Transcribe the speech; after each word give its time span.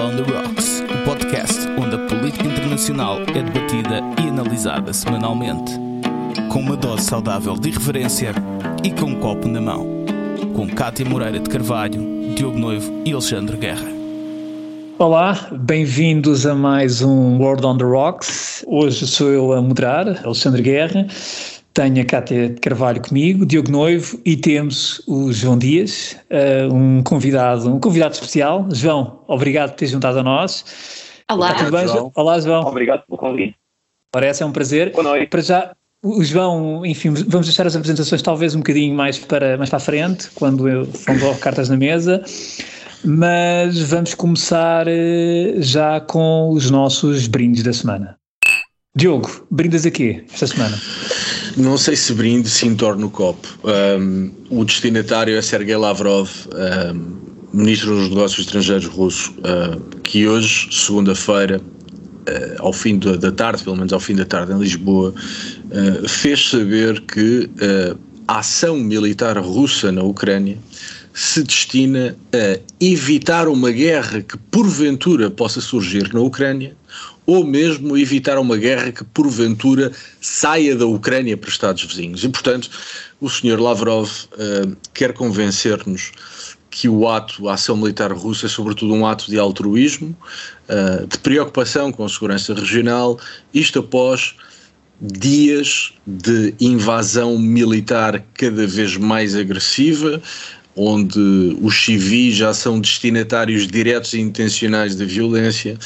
on 0.00 0.16
the 0.16 0.22
Rocks, 0.32 0.80
o 0.80 1.04
podcast 1.04 1.68
onde 1.78 1.94
a 1.94 1.98
política 2.06 2.46
internacional 2.46 3.20
é 3.20 3.42
debatida 3.42 4.00
e 4.18 4.28
analisada 4.28 4.94
semanalmente. 4.94 5.72
Com 6.50 6.60
uma 6.60 6.76
dose 6.76 7.04
saudável 7.04 7.54
de 7.54 7.68
irreverência 7.68 8.32
e 8.82 8.90
com 8.90 9.06
um 9.10 9.20
copo 9.20 9.46
na 9.46 9.60
mão. 9.60 9.86
Com 10.54 10.66
Cátia 10.68 11.04
Moreira 11.04 11.38
de 11.38 11.50
Carvalho, 11.50 12.34
Diogo 12.34 12.58
Noivo 12.58 13.02
e 13.04 13.12
Alexandre 13.12 13.58
Guerra. 13.58 13.88
Olá, 14.98 15.48
bem-vindos 15.52 16.46
a 16.46 16.54
mais 16.54 17.02
um 17.02 17.38
World 17.38 17.66
on 17.66 17.76
the 17.76 17.84
Rocks. 17.84 18.64
Hoje 18.66 19.06
sou 19.06 19.28
eu 19.28 19.52
a 19.52 19.60
moderar, 19.60 20.06
Alexandre 20.24 20.62
Guerra. 20.62 21.06
Tenho 21.72 22.02
a 22.02 22.04
Cátia 22.04 22.48
de 22.48 22.60
Carvalho 22.60 23.00
comigo, 23.00 23.46
Diogo 23.46 23.70
Noivo 23.70 24.20
e 24.24 24.36
temos 24.36 25.00
o 25.06 25.32
João 25.32 25.56
Dias, 25.56 26.16
uh, 26.30 26.74
um 26.74 27.02
convidado, 27.02 27.72
um 27.72 27.78
convidado 27.78 28.14
especial. 28.14 28.66
João, 28.72 29.22
obrigado 29.28 29.70
por 29.70 29.76
ter 29.76 29.86
juntado 29.86 30.18
a 30.18 30.22
nós. 30.22 30.64
Olá. 31.30 31.52
Está 31.52 31.64
tudo 31.64 31.76
bem, 31.76 31.86
João? 31.86 32.12
Olá, 32.16 32.40
João. 32.40 32.62
Obrigado 32.66 33.06
pelo 33.06 33.16
convite. 33.16 33.54
Parece, 34.10 34.42
é 34.42 34.46
um 34.46 34.50
prazer. 34.50 34.90
Boa 34.90 35.04
noite. 35.04 35.28
Para 35.28 35.40
já, 35.40 35.72
o 36.02 36.24
João, 36.24 36.84
enfim, 36.84 37.10
vamos 37.10 37.46
deixar 37.46 37.66
as 37.66 37.76
apresentações 37.76 38.20
talvez 38.20 38.54
um 38.54 38.58
bocadinho 38.58 38.94
mais 38.94 39.18
para, 39.18 39.56
mais 39.56 39.70
para 39.70 39.76
a 39.76 39.80
frente, 39.80 40.28
quando 40.34 40.68
eu 40.68 40.88
vamos 41.06 41.38
cartas 41.38 41.68
na 41.68 41.76
mesa, 41.76 42.20
mas 43.04 43.78
vamos 43.78 44.14
começar 44.14 44.88
eh, 44.88 45.54
já 45.58 46.00
com 46.00 46.50
os 46.50 46.70
nossos 46.70 47.28
brindes 47.28 47.62
da 47.62 47.72
semana. 47.72 48.19
Diogo, 48.96 49.46
brindas 49.52 49.86
a 49.86 49.90
quê 49.90 50.24
esta 50.32 50.48
semana? 50.48 50.76
Não 51.56 51.78
sei 51.78 51.94
se 51.94 52.12
brinde, 52.12 52.50
se 52.50 52.66
entorno 52.66 53.06
o 53.06 53.10
copo. 53.10 53.46
Um, 53.62 54.32
o 54.50 54.64
destinatário 54.64 55.36
é 55.36 55.40
Sergei 55.40 55.76
Lavrov, 55.76 56.28
um, 56.92 57.56
ministro 57.56 57.94
dos 57.94 58.08
Negócios 58.08 58.46
Estrangeiros 58.46 58.86
russo, 58.86 59.32
uh, 59.38 60.00
que 60.00 60.26
hoje, 60.26 60.68
segunda-feira, 60.72 61.60
uh, 61.60 62.56
ao 62.58 62.72
fim 62.72 62.98
da, 62.98 63.30
tarde, 63.30 63.62
pelo 63.62 63.76
menos 63.76 63.92
ao 63.92 64.00
fim 64.00 64.16
da 64.16 64.24
tarde 64.24 64.52
em 64.52 64.58
Lisboa, 64.58 65.14
uh, 65.14 66.08
fez 66.08 66.50
saber 66.50 67.00
que 67.02 67.48
a 68.26 68.40
ação 68.40 68.76
militar 68.76 69.38
russa 69.38 69.92
na 69.92 70.02
Ucrânia 70.02 70.58
se 71.14 71.44
destina 71.44 72.16
a 72.32 72.58
evitar 72.80 73.46
uma 73.46 73.70
guerra 73.70 74.20
que 74.20 74.36
porventura 74.50 75.30
possa 75.30 75.60
surgir 75.60 76.12
na 76.12 76.20
Ucrânia 76.20 76.74
ou 77.30 77.44
mesmo 77.44 77.96
evitar 77.96 78.38
uma 78.38 78.56
guerra 78.56 78.90
que 78.90 79.04
porventura 79.04 79.92
saia 80.20 80.74
da 80.74 80.84
Ucrânia 80.84 81.36
para 81.36 81.48
Estados 81.48 81.84
vizinhos. 81.84 82.24
E, 82.24 82.28
portanto, 82.28 82.68
o 83.20 83.30
Sr. 83.30 83.60
Lavrov 83.60 84.08
uh, 84.08 84.76
quer 84.92 85.12
convencer-nos 85.12 86.10
que 86.68 86.88
o 86.88 87.08
ato, 87.08 87.48
a 87.48 87.54
ação 87.54 87.76
militar 87.76 88.12
russa 88.12 88.46
é 88.46 88.48
sobretudo 88.48 88.92
um 88.94 89.06
ato 89.06 89.30
de 89.30 89.38
altruísmo, 89.38 90.16
uh, 90.68 91.06
de 91.06 91.18
preocupação 91.18 91.92
com 91.92 92.04
a 92.04 92.08
segurança 92.08 92.52
regional, 92.52 93.16
isto 93.54 93.78
após 93.78 94.34
dias 95.00 95.92
de 96.04 96.52
invasão 96.60 97.38
militar 97.38 98.24
cada 98.34 98.66
vez 98.66 98.96
mais 98.96 99.36
agressiva, 99.36 100.20
onde 100.76 101.56
os 101.60 101.84
civis 101.84 102.36
já 102.36 102.54
são 102.54 102.80
destinatários 102.80 103.66
diretos 103.66 104.12
e 104.14 104.20
intencionais 104.20 104.94
da 104.94 105.04
violência, 105.04 105.78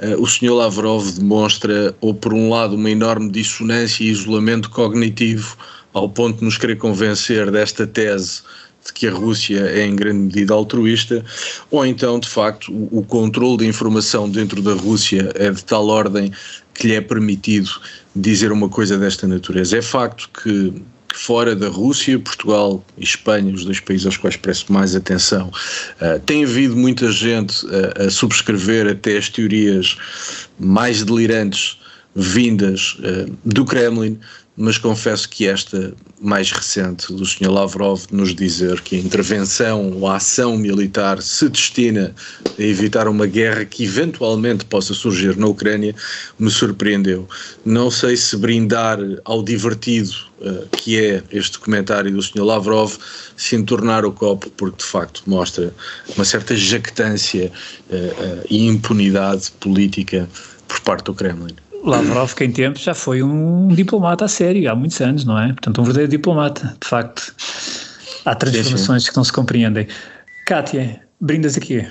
uh, 0.00 0.22
o 0.22 0.26
Sr. 0.26 0.52
Lavrov 0.52 1.10
demonstra, 1.12 1.94
ou 2.00 2.14
por 2.14 2.32
um 2.32 2.50
lado, 2.50 2.76
uma 2.76 2.90
enorme 2.90 3.30
dissonância 3.30 4.04
e 4.04 4.10
isolamento 4.10 4.70
cognitivo, 4.70 5.56
ao 5.92 6.08
ponto 6.08 6.38
de 6.38 6.44
nos 6.44 6.56
querer 6.56 6.76
convencer 6.76 7.50
desta 7.50 7.86
tese 7.86 8.42
de 8.86 8.92
que 8.92 9.06
a 9.06 9.12
Rússia 9.12 9.60
é 9.60 9.84
em 9.84 9.96
grande 9.96 10.18
medida 10.18 10.54
altruísta, 10.54 11.24
ou 11.70 11.84
então, 11.84 12.18
de 12.18 12.28
facto, 12.28 12.72
o, 12.72 12.98
o 12.98 13.02
controle 13.02 13.58
de 13.58 13.66
informação 13.66 14.28
dentro 14.30 14.62
da 14.62 14.72
Rússia 14.72 15.30
é 15.34 15.50
de 15.50 15.64
tal 15.64 15.88
ordem 15.88 16.32
que 16.74 16.86
lhe 16.86 16.94
é 16.94 17.00
permitido 17.00 17.70
dizer 18.14 18.52
uma 18.52 18.68
coisa 18.68 18.96
desta 18.96 19.26
natureza. 19.26 19.76
É 19.76 19.82
facto 19.82 20.30
que 20.42 20.72
fora 21.14 21.54
da 21.54 21.68
Rússia, 21.68 22.18
Portugal 22.18 22.84
e 22.96 23.04
Espanha, 23.04 23.52
os 23.52 23.64
dois 23.64 23.80
países 23.80 24.06
aos 24.06 24.16
quais 24.16 24.36
presto 24.36 24.72
mais 24.72 24.94
atenção, 24.94 25.50
uh, 26.00 26.18
tem 26.20 26.44
havido 26.44 26.76
muita 26.76 27.10
gente 27.10 27.64
uh, 27.66 28.06
a 28.06 28.10
subscrever 28.10 28.86
até 28.86 29.16
as 29.16 29.28
teorias 29.28 29.96
mais 30.58 31.02
delirantes 31.02 31.78
vindas 32.14 32.96
uh, 33.00 33.36
do 33.44 33.64
Kremlin, 33.64 34.18
mas 34.58 34.76
confesso 34.76 35.28
que 35.28 35.46
esta 35.46 35.94
mais 36.20 36.50
recente 36.50 37.12
do 37.12 37.24
Sr. 37.24 37.48
Lavrov 37.48 38.02
nos 38.10 38.34
dizer 38.34 38.80
que 38.80 38.96
a 38.96 38.98
intervenção 38.98 39.92
ou 39.92 40.08
a 40.08 40.16
ação 40.16 40.56
militar 40.58 41.22
se 41.22 41.48
destina 41.48 42.12
a 42.58 42.62
evitar 42.62 43.06
uma 43.06 43.24
guerra 43.24 43.64
que 43.64 43.84
eventualmente 43.84 44.64
possa 44.64 44.92
surgir 44.94 45.36
na 45.36 45.46
Ucrânia 45.46 45.94
me 46.40 46.50
surpreendeu. 46.50 47.28
Não 47.64 47.88
sei 47.88 48.16
se 48.16 48.36
brindar 48.36 48.98
ao 49.24 49.44
divertido 49.44 50.10
uh, 50.40 50.68
que 50.76 50.98
é 50.98 51.22
este 51.30 51.56
comentário 51.60 52.10
do 52.10 52.20
Sr. 52.20 52.42
Lavrov 52.42 52.96
se 53.36 53.54
entornar 53.54 54.04
o 54.04 54.10
copo, 54.10 54.50
porque 54.56 54.78
de 54.78 54.90
facto 54.90 55.22
mostra 55.24 55.72
uma 56.16 56.24
certa 56.24 56.56
jactância 56.56 57.52
uh, 57.90 57.94
uh, 57.94 58.44
e 58.50 58.66
impunidade 58.66 59.52
política 59.60 60.28
por 60.66 60.80
parte 60.80 61.04
do 61.04 61.14
Kremlin. 61.14 61.54
Lavrov, 61.84 62.34
que 62.34 62.44
em 62.44 62.52
tempos 62.52 62.82
já 62.82 62.94
foi 62.94 63.22
um 63.22 63.68
diplomata 63.68 64.24
a 64.24 64.28
sério, 64.28 64.70
há 64.70 64.74
muitos 64.74 65.00
anos, 65.00 65.24
não 65.24 65.38
é? 65.38 65.48
Portanto, 65.48 65.80
um 65.80 65.84
verdadeiro 65.84 66.10
diplomata, 66.10 66.76
de 66.80 66.88
facto. 66.88 67.34
Há 68.24 68.34
transformações 68.34 69.08
que 69.08 69.16
não 69.16 69.24
se 69.24 69.32
compreendem. 69.32 69.86
Kátia, 70.46 71.00
brindas 71.20 71.56
aqui? 71.56 71.86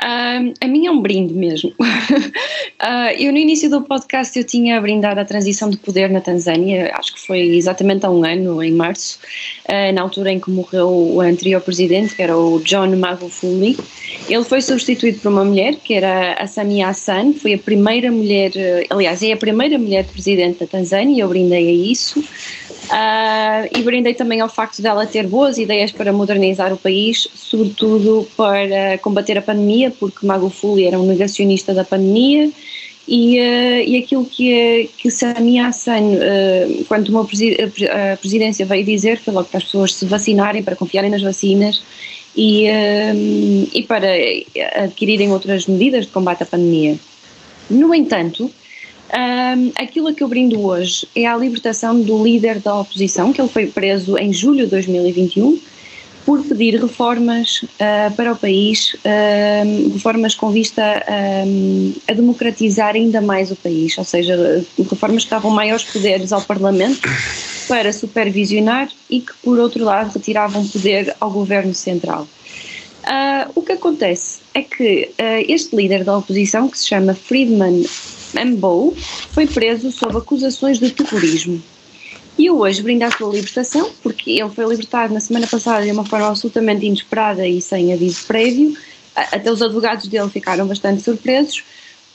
Uh, 0.00 0.54
a 0.62 0.66
minha 0.66 0.88
é 0.88 0.92
um 0.92 1.00
brinde 1.00 1.34
mesmo. 1.34 1.70
uh, 1.78 3.12
eu 3.20 3.30
no 3.30 3.38
início 3.38 3.68
do 3.68 3.82
podcast 3.82 4.36
eu 4.38 4.44
tinha 4.44 4.80
brindado 4.80 5.20
a 5.20 5.24
transição 5.26 5.68
de 5.68 5.76
poder 5.76 6.10
na 6.10 6.22
Tanzânia, 6.22 6.90
acho 6.94 7.12
que 7.14 7.20
foi 7.20 7.40
exatamente 7.40 8.06
há 8.06 8.10
um 8.10 8.24
ano, 8.24 8.62
em 8.62 8.72
março, 8.72 9.18
uh, 9.68 9.92
na 9.92 10.00
altura 10.00 10.32
em 10.32 10.40
que 10.40 10.50
morreu 10.50 10.88
o 10.88 11.20
anterior 11.20 11.60
presidente, 11.60 12.16
que 12.16 12.22
era 12.22 12.34
o 12.34 12.60
John 12.60 12.96
Magufuli. 12.96 13.76
Ele 14.26 14.44
foi 14.44 14.62
substituído 14.62 15.18
por 15.18 15.30
uma 15.30 15.44
mulher, 15.44 15.74
que 15.76 15.92
era 15.92 16.32
a 16.34 16.46
Samia 16.46 16.88
Hassan, 16.88 17.34
foi 17.34 17.54
a 17.54 17.58
primeira 17.58 18.10
mulher, 18.10 18.52
aliás, 18.88 19.22
é 19.22 19.32
a 19.32 19.36
primeira 19.36 19.78
mulher 19.78 20.06
presidente 20.06 20.60
da 20.60 20.66
Tanzânia, 20.66 21.22
eu 21.22 21.28
brindei 21.28 21.68
a 21.68 21.72
isso. 21.72 22.24
Uh, 22.90 23.70
e 23.78 23.82
brindei 23.84 24.14
também 24.14 24.40
ao 24.40 24.48
facto 24.48 24.82
dela 24.82 25.06
ter 25.06 25.24
boas 25.24 25.58
ideias 25.58 25.92
para 25.92 26.12
modernizar 26.12 26.72
o 26.72 26.76
país, 26.76 27.28
sobretudo 27.36 28.26
para 28.36 28.98
combater 28.98 29.38
a 29.38 29.42
pandemia, 29.42 29.92
porque 29.92 30.26
Magufuli 30.26 30.86
era 30.86 30.98
um 30.98 31.06
negacionista 31.06 31.72
da 31.72 31.84
pandemia 31.84 32.50
e, 33.06 33.38
uh, 33.38 33.88
e 33.88 33.96
aquilo 33.96 34.24
que, 34.24 34.90
que 34.98 35.08
Samia 35.08 35.68
Hassan, 35.68 36.00
uh, 36.00 36.84
quando 36.86 37.06
tomou 37.06 37.22
a 37.22 38.16
presidência, 38.16 38.66
veio 38.66 38.84
dizer 38.84 39.20
foi 39.20 39.34
logo 39.34 39.46
para 39.46 39.58
as 39.58 39.64
pessoas 39.64 39.94
se 39.94 40.04
vacinarem, 40.06 40.60
para 40.60 40.74
confiarem 40.74 41.12
nas 41.12 41.22
vacinas 41.22 41.80
e, 42.36 42.66
e 43.72 43.82
para 43.84 44.08
adquirirem 44.82 45.30
outras 45.30 45.66
medidas 45.66 46.06
de 46.06 46.10
combate 46.10 46.42
à 46.42 46.46
pandemia. 46.46 46.96
No 47.70 47.94
entanto, 47.94 48.50
um, 49.12 49.72
aquilo 49.76 50.08
a 50.08 50.12
que 50.14 50.22
eu 50.22 50.28
brindo 50.28 50.64
hoje 50.64 51.08
é 51.14 51.26
a 51.26 51.36
libertação 51.36 52.00
do 52.00 52.22
líder 52.22 52.60
da 52.60 52.78
oposição, 52.78 53.32
que 53.32 53.40
ele 53.40 53.48
foi 53.48 53.66
preso 53.66 54.16
em 54.16 54.32
julho 54.32 54.64
de 54.64 54.70
2021 54.70 55.60
por 56.24 56.44
pedir 56.44 56.80
reformas 56.80 57.62
uh, 57.62 58.14
para 58.14 58.32
o 58.32 58.36
país, 58.36 58.94
uh, 58.94 59.92
reformas 59.92 60.34
com 60.34 60.50
vista 60.50 60.82
uh, 60.82 62.00
a 62.06 62.12
democratizar 62.12 62.94
ainda 62.94 63.20
mais 63.20 63.50
o 63.50 63.56
país, 63.56 63.96
ou 63.98 64.04
seja, 64.04 64.64
reformas 64.78 65.24
que 65.24 65.30
davam 65.30 65.50
maiores 65.50 65.84
poderes 65.84 66.32
ao 66.32 66.42
Parlamento 66.42 67.00
para 67.66 67.92
supervisionar 67.92 68.88
e 69.08 69.20
que, 69.20 69.32
por 69.42 69.58
outro 69.58 69.84
lado, 69.84 70.12
retiravam 70.12 70.66
poder 70.68 71.14
ao 71.20 71.30
governo 71.30 71.74
central. 71.74 72.28
o 73.54 73.62
que 73.62 73.72
acontece 73.72 74.40
é 74.54 74.62
que 74.62 75.10
este 75.48 75.74
líder 75.74 76.04
da 76.04 76.18
oposição, 76.18 76.68
que 76.68 76.78
se 76.78 76.88
chama 76.88 77.14
Friedman 77.14 77.84
Mbow 78.34 78.94
foi 79.32 79.46
preso 79.46 79.90
sob 79.90 80.16
acusações 80.16 80.78
de 80.78 80.90
terrorismo. 80.90 81.62
E 82.38 82.46
eu 82.46 82.58
hoje 82.58 82.82
brindo 82.82 83.04
a 83.04 83.10
sua 83.10 83.32
libertação, 83.32 83.90
porque 84.02 84.30
ele 84.30 84.48
foi 84.48 84.66
libertado 84.66 85.12
na 85.12 85.20
semana 85.20 85.46
passada 85.46 85.84
de 85.84 85.92
uma 85.92 86.04
forma 86.04 86.28
absolutamente 86.28 86.86
inesperada 86.86 87.46
e 87.46 87.60
sem 87.60 87.92
aviso 87.92 88.24
prévio. 88.26 88.74
Até 89.14 89.50
os 89.50 89.60
advogados 89.60 90.06
dele 90.06 90.30
ficaram 90.30 90.66
bastante 90.66 91.02
surpresos, 91.02 91.62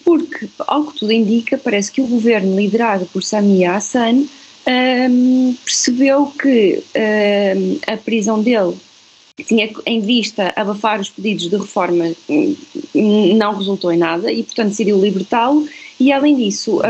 porque, 0.03 0.47
ao 0.59 0.85
que 0.85 0.99
tudo 0.99 1.11
indica, 1.11 1.57
parece 1.57 1.91
que 1.91 2.01
o 2.01 2.07
governo 2.07 2.55
liderado 2.55 3.05
por 3.07 3.23
Samia 3.23 3.73
Hassan 3.73 4.25
um, 4.67 5.55
percebeu 5.63 6.27
que 6.27 6.83
um, 6.95 7.93
a 7.93 7.97
prisão 7.97 8.41
dele 8.41 8.75
tinha 9.45 9.69
em 9.85 9.99
vista 9.99 10.53
abafar 10.55 10.99
os 10.99 11.09
pedidos 11.09 11.49
de 11.49 11.57
reforma, 11.57 12.11
hum, 12.29 12.55
não 13.35 13.55
resultou 13.55 13.91
em 13.91 13.97
nada 13.97 14.31
e, 14.31 14.43
portanto, 14.43 14.69
decidiu 14.69 14.99
libertá-lo 14.99 15.67
E 15.99 16.11
além 16.11 16.35
disso, 16.35 16.81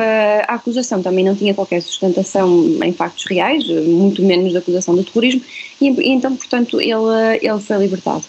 a 0.48 0.56
acusação 0.56 1.02
também 1.02 1.24
não 1.24 1.36
tinha 1.36 1.54
qualquer 1.54 1.82
sustentação 1.82 2.50
em 2.84 2.92
factos 2.92 3.26
reais, 3.26 3.64
muito 3.86 4.24
menos 4.24 4.52
da 4.52 4.60
acusação 4.60 4.96
do 4.96 5.04
terrorismo, 5.04 5.42
e 5.80 5.88
então, 6.10 6.36
portanto, 6.36 6.80
ele, 6.82 7.40
ele 7.42 7.60
foi 7.60 7.78
libertado. 7.78 8.24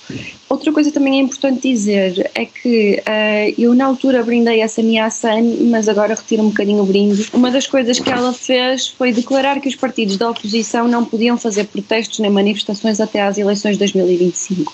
Outra 0.48 0.72
coisa 0.72 0.92
também 0.92 1.18
é 1.18 1.22
importante 1.22 1.68
dizer 1.68 2.30
é 2.34 2.44
que 2.44 3.00
uh, 3.00 3.54
eu 3.60 3.74
na 3.74 3.86
altura 3.86 4.22
brindei 4.22 4.60
essa 4.60 4.80
ameaça, 4.80 5.30
mas 5.70 5.88
agora 5.88 6.14
retiro 6.14 6.42
um 6.42 6.48
bocadinho 6.48 6.82
o 6.82 6.86
brinde. 6.86 7.28
Uma 7.32 7.50
das 7.50 7.66
coisas 7.66 7.98
que 7.98 8.10
ela 8.10 8.32
fez 8.32 8.88
foi 8.88 9.12
declarar 9.12 9.60
que 9.60 9.68
os 9.68 9.74
partidos 9.74 10.16
da 10.16 10.30
oposição 10.30 10.86
não 10.86 11.04
podiam 11.04 11.36
fazer 11.36 11.64
protestos 11.64 12.20
nem 12.20 12.30
manifestações 12.30 13.00
até 13.00 13.22
às 13.22 13.38
eleições 13.38 13.72
de 13.72 13.78
2025. 13.78 14.72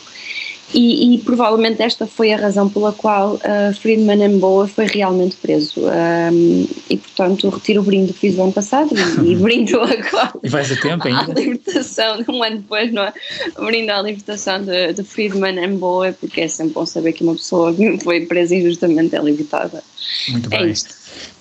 E, 0.74 1.14
e, 1.14 1.18
provavelmente 1.18 1.82
esta 1.82 2.06
foi 2.06 2.32
a 2.32 2.36
razão 2.36 2.68
pela 2.68 2.92
qual 2.92 3.34
uh, 3.34 3.74
Friedman 3.80 4.28
Mboa 4.28 4.66
foi 4.66 4.86
realmente 4.86 5.36
preso. 5.36 5.80
Um, 5.80 6.66
e 6.88 6.96
portanto 6.96 7.48
retiro 7.50 7.80
o 7.82 7.84
brinde 7.84 8.12
que 8.12 8.20
fiz 8.20 8.38
o 8.38 8.42
ano 8.42 8.52
passado 8.52 8.90
e, 8.94 9.32
e 9.32 9.36
brindo 9.36 9.80
agora. 9.80 10.32
E 10.42 10.48
vais 10.48 10.72
a 10.72 10.76
tempo 10.76 11.06
ainda? 11.06 11.32
A 11.32 11.34
libertação, 11.34 12.24
um 12.28 12.42
ano 12.42 12.56
depois, 12.58 12.92
não 12.92 13.02
é? 13.02 13.12
Brindo 13.58 13.92
à 13.92 14.00
libertação 14.00 14.64
de, 14.64 14.94
de 14.94 15.04
Friedman 15.04 15.66
Mboa, 15.68 16.14
porque 16.18 16.42
é 16.42 16.48
sempre 16.48 16.72
bom 16.74 16.86
saber 16.86 17.12
que 17.12 17.22
uma 17.22 17.34
pessoa 17.34 17.74
que 17.74 17.98
foi 18.02 18.26
presa 18.26 18.54
injustamente 18.54 19.14
é 19.14 19.20
libertada. 19.20 19.82
Muito 20.28 20.52
é 20.52 20.58
bem. 20.58 20.70
Isto. 20.70 20.94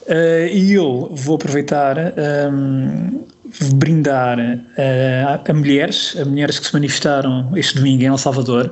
Uh, 0.07 0.47
e 0.51 0.73
eu 0.73 1.09
vou 1.13 1.35
aproveitar 1.35 1.95
um, 2.51 3.23
brindar 3.73 4.39
uh, 4.39 5.49
a 5.49 5.53
mulheres, 5.53 6.15
a 6.19 6.25
mulheres 6.25 6.59
que 6.59 6.67
se 6.67 6.73
manifestaram 6.73 7.51
este 7.55 7.75
domingo 7.75 8.03
em 8.03 8.07
El 8.07 8.17
Salvador. 8.17 8.71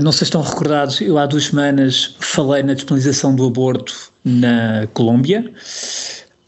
Não 0.00 0.12
sei 0.12 0.18
se 0.18 0.24
estão 0.24 0.42
recordados, 0.42 1.00
eu 1.00 1.18
há 1.18 1.26
duas 1.26 1.44
semanas 1.46 2.16
falei 2.20 2.62
na 2.62 2.74
disponibilização 2.74 3.34
do 3.34 3.46
aborto 3.46 3.94
na 4.24 4.86
Colômbia. 4.94 5.44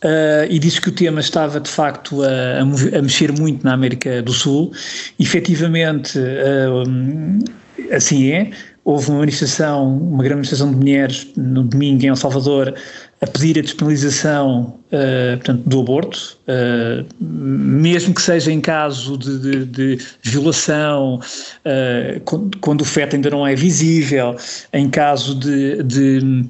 Uh, 0.04 0.50
e 0.50 0.58
disse 0.58 0.80
que 0.80 0.88
o 0.88 0.92
tema 0.92 1.20
estava 1.20 1.60
de 1.60 1.70
facto 1.70 2.22
a, 2.24 2.60
a, 2.60 3.02
mexer 3.02 3.30
muito 3.32 3.64
na 3.64 3.74
América 3.74 4.20
do 4.20 4.32
Sul. 4.32 4.72
Efetivamente, 5.18 6.18
uh, 6.18 7.94
assim 7.94 8.30
é. 8.30 8.50
Houve 8.84 9.10
uma 9.10 9.20
manifestação, 9.20 9.96
uma 9.96 10.24
grande 10.24 10.38
manifestação 10.38 10.72
de 10.72 10.76
mulheres 10.76 11.28
no 11.36 11.62
domingo 11.62 12.02
em 12.02 12.08
El 12.08 12.16
Salvador 12.16 12.74
a 13.22 13.26
pedir 13.26 13.56
a 13.56 13.62
despenalização 13.62 14.76
uh, 14.90 15.36
portanto, 15.36 15.62
do 15.64 15.80
aborto, 15.80 16.36
uh, 16.48 17.06
mesmo 17.20 18.12
que 18.12 18.20
seja 18.20 18.50
em 18.50 18.60
caso 18.60 19.16
de, 19.16 19.38
de, 19.38 19.64
de 19.64 19.98
violação, 20.24 21.20
uh, 21.20 22.20
quando, 22.24 22.58
quando, 22.58 22.80
o 22.80 22.84
feto 22.84 23.14
ainda 23.14 23.30
não 23.30 23.46
é 23.46 23.54
visível, 23.54 24.34
em 24.72 24.90
caso 24.90 25.36
de, 25.36 25.84
de 25.84 26.48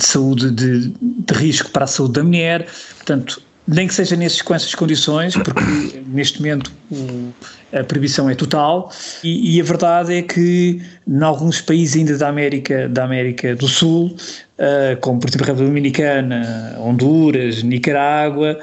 saúde 0.00 0.50
de, 0.50 0.92
risco 1.32 1.70
para 1.70 1.84
a 1.84 1.88
saúde 1.88 2.14
da 2.14 2.24
mulher. 2.24 2.66
Portanto, 2.96 3.40
nem 3.68 3.86
que 3.86 3.94
seja 3.94 4.16
nesses, 4.16 4.42
com 4.42 4.52
essas 4.52 4.74
condições, 4.74 5.36
porque 5.36 6.02
neste 6.08 6.40
momento 6.40 6.72
o, 6.90 7.32
a 7.72 7.82
proibição 7.82 8.30
é 8.30 8.34
total, 8.34 8.90
e, 9.24 9.56
e, 9.56 9.60
a 9.60 9.64
verdade 9.64 10.14
é 10.14 10.22
que 10.22 10.80
em 11.06 11.22
alguns 11.22 11.60
países 11.60 11.96
ainda 11.96 12.16
da 12.16 12.28
América, 12.28 12.88
da 12.88 13.04
América 13.04 13.56
do 13.56 13.66
Sul, 13.66 14.16
uh, 14.58 14.96
como 15.00 15.18
por 15.20 15.28
exemplo 15.28 15.44
a 15.44 15.46
República 15.48 15.70
Dominicana, 15.70 16.76
Honduras, 16.78 17.62
Nicarágua, 17.62 18.58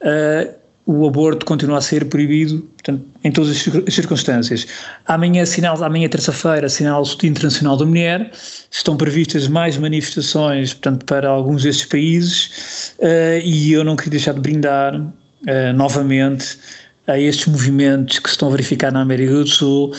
uh, 0.00 0.54
o 0.86 1.06
aborto 1.06 1.44
continua 1.44 1.78
a 1.78 1.80
ser 1.80 2.04
proibido 2.06 2.60
portanto, 2.60 3.04
em 3.24 3.32
todas 3.32 3.50
as 3.50 3.94
circunstâncias. 3.94 4.66
Amanhã, 5.06 5.44
sinal, 5.44 5.82
amanhã 5.82 6.08
terça-feira, 6.08 6.68
sinal 6.68 7.02
internacional 7.24 7.76
da 7.76 7.84
mulher, 7.84 8.30
estão 8.70 8.96
previstas 8.96 9.48
mais 9.48 9.76
manifestações 9.76 10.72
portanto, 10.72 11.04
para 11.04 11.28
alguns 11.28 11.64
desses 11.64 11.84
países 11.84 12.94
uh, 13.00 13.40
e 13.44 13.72
eu 13.72 13.84
não 13.84 13.96
queria 13.96 14.12
deixar 14.12 14.32
de 14.32 14.40
brindar 14.40 15.00
novamente 15.76 16.58
a 17.06 17.18
estes 17.18 17.46
movimentos 17.46 18.18
que 18.18 18.28
se 18.28 18.34
estão 18.34 18.48
a 18.48 18.52
verificar 18.52 18.92
na 18.92 19.00
América 19.00 19.32
do 19.32 19.46
Sul 19.46 19.94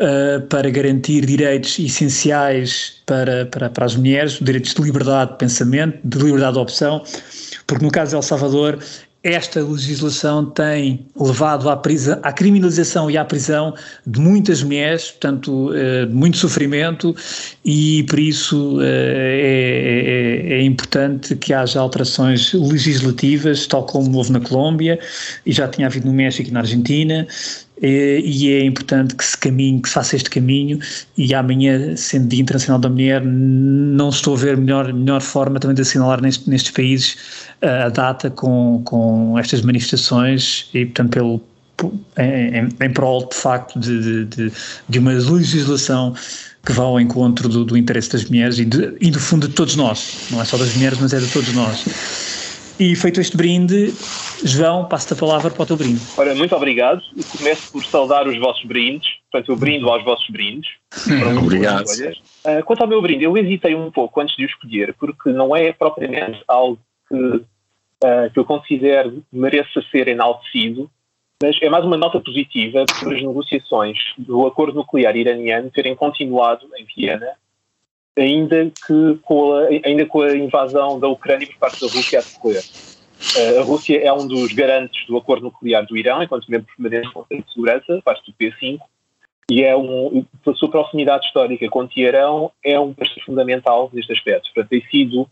uh, 0.00 0.40
para 0.48 0.70
garantir 0.70 1.24
direitos 1.26 1.78
essenciais 1.78 3.02
para, 3.06 3.46
para, 3.46 3.70
para 3.70 3.84
as 3.84 3.96
mulheres, 3.96 4.38
direitos 4.40 4.74
de 4.74 4.82
liberdade 4.82 5.32
de 5.32 5.38
pensamento, 5.38 5.98
de 6.04 6.18
liberdade 6.18 6.54
de 6.54 6.58
opção, 6.60 7.02
porque 7.66 7.84
no 7.84 7.90
caso 7.90 8.10
de 8.10 8.16
El 8.16 8.22
Salvador 8.22 8.78
esta 9.24 9.62
legislação 9.62 10.44
tem 10.44 11.06
levado 11.18 11.70
à, 11.70 11.76
prisão, 11.78 12.20
à 12.22 12.30
criminalização 12.30 13.10
e 13.10 13.16
à 13.16 13.24
prisão 13.24 13.74
de 14.06 14.20
muitas 14.20 14.62
mulheres, 14.62 15.12
portanto, 15.12 15.72
eh, 15.74 16.04
muito 16.06 16.36
sofrimento, 16.36 17.16
e 17.64 18.02
por 18.02 18.18
isso 18.18 18.78
eh, 18.82 18.84
é, 18.84 20.52
é, 20.52 20.58
é, 20.58 20.62
importante 20.62 21.34
que 21.36 21.54
haja 21.54 21.80
alterações 21.80 22.52
legislativas, 22.52 23.66
tal 23.66 23.86
como 23.86 24.14
houve 24.14 24.30
na 24.30 24.40
Colômbia, 24.40 24.98
e 25.46 25.52
já 25.52 25.66
tinha 25.68 25.86
havido 25.86 26.06
no 26.06 26.12
México 26.12 26.50
e 26.50 26.52
na 26.52 26.60
Argentina, 26.60 27.26
e 27.82 28.50
é 28.50 28.64
importante 28.64 29.16
que 29.16 29.24
se 29.24 29.36
caminhe, 29.36 29.80
que 29.80 29.88
se 29.88 29.94
faça 29.94 30.14
este 30.14 30.30
caminho 30.30 30.78
e 31.18 31.34
amanhã, 31.34 31.96
sendo 31.96 32.28
Dia 32.28 32.40
Internacional 32.40 32.80
da 32.80 32.88
Mulher, 32.88 33.22
não 33.24 34.10
estou 34.10 34.34
a 34.34 34.38
ver 34.38 34.56
melhor, 34.56 34.92
melhor 34.92 35.20
forma 35.20 35.58
também 35.58 35.74
de 35.74 35.82
assinalar 35.82 36.22
nestes, 36.22 36.46
nestes 36.46 36.70
países 36.70 37.16
a 37.64 37.88
data 37.88 38.30
com, 38.30 38.82
com 38.84 39.38
estas 39.38 39.62
manifestações 39.62 40.68
e, 40.74 40.84
portanto, 40.84 41.10
pelo, 41.10 41.40
em, 42.18 42.68
em 42.84 42.90
prol, 42.92 43.28
de 43.28 43.34
facto, 43.34 43.78
de, 43.78 44.24
de, 44.26 44.52
de 44.88 44.98
uma 44.98 45.12
legislação 45.12 46.14
que 46.64 46.72
vá 46.72 46.84
ao 46.84 47.00
encontro 47.00 47.48
do, 47.48 47.64
do 47.64 47.76
interesse 47.76 48.12
das 48.12 48.28
mulheres 48.28 48.58
e, 48.58 48.64
de, 48.64 48.96
e 49.00 49.10
do 49.10 49.20
fundo 49.20 49.48
de 49.48 49.54
todos 49.54 49.76
nós, 49.76 50.28
não 50.30 50.40
é 50.40 50.44
só 50.44 50.56
das 50.56 50.74
mulheres, 50.74 50.98
mas 50.98 51.12
é 51.12 51.18
de 51.18 51.30
todos 51.30 51.52
nós. 51.52 51.84
E 52.78 52.96
feito 52.96 53.20
este 53.20 53.36
brinde, 53.36 53.94
João, 54.42 54.86
passo-te 54.86 55.12
a 55.12 55.16
palavra 55.16 55.48
para 55.48 55.62
o 55.62 55.66
teu 55.66 55.76
brinde. 55.76 56.00
Ora, 56.16 56.34
muito 56.34 56.56
obrigado. 56.56 57.00
Começo 57.38 57.70
por 57.70 57.84
saudar 57.84 58.26
os 58.26 58.36
vossos 58.36 58.64
brindes. 58.64 59.08
Portanto, 59.30 59.52
eu 59.52 59.56
brindo 59.56 59.88
aos 59.88 60.04
vossos 60.04 60.28
brindes. 60.28 60.68
obrigado. 61.38 61.84
Uh, 61.86 62.64
quanto 62.64 62.82
ao 62.82 62.88
meu 62.88 63.00
brinde, 63.00 63.22
eu 63.22 63.36
hesitei 63.38 63.76
um 63.76 63.92
pouco 63.92 64.20
antes 64.20 64.36
de 64.36 64.44
o 64.44 64.46
escolher, 64.46 64.92
porque 64.98 65.30
não 65.30 65.54
é 65.54 65.72
propriamente 65.72 66.42
algo 66.48 66.80
que, 67.08 67.42
uh, 68.04 68.30
que 68.32 68.38
eu 68.38 68.44
considero 68.44 69.24
mereça 69.32 69.82
ser 69.90 70.08
enaltecido, 70.08 70.90
mas 71.42 71.56
é 71.60 71.68
mais 71.68 71.84
uma 71.84 71.96
nota 71.96 72.20
positiva 72.20 72.84
por 73.00 73.14
as 73.14 73.22
negociações 73.22 73.98
do 74.18 74.46
acordo 74.46 74.76
nuclear 74.76 75.16
iraniano 75.16 75.70
terem 75.70 75.94
continuado 75.96 76.68
em 76.76 76.84
Viena 76.84 77.36
ainda 78.16 78.70
que 78.86 79.18
com 79.22 79.54
a, 79.54 79.66
ainda 79.84 80.06
com 80.06 80.22
a 80.22 80.36
invasão 80.36 80.98
da 80.98 81.08
Ucrânia 81.08 81.46
por 81.46 81.56
parte 81.56 81.80
da 81.80 81.92
Rússia 81.92 82.20
a 82.20 82.22
decorrer. 82.22 82.62
Uh, 83.36 83.60
a 83.60 83.62
Rússia 83.62 83.98
é 84.00 84.12
um 84.12 84.26
dos 84.26 84.52
garantes 84.52 85.06
do 85.06 85.16
acordo 85.16 85.44
nuclear 85.44 85.84
do 85.86 85.96
Irão, 85.96 86.22
enquanto 86.22 86.50
membro 86.50 86.68
permanente 86.76 87.08
do 87.08 87.12
Conselho 87.12 87.42
de 87.42 87.52
Segurança, 87.52 88.02
parte 88.04 88.30
do 88.30 88.36
P5, 88.36 88.78
e 89.50 89.62
é 89.62 89.76
um, 89.76 90.24
pela 90.42 90.56
sua 90.56 90.70
proximidade 90.70 91.26
histórica 91.26 91.68
com 91.68 91.86
Teherão, 91.86 92.50
é 92.64 92.78
um 92.78 92.94
país 92.94 93.12
fundamental 93.24 93.90
neste 93.92 94.12
aspecto. 94.12 94.50
Portanto, 94.54 94.70
tem 94.70 94.82
sido 94.90 95.28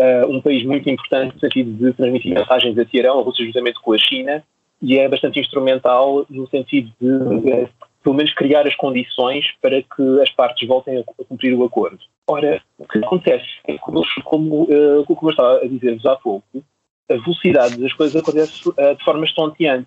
uh, 0.00 0.28
um 0.28 0.40
país 0.40 0.64
muito 0.64 0.88
importante 0.88 1.34
no 1.34 1.40
sentido 1.40 1.72
de 1.72 1.92
transmitir 1.94 2.34
mensagens 2.34 2.78
a 2.78 2.84
Teherão, 2.84 3.20
a 3.20 3.22
Rússia 3.22 3.44
juntamente 3.44 3.80
com 3.80 3.92
a 3.92 3.98
China, 3.98 4.42
e 4.80 4.98
é 4.98 5.08
bastante 5.08 5.38
instrumental 5.38 6.26
no 6.28 6.48
sentido 6.48 6.92
de, 7.00 7.08
uh, 7.08 7.68
pelo 8.02 8.16
menos, 8.16 8.34
criar 8.34 8.66
as 8.66 8.74
condições 8.74 9.46
para 9.60 9.82
que 9.82 10.20
as 10.20 10.30
partes 10.30 10.66
voltem 10.66 10.98
a 10.98 11.24
cumprir 11.24 11.54
o 11.54 11.64
acordo. 11.64 11.98
Ora, 12.26 12.60
o 12.78 12.86
que 12.86 12.98
acontece 12.98 13.46
é 13.66 13.78
como, 13.78 14.02
como, 14.24 14.62
uh, 14.64 15.04
como 15.04 15.28
eu 15.28 15.30
estava 15.30 15.58
a 15.58 15.68
dizer-vos 15.68 16.06
há 16.06 16.16
pouco, 16.16 16.64
a 17.10 17.14
velocidade 17.14 17.76
das 17.76 17.92
coisas 17.92 18.20
acontece 18.20 18.68
uh, 18.68 18.96
de 18.96 19.04
forma 19.04 19.24
estonteante. 19.24 19.86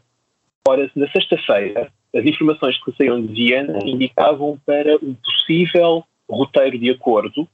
Ora, 0.67 0.89
na 0.95 1.07
sexta-feira, 1.11 1.91
as 2.15 2.25
informações 2.25 2.81
que 2.83 2.95
saíram 2.95 3.21
de 3.21 3.33
Viena 3.33 3.79
indicavam 3.83 4.59
para 4.65 4.95
um 4.95 5.13
possível 5.13 6.03
roteiro 6.29 6.79
de 6.79 6.89
acordo. 6.89 7.47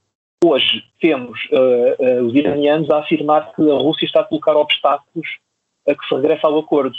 Hoje 0.44 0.82
temos 1.00 1.38
uh, 1.52 2.02
uh, 2.02 2.26
os 2.26 2.34
iranianos 2.34 2.90
a 2.90 2.98
afirmar 2.98 3.54
que 3.54 3.62
a 3.62 3.74
Rússia 3.74 4.06
está 4.06 4.20
a 4.20 4.24
colocar 4.24 4.56
obstáculos 4.56 5.28
a 5.88 5.94
que 5.94 6.04
se 6.04 6.14
regresse 6.16 6.44
ao 6.44 6.58
acordo. 6.58 6.96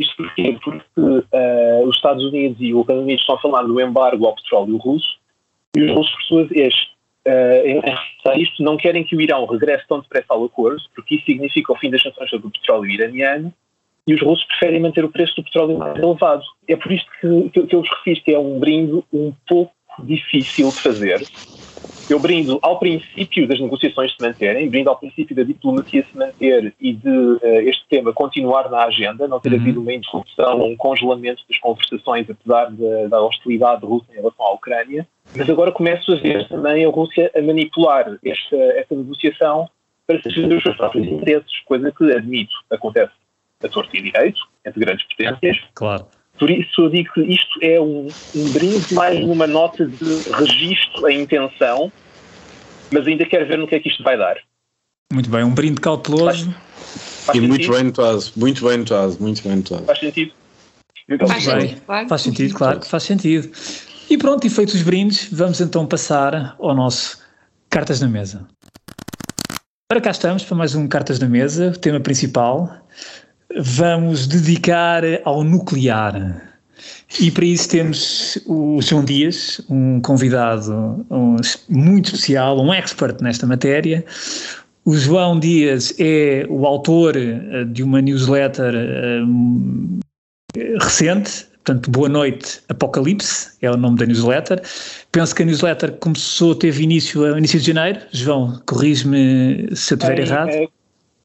Isto 0.00 0.16
porquê? 0.16 0.58
Porque 0.64 0.80
uh, 0.98 1.86
os 1.86 1.96
Estados 1.96 2.24
Unidos 2.24 2.56
e 2.60 2.72
o 2.72 2.80
Reino 2.80 3.02
Unido 3.02 3.20
estão 3.20 3.34
a 3.34 3.40
falar 3.40 3.64
do 3.64 3.78
embargo 3.78 4.26
ao 4.26 4.34
petróleo 4.34 4.78
russo 4.78 5.20
e 5.76 5.82
os 5.82 5.90
russos, 5.94 6.14
por 6.14 6.22
sua 6.22 6.44
vez, 6.44 6.74
em 7.64 7.80
relação 7.80 8.32
a 8.32 8.36
isto, 8.36 8.62
não 8.62 8.76
querem 8.76 9.04
que 9.04 9.16
o 9.16 9.20
Irão 9.20 9.46
regresse 9.46 9.86
tão 9.86 10.00
depressa 10.00 10.26
ao 10.30 10.44
acordo, 10.44 10.82
porque 10.94 11.14
isso 11.14 11.24
significa 11.24 11.72
o 11.72 11.76
fim 11.76 11.90
das 11.90 12.02
sanções 12.02 12.28
sobre 12.28 12.48
o 12.48 12.50
petróleo 12.50 12.90
iraniano, 12.90 13.52
e 14.06 14.12
os 14.14 14.20
russos 14.20 14.44
preferem 14.46 14.80
manter 14.80 15.02
o 15.02 15.08
preço 15.08 15.36
do 15.36 15.44
petróleo 15.44 15.78
mais 15.78 15.96
elevado. 15.96 16.42
É 16.68 16.76
por 16.76 16.92
isto 16.92 17.10
que, 17.20 17.50
que, 17.50 17.66
que 17.68 17.76
eu 17.76 17.80
vos 17.80 17.88
refiro 17.88 18.20
que 18.22 18.34
é 18.34 18.38
um 18.38 18.58
brinde 18.58 19.02
um 19.12 19.32
pouco 19.48 19.72
difícil 20.00 20.68
de 20.68 20.80
fazer, 20.80 21.22
eu 22.08 22.18
brindo 22.18 22.58
ao 22.62 22.78
princípio 22.78 23.46
das 23.46 23.60
negociações 23.60 24.14
se 24.14 24.22
manterem, 24.22 24.68
brindo 24.68 24.90
ao 24.90 24.98
princípio 24.98 25.34
da 25.34 25.42
diplomacia 25.42 26.04
se 26.04 26.16
manter 26.16 26.74
e 26.80 26.92
de 26.92 27.08
uh, 27.08 27.40
este 27.60 27.84
tema 27.88 28.12
continuar 28.12 28.70
na 28.70 28.84
agenda, 28.84 29.28
não 29.28 29.40
ter 29.40 29.52
uhum. 29.52 29.60
havido 29.60 29.80
uma 29.80 29.92
interrupção, 29.92 30.62
um 30.62 30.76
congelamento 30.76 31.42
das 31.48 31.58
conversações, 31.58 32.28
apesar 32.28 32.70
de, 32.70 33.08
da 33.08 33.20
hostilidade 33.22 33.84
russa 33.84 34.06
em 34.12 34.16
relação 34.16 34.46
à 34.46 34.52
Ucrânia. 34.52 35.06
Mas 35.36 35.48
agora 35.48 35.72
começo 35.72 36.12
a 36.12 36.16
ver 36.16 36.48
também 36.48 36.84
a 36.84 36.88
Rússia 36.88 37.30
a 37.34 37.40
manipular 37.40 38.18
esta, 38.24 38.56
esta 38.56 38.94
negociação 38.94 39.68
para 40.06 40.20
servir 40.22 40.56
os 40.56 40.62
seus 40.62 40.76
próprios 40.76 41.06
interesses, 41.06 41.60
coisa 41.64 41.92
que, 41.92 42.12
admito, 42.12 42.54
acontece 42.70 43.12
a 43.62 43.68
torto 43.68 43.96
e 43.96 44.02
direito, 44.02 44.40
entre 44.66 44.80
grandes 44.80 45.06
potências. 45.06 45.58
Claro. 45.74 46.06
Por 46.38 46.50
isso 46.50 46.82
eu 46.82 46.90
digo 46.90 47.12
que 47.12 47.20
isto 47.22 47.58
é 47.62 47.80
um, 47.80 48.08
um 48.34 48.52
brinde 48.52 48.94
mais 48.94 49.20
numa 49.20 49.46
nota 49.46 49.86
de 49.86 50.30
registro 50.32 51.06
à 51.06 51.12
intenção, 51.12 51.92
mas 52.90 53.06
ainda 53.06 53.24
quero 53.24 53.46
ver 53.46 53.58
no 53.58 53.66
que 53.66 53.74
é 53.74 53.80
que 53.80 53.88
isto 53.88 54.02
vai 54.02 54.16
dar. 54.16 54.36
Muito 55.12 55.30
bem, 55.30 55.44
um 55.44 55.54
brinde 55.54 55.80
cauteloso. 55.80 56.46
Faz, 56.46 57.24
faz 57.26 57.38
e 57.38 57.40
muito 57.40 57.70
bem 57.70 57.84
notado, 57.84 58.24
muito 58.36 58.66
bem 58.66 58.78
notado, 58.78 59.16
muito 59.20 59.42
bem 59.42 59.56
notado. 59.56 59.84
Faz 59.84 60.00
sentido? 60.00 60.32
Faz 61.28 61.42
sentido, 61.42 61.80
claro. 61.84 62.08
Faz 62.08 62.22
sentido, 62.22 62.54
claro 62.54 62.80
que 62.80 62.86
faz 62.88 63.02
sentido. 63.02 63.50
E 64.08 64.18
pronto, 64.18 64.46
e 64.46 64.50
feitos 64.50 64.74
os 64.74 64.82
brindes, 64.82 65.28
vamos 65.32 65.60
então 65.60 65.86
passar 65.86 66.56
ao 66.58 66.74
nosso 66.74 67.22
Cartas 67.70 68.00
na 68.00 68.08
Mesa. 68.08 68.46
Para 69.88 70.00
cá 70.00 70.10
estamos 70.10 70.44
para 70.44 70.56
mais 70.56 70.74
um 70.74 70.88
Cartas 70.88 71.18
na 71.18 71.28
Mesa, 71.28 71.68
o 71.68 71.78
tema 71.78 72.00
principal 72.00 72.82
vamos 73.58 74.26
dedicar 74.26 75.02
ao 75.24 75.44
nuclear. 75.44 76.52
E 77.20 77.30
para 77.30 77.44
isso 77.44 77.68
temos 77.68 78.38
o 78.46 78.80
João 78.80 79.04
Dias, 79.04 79.60
um 79.68 80.00
convidado 80.00 81.06
muito 81.68 82.06
especial, 82.06 82.60
um 82.60 82.72
expert 82.72 83.20
nesta 83.20 83.46
matéria. 83.46 84.04
O 84.84 84.96
João 84.96 85.38
Dias 85.38 85.94
é 85.98 86.44
o 86.48 86.66
autor 86.66 87.16
eh, 87.16 87.64
de 87.64 87.82
uma 87.82 88.00
newsletter 88.00 88.74
um, 89.24 90.00
recente, 90.80 91.46
portanto, 91.64 91.90
Boa 91.90 92.08
Noite 92.08 92.60
Apocalipse, 92.68 93.56
é 93.62 93.70
o 93.70 93.76
nome 93.76 93.98
da 93.98 94.06
newsletter. 94.06 94.60
Penso 95.12 95.34
que 95.34 95.42
a 95.42 95.46
newsletter 95.46 95.92
começou, 95.98 96.54
teve 96.54 96.82
início 96.82 97.24
a 97.32 97.38
início 97.38 97.60
de 97.60 97.66
janeiro. 97.66 98.00
João, 98.10 98.60
corrige-me 98.66 99.68
se 99.76 99.94
eu 99.94 99.98
estiver 99.98 100.18
errado. 100.18 100.48
É, 100.48 100.66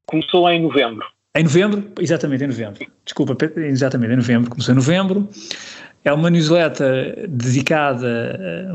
começou 0.05 0.47
em 0.49 0.61
novembro. 0.61 1.05
Em 1.37 1.43
novembro, 1.43 1.91
exatamente 1.99 2.43
em 2.43 2.47
novembro, 2.47 2.87
desculpa, 3.05 3.37
exatamente 3.57 4.13
em 4.13 4.15
novembro, 4.15 4.49
começou 4.49 4.73
em 4.73 4.75
novembro. 4.75 5.29
É 6.03 6.11
uma 6.11 6.31
newsletter 6.31 7.27
dedicada, 7.29 8.67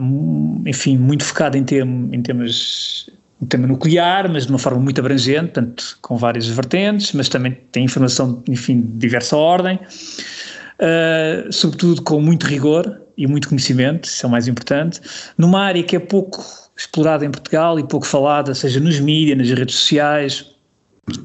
enfim, 0.64 0.96
muito 0.96 1.24
focada 1.24 1.58
em, 1.58 1.64
tem, 1.64 1.80
em 1.80 2.22
temas 2.22 3.10
um 3.40 3.46
tema 3.46 3.66
nuclear, 3.66 4.30
mas 4.30 4.46
de 4.46 4.52
uma 4.52 4.58
forma 4.58 4.78
muito 4.78 5.00
abrangente, 5.00 5.46
portanto, 5.46 5.98
com 6.00 6.16
várias 6.16 6.46
vertentes, 6.46 7.12
mas 7.12 7.28
também 7.28 7.58
tem 7.72 7.84
informação, 7.84 8.40
enfim, 8.48 8.80
de 8.80 8.98
diversa 8.98 9.36
ordem, 9.36 9.76
uh, 9.76 11.52
sobretudo 11.52 12.02
com 12.02 12.20
muito 12.20 12.46
rigor 12.46 13.00
e 13.16 13.26
muito 13.26 13.48
conhecimento, 13.48 14.04
isso 14.04 14.24
é 14.24 14.28
o 14.28 14.30
mais 14.30 14.46
importante, 14.46 15.00
numa 15.36 15.60
área 15.60 15.82
que 15.82 15.96
é 15.96 15.98
pouco 15.98 16.44
explorada 16.76 17.26
em 17.26 17.30
Portugal 17.32 17.80
e 17.80 17.82
pouco 17.82 18.06
falada, 18.06 18.54
seja 18.54 18.78
nos 18.78 19.00
mídias, 19.00 19.36
nas 19.36 19.50
redes 19.50 19.74
sociais, 19.74 20.52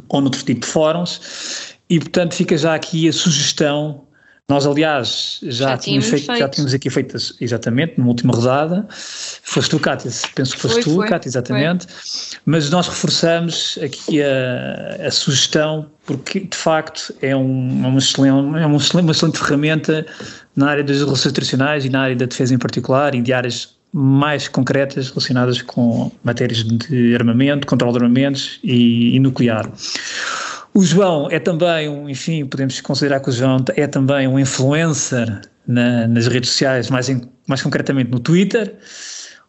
ou 0.09 0.21
noutro 0.21 0.43
tipo 0.43 0.61
de 0.61 0.67
fóruns, 0.67 1.75
e 1.89 1.99
portanto 1.99 2.35
fica 2.35 2.57
já 2.57 2.75
aqui 2.75 3.07
a 3.07 3.13
sugestão. 3.13 4.03
Nós, 4.49 4.65
aliás, 4.65 5.39
já, 5.43 5.71
já 5.71 5.77
tínhamos, 5.77 6.07
feito, 6.07 6.25
feito. 6.25 6.39
já 6.39 6.47
tínhamos 6.47 6.73
aqui 6.73 6.89
feitas, 6.89 7.33
exatamente, 7.41 7.95
numa 7.97 8.07
última 8.07 8.33
rodada. 8.33 8.87
Foste 8.89 9.71
tu, 9.71 9.79
Cátia, 9.79 10.09
penso 10.35 10.55
que 10.55 10.61
foste 10.61 10.75
foi, 10.75 10.83
tu, 10.83 10.95
foi, 10.95 11.07
Cátia, 11.09 11.27
exatamente. 11.27 11.85
Foi. 11.85 12.39
Mas 12.45 12.69
nós 12.69 12.87
reforçamos 12.87 13.77
aqui 13.83 14.21
a, 14.23 15.05
a, 15.05 15.11
sugestão, 15.11 15.91
porque 16.05 16.39
de 16.39 16.55
facto 16.55 17.13
é, 17.21 17.35
um, 17.35 17.83
é 17.83 17.87
uma, 17.89 17.99
excelente, 17.99 18.29
é 18.29 18.65
uma, 18.65 18.77
excelente, 18.77 19.03
uma 19.03 19.11
excelente 19.11 19.37
ferramenta 19.37 20.05
na 20.55 20.69
área 20.69 20.83
das 20.83 20.99
relações 20.99 21.33
tradicionais 21.33 21.83
e 21.83 21.89
na 21.89 22.03
área 22.03 22.15
da 22.15 22.25
defesa 22.25 22.55
em 22.55 22.57
particular 22.57 23.13
e 23.15 23.21
de 23.21 23.33
áreas 23.33 23.76
mais 23.93 24.47
concretas 24.47 25.09
relacionadas 25.09 25.61
com 25.61 26.11
matérias 26.23 26.63
de 26.63 27.15
armamento, 27.15 27.65
controle 27.65 27.97
de 27.97 28.03
armamentos 28.03 28.59
e, 28.63 29.15
e 29.15 29.19
nuclear. 29.19 29.71
O 30.73 30.83
João 30.83 31.27
é 31.31 31.39
também, 31.39 31.89
um, 31.89 32.07
enfim, 32.07 32.45
podemos 32.45 32.79
considerar 32.81 33.19
que 33.19 33.29
o 33.29 33.31
João 33.31 33.57
é 33.75 33.87
também 33.87 34.27
um 34.27 34.37
influencer 34.37 35.41
na, 35.67 36.07
nas 36.07 36.27
redes 36.27 36.51
sociais, 36.51 36.89
mais, 36.89 37.09
em, 37.09 37.21
mais 37.47 37.61
concretamente 37.61 38.11
no 38.11 38.19
Twitter, 38.19 38.75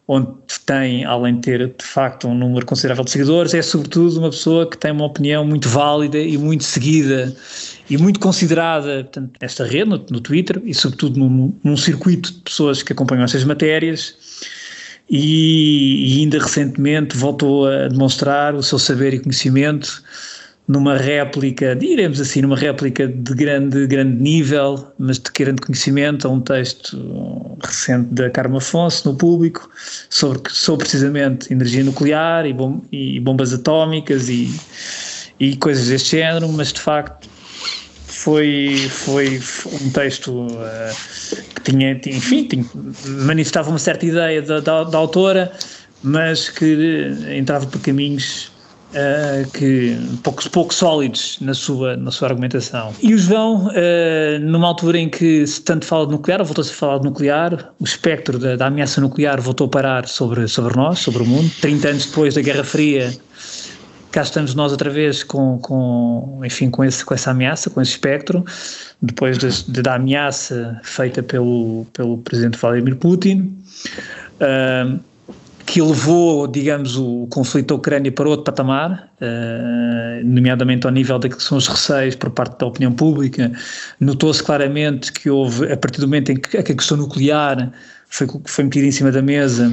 onde 0.07 0.27
tem, 0.65 1.05
além 1.05 1.35
de 1.35 1.41
ter 1.41 1.67
de 1.67 1.85
facto 1.85 2.27
um 2.27 2.33
número 2.33 2.65
considerável 2.65 3.03
de 3.03 3.11
seguidores, 3.11 3.53
é 3.53 3.61
sobretudo 3.61 4.17
uma 4.17 4.31
pessoa 4.31 4.67
que 4.67 4.75
tem 4.75 4.91
uma 4.91 5.05
opinião 5.05 5.45
muito 5.45 5.69
válida 5.69 6.17
e 6.17 6.35
muito 6.35 6.63
seguida 6.63 7.31
e 7.87 7.95
muito 7.95 8.19
considerada 8.19 9.03
portanto, 9.03 9.33
nesta 9.39 9.65
rede, 9.65 9.87
no, 9.87 10.03
no 10.09 10.19
Twitter, 10.19 10.59
e 10.65 10.73
sobretudo 10.73 11.19
num, 11.19 11.53
num 11.63 11.77
circuito 11.77 12.33
de 12.33 12.39
pessoas 12.39 12.81
que 12.81 12.91
acompanham 12.91 13.23
essas 13.23 13.43
matérias 13.43 14.15
e, 15.09 16.17
e, 16.17 16.19
ainda 16.19 16.39
recentemente 16.39 17.17
voltou 17.17 17.67
a 17.67 17.87
demonstrar 17.87 18.53
o 18.53 18.61
seu 18.61 18.77
saber 18.77 19.13
e 19.13 19.19
conhecimento 19.19 20.03
numa 20.67 20.95
réplica, 20.95 21.75
diremos 21.75 22.21
assim, 22.21 22.43
numa 22.43 22.55
réplica 22.55 23.07
de 23.07 23.33
grande, 23.33 23.87
grande 23.87 24.21
nível, 24.21 24.87
mas 24.99 25.17
de 25.17 25.31
grande 25.31 25.63
conhecimento, 25.63 26.27
a 26.27 26.31
um 26.31 26.39
texto 26.39 27.57
recente 27.63 28.13
da 28.13 28.29
Carmo 28.29 28.57
Afonso 28.57 29.09
no 29.09 29.17
público 29.17 29.67
sobre, 30.11 30.43
sobre 30.51 30.85
precisamente 30.85 31.51
energia 31.51 31.83
nuclear 31.83 32.45
e, 32.45 32.53
bom, 32.53 32.83
e 32.91 33.19
bombas 33.19 33.51
atómicas 33.51 34.29
e, 34.29 34.47
e 35.39 35.55
coisas 35.57 35.87
deste 35.87 36.17
género, 36.17 36.47
mas 36.49 36.71
de 36.71 36.81
facto 36.81 37.28
foi, 38.19 38.75
foi 38.89 39.39
um 39.81 39.89
texto 39.91 40.47
uh, 40.47 41.43
que 41.55 41.71
tinha, 41.71 41.93
enfim, 42.05 42.43
tinha, 42.43 42.65
manifestava 43.23 43.69
uma 43.69 43.79
certa 43.79 44.05
ideia 44.05 44.41
da, 44.41 44.59
da, 44.59 44.83
da, 44.83 44.97
autora, 44.97 45.49
mas 46.03 46.49
que 46.49 47.13
entrava 47.33 47.65
por 47.65 47.79
caminhos 47.79 48.51
uh, 48.91 49.49
que 49.51 49.97
pouco, 50.21 50.49
pouco 50.49 50.73
sólidos 50.73 51.37
na 51.39 51.53
sua, 51.53 51.95
na 51.95 52.11
sua 52.11 52.27
argumentação. 52.27 52.93
E 53.01 53.13
o 53.13 53.17
João, 53.17 53.67
uh, 53.67 54.39
numa 54.41 54.67
altura 54.67 54.97
em 54.97 55.07
que 55.07 55.47
se 55.47 55.61
tanto 55.61 55.85
fala 55.85 56.05
de 56.05 56.11
nuclear, 56.11 56.43
voltou-se 56.43 56.71
a 56.71 56.75
falar 56.75 56.97
de 56.97 57.05
nuclear, 57.05 57.71
o 57.79 57.85
espectro 57.85 58.37
da, 58.37 58.57
da 58.57 58.67
ameaça 58.67 58.99
nuclear 58.99 59.39
voltou 59.39 59.67
a 59.67 59.69
parar 59.69 60.05
sobre, 60.09 60.45
sobre 60.49 60.75
nós, 60.75 60.99
sobre 60.99 61.23
o 61.23 61.25
mundo. 61.25 61.49
30 61.61 61.87
anos 61.87 62.05
depois 62.05 62.35
da 62.35 62.41
Guerra 62.41 62.65
Fria, 62.65 63.13
cá 64.11 64.21
estamos 64.21 64.55
nós 64.55 64.71
outra 64.71 64.89
vez 64.89 65.23
com, 65.23 65.59
com, 65.59 66.41
enfim, 66.43 66.69
com, 66.69 66.83
esse, 66.83 67.05
com 67.05 67.13
essa 67.13 67.31
ameaça, 67.31 67.69
com 67.69 67.81
esse 67.81 67.91
espectro, 67.91 68.43
depois 69.01 69.37
de, 69.37 69.63
de 69.63 69.81
da 69.81 69.95
ameaça 69.95 70.79
feita 70.83 71.21
pelo, 71.21 71.85
pelo 71.93 72.17
presidente 72.19 72.57
Vladimir 72.57 72.95
Putin, 72.95 73.55
uh, 74.41 74.99
que 75.65 75.79
levou, 75.81 76.47
digamos, 76.47 76.97
o 76.97 77.27
conflito 77.29 77.67
da 77.67 77.75
Ucrânia 77.75 78.11
para 78.11 78.27
outro 78.27 78.43
patamar, 78.43 79.07
uh, 79.21 80.25
nomeadamente 80.25 80.87
ao 80.87 80.91
nível 80.91 81.19
daquilo 81.19 81.37
que 81.37 81.43
são 81.43 81.59
os 81.59 81.67
receios 81.67 82.15
por 82.15 82.31
parte 82.31 82.57
da 82.57 82.65
opinião 82.65 82.91
pública. 82.91 83.51
Notou-se 83.99 84.41
claramente 84.41 85.13
que 85.13 85.29
houve, 85.29 85.71
a 85.71 85.77
partir 85.77 86.01
do 86.01 86.07
momento 86.07 86.31
em 86.31 86.37
que 86.37 86.57
a 86.57 86.63
questão 86.63 86.97
nuclear 86.97 87.71
foi, 88.07 88.27
foi 88.45 88.63
metida 88.63 88.87
em 88.87 88.91
cima 88.91 89.11
da 89.11 89.21
mesa, 89.21 89.71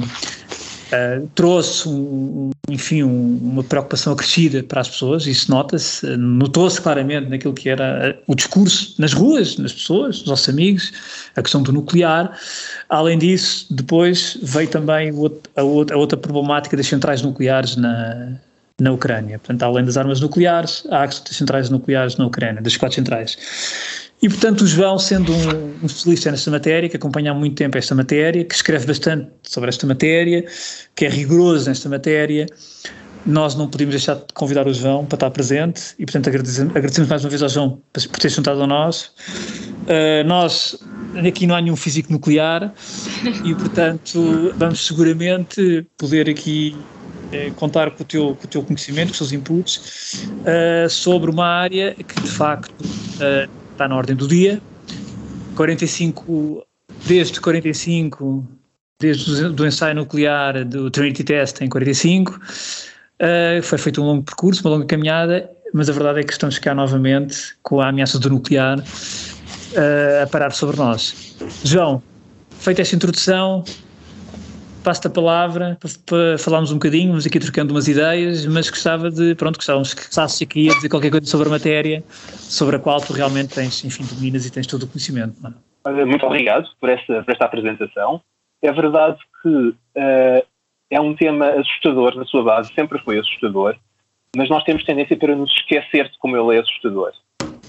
Uh, 0.87 1.27
trouxe, 1.35 1.89
um, 1.89 2.49
enfim, 2.69 3.03
um, 3.03 3.37
uma 3.41 3.63
preocupação 3.63 4.13
acrescida 4.13 4.63
para 4.63 4.79
as 4.79 4.87
pessoas, 4.87 5.27
isso 5.27 5.51
nota-se, 5.51 6.05
uh, 6.05 6.17
notou-se 6.17 6.79
claramente 6.79 7.29
naquilo 7.29 7.53
que 7.53 7.67
era 7.67 8.17
o 8.25 8.33
discurso 8.33 8.95
nas 8.97 9.11
ruas, 9.11 9.57
nas 9.57 9.73
pessoas, 9.73 10.19
nos 10.19 10.27
nossos 10.27 10.47
amigos, 10.47 10.93
a 11.35 11.41
questão 11.41 11.61
do 11.61 11.73
nuclear. 11.73 12.39
Além 12.87 13.17
disso, 13.17 13.67
depois 13.69 14.37
veio 14.41 14.69
também 14.69 15.11
a 15.57 15.63
outra 15.63 16.17
problemática 16.17 16.77
das 16.77 16.87
centrais 16.87 17.21
nucleares 17.21 17.75
na, 17.75 18.37
na 18.79 18.91
Ucrânia. 18.91 19.39
Portanto, 19.39 19.63
além 19.63 19.83
das 19.83 19.97
armas 19.97 20.21
nucleares, 20.21 20.85
há 20.89 21.03
as 21.03 21.21
centrais 21.25 21.69
nucleares 21.69 22.15
na 22.15 22.27
Ucrânia, 22.27 22.61
das 22.61 22.77
quatro 22.77 22.95
centrais. 22.95 23.37
E, 24.21 24.27
portanto, 24.27 24.61
o 24.61 24.67
João, 24.67 24.97
sendo 24.97 25.31
um, 25.31 25.75
um 25.83 25.85
especialista 25.85 26.31
nesta 26.31 26.49
matéria, 26.49 26.89
que 26.89 26.97
acompanha 26.97 27.31
há 27.31 27.33
muito 27.35 27.55
tempo 27.55 27.77
esta 27.77 27.93
matéria, 27.93 28.43
que 28.43 28.55
escreve 28.55 28.87
bastante 28.87 29.29
sobre 29.43 29.69
esta 29.69 29.85
matéria, 29.85 30.43
que 30.95 31.05
é 31.05 31.09
rigoroso 31.09 31.69
nesta 31.69 31.87
matéria, 31.87 32.47
nós 33.25 33.55
não 33.55 33.67
podíamos 33.67 33.93
deixar 33.93 34.15
de 34.15 34.25
convidar 34.33 34.65
o 34.67 34.73
João 34.73 35.05
para 35.05 35.17
estar 35.17 35.29
presente 35.29 35.93
e, 35.99 36.05
portanto, 36.05 36.29
agradecemos, 36.29 36.75
agradecemos 36.75 37.09
mais 37.09 37.23
uma 37.23 37.29
vez 37.29 37.43
ao 37.43 37.49
João 37.49 37.81
por 37.91 38.19
ter 38.19 38.29
juntado 38.29 38.63
a 38.63 38.67
nós. 38.67 39.11
Uh, 39.83 40.25
nós, 40.25 40.77
aqui 41.27 41.45
não 41.45 41.55
há 41.55 41.61
nenhum 41.61 41.75
físico 41.75 42.11
nuclear 42.11 42.73
e, 43.43 43.53
portanto, 43.53 44.53
vamos 44.55 44.87
seguramente 44.87 45.85
poder 45.97 46.29
aqui 46.29 46.75
eh, 47.31 47.51
contar 47.57 47.91
com 47.91 48.03
o, 48.03 48.05
teu, 48.05 48.35
com 48.35 48.45
o 48.45 48.47
teu 48.47 48.63
conhecimento, 48.63 49.07
com 49.07 49.11
os 49.11 49.17
teus 49.17 49.33
inputs 49.33 50.23
uh, 50.23 50.89
sobre 50.89 51.29
uma 51.29 51.45
área 51.45 51.93
que, 51.93 52.21
de 52.21 52.29
facto, 52.29 52.81
uh, 52.81 53.49
está 53.77 53.87
na 53.87 53.95
ordem 53.95 54.15
do 54.15 54.27
dia. 54.27 54.59
45, 55.55 56.65
desde 57.05 57.39
45 57.39 58.45
desde 58.99 59.49
do 59.49 59.65
ensaio 59.65 59.95
nuclear 59.95 60.65
do 60.65 60.89
Trinity 60.89 61.23
Test 61.23 61.61
em 61.61 61.69
45, 61.69 62.31
uh, 62.31 63.61
foi 63.61 63.77
feito 63.77 64.01
um 64.01 64.05
longo 64.05 64.23
percurso, 64.23 64.61
uma 64.61 64.71
longa 64.71 64.85
caminhada, 64.85 65.49
mas 65.73 65.89
a 65.89 65.93
verdade 65.93 66.21
é 66.21 66.23
que 66.23 66.31
estamos 66.31 66.57
cá 66.57 66.73
novamente 66.73 67.55
com 67.61 67.79
a 67.79 67.89
ameaça 67.89 68.17
do 68.17 68.29
nuclear 68.29 68.79
uh, 68.79 70.23
a 70.23 70.27
parar 70.27 70.51
sobre 70.51 70.77
nós. 70.77 71.35
João, 71.63 72.01
feita 72.59 72.81
esta 72.81 72.95
introdução, 72.95 73.63
passo-te 74.87 75.07
a 75.07 75.09
palavra 75.09 75.77
para, 76.05 76.37
falarmos 76.37 76.71
um 76.71 76.75
bocadinho, 76.75 77.09
vamos 77.09 77.27
aqui 77.27 77.37
trocando 77.41 77.73
umas 77.73 77.89
ideias, 77.89 78.45
mas 78.45 78.69
gostava 78.69 79.11
de, 79.11 79.35
pronto, 79.35 79.57
gostávamos 79.57 79.93
que 79.93 79.99
começasses 80.03 80.41
aqui 80.41 80.69
a 80.69 80.73
dizer 80.75 80.87
qualquer 80.87 81.11
coisa 81.11 81.25
sobre 81.25 81.49
a 81.49 81.51
matéria, 81.51 82.01
sobre 82.07 82.77
a 82.77 82.79
qual 82.79 83.01
tu 83.01 83.11
realmente 83.11 83.53
tens, 83.53 83.83
enfim, 83.83 84.05
dominas 84.05 84.45
e 84.45 84.51
tens 84.51 84.65
todo 84.65 84.83
o 84.83 84.87
conhecimento. 84.87 85.35
É? 85.85 86.05
Muito 86.05 86.25
obrigado 86.25 86.69
por 86.79 86.87
esta, 86.87 87.21
por 87.21 87.33
esta 87.33 87.43
apresentação. 87.43 88.21
É 88.61 88.71
verdade 88.71 89.17
que 89.43 89.49
uh, 89.49 90.47
é 90.89 91.01
um 91.01 91.13
tema 91.17 91.49
assustador 91.49 92.15
na 92.15 92.23
sua 92.23 92.43
base, 92.43 92.73
sempre 92.73 92.97
foi 92.99 93.19
assustador, 93.19 93.75
mas 94.37 94.47
nós 94.49 94.63
temos 94.63 94.85
tendência 94.85 95.17
para 95.17 95.35
nos 95.35 95.51
esquecer 95.51 96.09
de 96.09 96.17
como 96.17 96.37
ele 96.37 96.55
é 96.55 96.61
assustador 96.61 97.11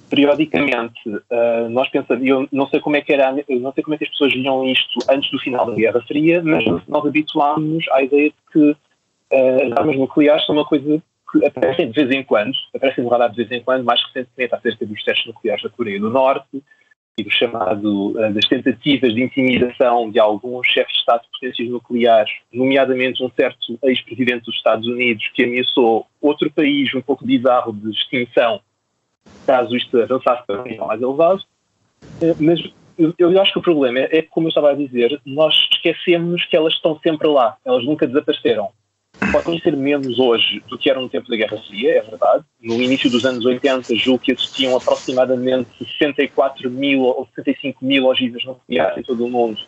periodicamente 0.08 1.08
uh, 1.08 1.68
nós 1.70 1.88
pensamos, 1.88 2.26
eu 2.26 2.48
não 2.50 2.66
sei 2.68 2.80
como 2.80 2.96
é 2.96 3.00
que 3.00 3.12
era, 3.12 3.32
não 3.32 3.72
sei 3.72 3.82
como 3.82 3.94
é 3.94 3.98
que 3.98 4.04
as 4.04 4.10
pessoas 4.10 4.32
viam 4.32 4.64
isto 4.64 4.98
antes 5.10 5.30
do 5.30 5.38
final 5.38 5.66
da 5.66 5.74
Guerra 5.74 6.00
Fria, 6.02 6.42
mas 6.42 6.64
nós 6.88 7.06
habituámos 7.06 7.84
à 7.92 8.02
ideia 8.02 8.30
de 8.30 8.52
que 8.52 8.70
uh, 8.70 9.66
as 9.66 9.78
armas 9.78 9.96
nucleares 9.96 10.44
são 10.46 10.54
uma 10.54 10.64
coisa 10.64 11.02
que 11.30 11.44
aparecem 11.44 11.90
de 11.90 11.92
vez 11.92 12.10
em 12.10 12.24
quando, 12.24 12.52
aparecem 12.74 13.04
no 13.04 13.10
radar 13.10 13.30
de 13.30 13.36
vez 13.36 13.52
em 13.52 13.62
quando, 13.62 13.84
mais 13.84 14.02
recentemente 14.06 14.54
acerca 14.54 14.86
dos 14.86 15.04
testes 15.04 15.26
nucleares 15.26 15.62
da 15.62 15.68
Coreia 15.68 16.00
do 16.00 16.10
Norte 16.10 16.62
e 17.18 17.22
do 17.22 17.30
chamado, 17.30 18.12
uh, 18.12 18.32
das 18.32 18.48
tentativas 18.48 19.14
de 19.14 19.22
intimidação 19.22 20.10
de 20.10 20.18
alguns 20.18 20.66
chefes 20.66 20.92
de 20.92 21.00
Estado 21.00 21.22
de 21.22 21.28
potências 21.32 21.68
nucleares, 21.68 22.32
nomeadamente 22.52 23.22
um 23.22 23.30
certo 23.30 23.78
ex-presidente 23.84 24.44
dos 24.44 24.56
Estados 24.56 24.86
Unidos 24.86 25.28
que 25.34 25.44
ameaçou 25.44 26.06
outro 26.20 26.50
país 26.50 26.94
um 26.94 27.02
pouco 27.02 27.26
bizarro 27.26 27.72
de 27.72 27.90
extinção 27.90 28.60
caso 29.47 29.76
isto 29.76 30.00
avançasse 30.00 30.47
para 30.47 30.61
um 30.61 30.64
nível 30.64 30.87
mais 30.87 31.00
elevado. 31.00 31.42
Eh, 32.20 32.35
mas 32.38 32.61
eu 33.16 33.40
acho 33.40 33.52
que 33.52 33.58
o 33.58 33.62
problema 33.62 34.00
é, 34.00 34.23
que, 34.23 34.28
como 34.28 34.47
eu 34.47 34.50
estava 34.50 34.70
a 34.70 34.75
dizer, 34.75 35.20
nós 35.25 35.54
esquecemos 35.73 36.44
que 36.47 36.56
elas 36.56 36.75
estão 36.75 36.99
sempre 37.00 37.28
lá, 37.28 37.56
elas 37.64 37.85
nunca 37.85 38.06
desapareceram. 38.06 38.70
Podem 39.32 39.61
ser 39.61 39.76
menos 39.76 40.18
hoje 40.18 40.62
do 40.68 40.78
que 40.78 40.90
eram 40.90 41.02
no 41.02 41.08
tempo 41.08 41.28
da 41.28 41.37
Guerra 41.37 41.58
Fria, 41.66 41.99
é 41.99 42.02
verdade. 42.02 42.44
No 42.61 42.75
início 42.75 43.11
dos 43.11 43.25
anos 43.25 43.44
80, 43.44 43.94
julgo 43.97 44.23
que 44.23 44.32
existiam 44.32 44.76
aproximadamente 44.76 45.70
64 45.78 46.70
mil 46.70 47.02
ou 47.02 47.28
65 47.35 47.85
mil 47.85 48.06
ogivas 48.06 48.44
nucleares 48.44 48.99
em 48.99 49.02
todo 49.02 49.25
o 49.25 49.30
mundo. 49.30 49.61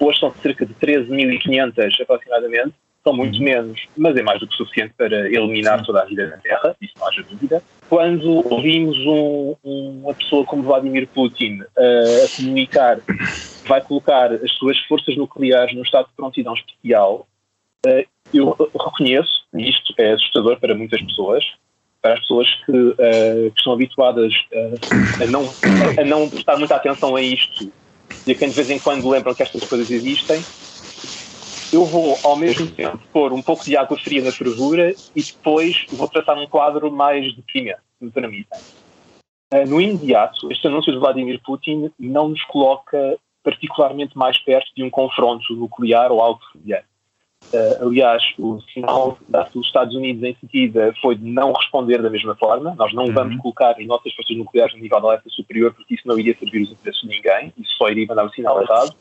Hoje 0.00 0.18
são 0.18 0.32
cerca 0.42 0.66
de 0.66 0.74
13.500 0.74 2.02
aproximadamente 2.02 2.74
são 3.02 3.12
muito 3.12 3.42
menos, 3.42 3.84
mas 3.96 4.16
é 4.16 4.22
mais 4.22 4.38
do 4.40 4.46
que 4.46 4.54
suficiente 4.54 4.94
para 4.96 5.28
eliminar 5.28 5.84
toda 5.84 6.02
a 6.02 6.04
vida 6.04 6.28
na 6.28 6.36
Terra, 6.36 6.76
isso 6.80 6.94
não 6.98 7.08
haja 7.08 7.22
dúvida. 7.22 7.62
Quando 7.92 8.50
ouvimos 8.50 8.96
um, 9.00 9.54
uma 9.62 10.14
pessoa 10.14 10.46
como 10.46 10.62
Vladimir 10.62 11.06
Putin 11.08 11.60
uh, 11.60 12.24
a 12.24 12.36
comunicar 12.36 12.98
vai 13.66 13.82
colocar 13.82 14.32
as 14.32 14.50
suas 14.52 14.78
forças 14.86 15.14
nucleares 15.14 15.76
no 15.76 15.82
estado 15.82 16.06
de 16.06 16.14
prontidão 16.14 16.54
especial, 16.54 17.26
uh, 17.86 18.06
eu 18.32 18.56
reconheço, 18.82 19.44
isto 19.52 19.92
é 19.98 20.12
assustador 20.12 20.58
para 20.58 20.74
muitas 20.74 21.02
pessoas, 21.02 21.44
para 22.00 22.14
as 22.14 22.20
pessoas 22.20 22.48
que, 22.64 22.72
uh, 22.72 22.96
que 23.54 23.58
estão 23.58 23.74
habituadas 23.74 24.32
a, 25.22 25.26
não, 25.26 25.44
a 26.00 26.04
não 26.06 26.30
prestar 26.30 26.56
muita 26.56 26.76
atenção 26.76 27.14
a 27.14 27.20
isto 27.20 27.70
e 28.26 28.32
a 28.32 28.34
quem 28.34 28.48
de 28.48 28.54
vez 28.54 28.70
em 28.70 28.78
quando 28.78 29.06
lembram 29.06 29.34
que 29.34 29.42
estas 29.42 29.68
coisas 29.68 29.90
existem, 29.90 30.42
eu 31.72 31.84
vou 31.86 32.16
ao 32.22 32.36
mesmo 32.36 32.70
tempo 32.70 32.98
pôr 33.12 33.32
um 33.32 33.40
pouco 33.40 33.64
de 33.64 33.76
água 33.76 33.98
fria 33.98 34.22
na 34.22 34.30
fervura 34.30 34.94
e 35.16 35.22
depois 35.22 35.86
vou 35.90 36.06
traçar 36.06 36.38
um 36.38 36.46
quadro 36.46 36.92
mais 36.92 37.34
deprimente 37.34 37.80
para 38.12 38.28
mim. 38.28 38.44
Uh, 39.52 39.68
no 39.68 39.80
imediato, 39.80 40.50
este 40.52 40.66
anúncio 40.66 40.92
de 40.92 40.98
Vladimir 40.98 41.40
Putin 41.42 41.90
não 41.98 42.28
nos 42.28 42.42
coloca 42.44 43.18
particularmente 43.42 44.16
mais 44.16 44.38
perto 44.38 44.70
de 44.76 44.82
um 44.82 44.90
confronto 44.90 45.54
nuclear 45.54 46.12
ou 46.12 46.20
algo 46.20 46.40
semelhante. 46.52 46.86
Uh, 47.52 47.86
aliás, 47.86 48.22
o 48.38 48.60
sinal 48.72 49.18
dado 49.28 49.50
pelos 49.50 49.66
Estados 49.66 49.94
Unidos 49.94 50.22
em 50.22 50.36
seguida 50.40 50.94
foi 51.02 51.16
de 51.16 51.24
não 51.24 51.52
responder 51.52 52.00
da 52.00 52.08
mesma 52.08 52.34
forma. 52.36 52.74
Nós 52.76 52.92
não 52.94 53.06
uhum. 53.06 53.12
vamos 53.12 53.36
colocar 53.40 53.72
as 53.72 53.86
nossas 53.86 54.14
forças 54.14 54.36
nucleares 54.36 54.74
no 54.74 54.80
nível 54.80 55.00
de 55.00 55.06
alerta 55.06 55.28
superior 55.30 55.74
porque 55.74 55.94
isso 55.94 56.06
não 56.06 56.18
iria 56.18 56.36
servir 56.38 56.62
os 56.62 56.70
interesses 56.70 57.02
de 57.02 57.08
ninguém, 57.08 57.52
isso 57.58 57.74
só 57.76 57.88
iria 57.88 58.06
mandar 58.06 58.24
o 58.24 58.32
sinal 58.32 58.62
errado. 58.62 58.94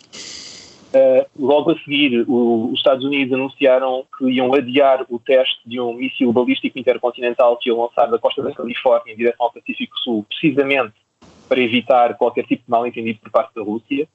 Uh, 0.93 1.25
logo 1.39 1.71
a 1.71 1.79
seguir, 1.79 2.25
o, 2.27 2.69
os 2.71 2.79
Estados 2.79 3.05
Unidos 3.05 3.33
anunciaram 3.33 4.05
que 4.17 4.29
iam 4.29 4.53
adiar 4.53 5.05
o 5.09 5.17
teste 5.17 5.61
de 5.65 5.79
um 5.79 5.93
míssil 5.93 6.33
balístico 6.33 6.77
intercontinental 6.77 7.55
que 7.57 7.69
iam 7.69 7.79
lançar 7.79 8.07
da 8.07 8.19
costa 8.19 8.43
da 8.43 8.51
Califórnia 8.51 9.13
em 9.13 9.15
direção 9.15 9.45
ao 9.45 9.53
Pacífico 9.53 9.97
Sul, 9.99 10.25
precisamente 10.27 10.93
para 11.47 11.61
evitar 11.61 12.15
qualquer 12.17 12.45
tipo 12.45 12.63
de 12.65 12.69
mal-entendido 12.69 13.19
por 13.19 13.31
parte 13.31 13.55
da 13.55 13.61
Rússia. 13.61 14.05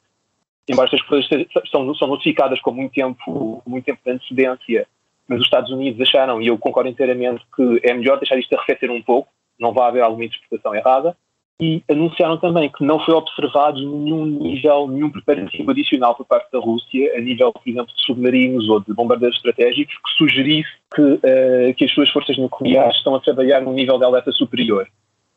Embora 0.68 0.86
estas 0.86 1.00
coisas 1.02 1.28
são, 1.70 1.94
são 1.94 2.08
notificadas 2.08 2.60
com 2.60 2.72
muito 2.72 2.92
tempo, 2.92 3.62
muito 3.66 3.84
tempo 3.84 4.00
de 4.04 4.10
antecedência, 4.10 4.86
mas 5.26 5.38
os 5.38 5.46
Estados 5.46 5.70
Unidos 5.70 6.00
acharam, 6.00 6.42
e 6.42 6.48
eu 6.48 6.58
concordo 6.58 6.90
inteiramente, 6.90 7.42
que 7.54 7.80
é 7.84 7.94
melhor 7.94 8.18
deixar 8.18 8.38
isto 8.38 8.54
arrefecer 8.54 8.90
um 8.90 9.00
pouco, 9.00 9.30
não 9.58 9.72
vai 9.72 9.88
haver 9.88 10.02
alguma 10.02 10.24
interpretação 10.24 10.74
errada, 10.74 11.16
e 11.60 11.82
anunciaram 11.90 12.36
também 12.36 12.70
que 12.70 12.84
não 12.84 13.00
foi 13.00 13.14
observado 13.14 13.78
nenhum 13.78 14.26
nível, 14.26 14.88
nenhum 14.88 15.10
preparativo 15.10 15.70
adicional 15.70 16.14
por 16.14 16.26
parte 16.26 16.50
da 16.52 16.58
Rússia, 16.58 17.16
a 17.16 17.20
nível, 17.20 17.52
por 17.52 17.62
exemplo, 17.66 17.94
de 17.94 18.04
submarinos 18.04 18.68
ou 18.68 18.80
de 18.80 18.92
bombardeiros 18.92 19.36
estratégicos, 19.36 19.94
que 19.94 20.12
sugerisse 20.18 20.68
que, 20.94 21.02
uh, 21.02 21.74
que 21.74 21.84
as 21.86 21.92
suas 21.92 22.10
forças 22.10 22.36
nucleares 22.36 22.96
estão 22.96 23.14
a 23.14 23.20
trabalhar 23.20 23.62
num 23.62 23.72
nível 23.72 23.98
de 23.98 24.04
alerta 24.04 24.32
superior. 24.32 24.86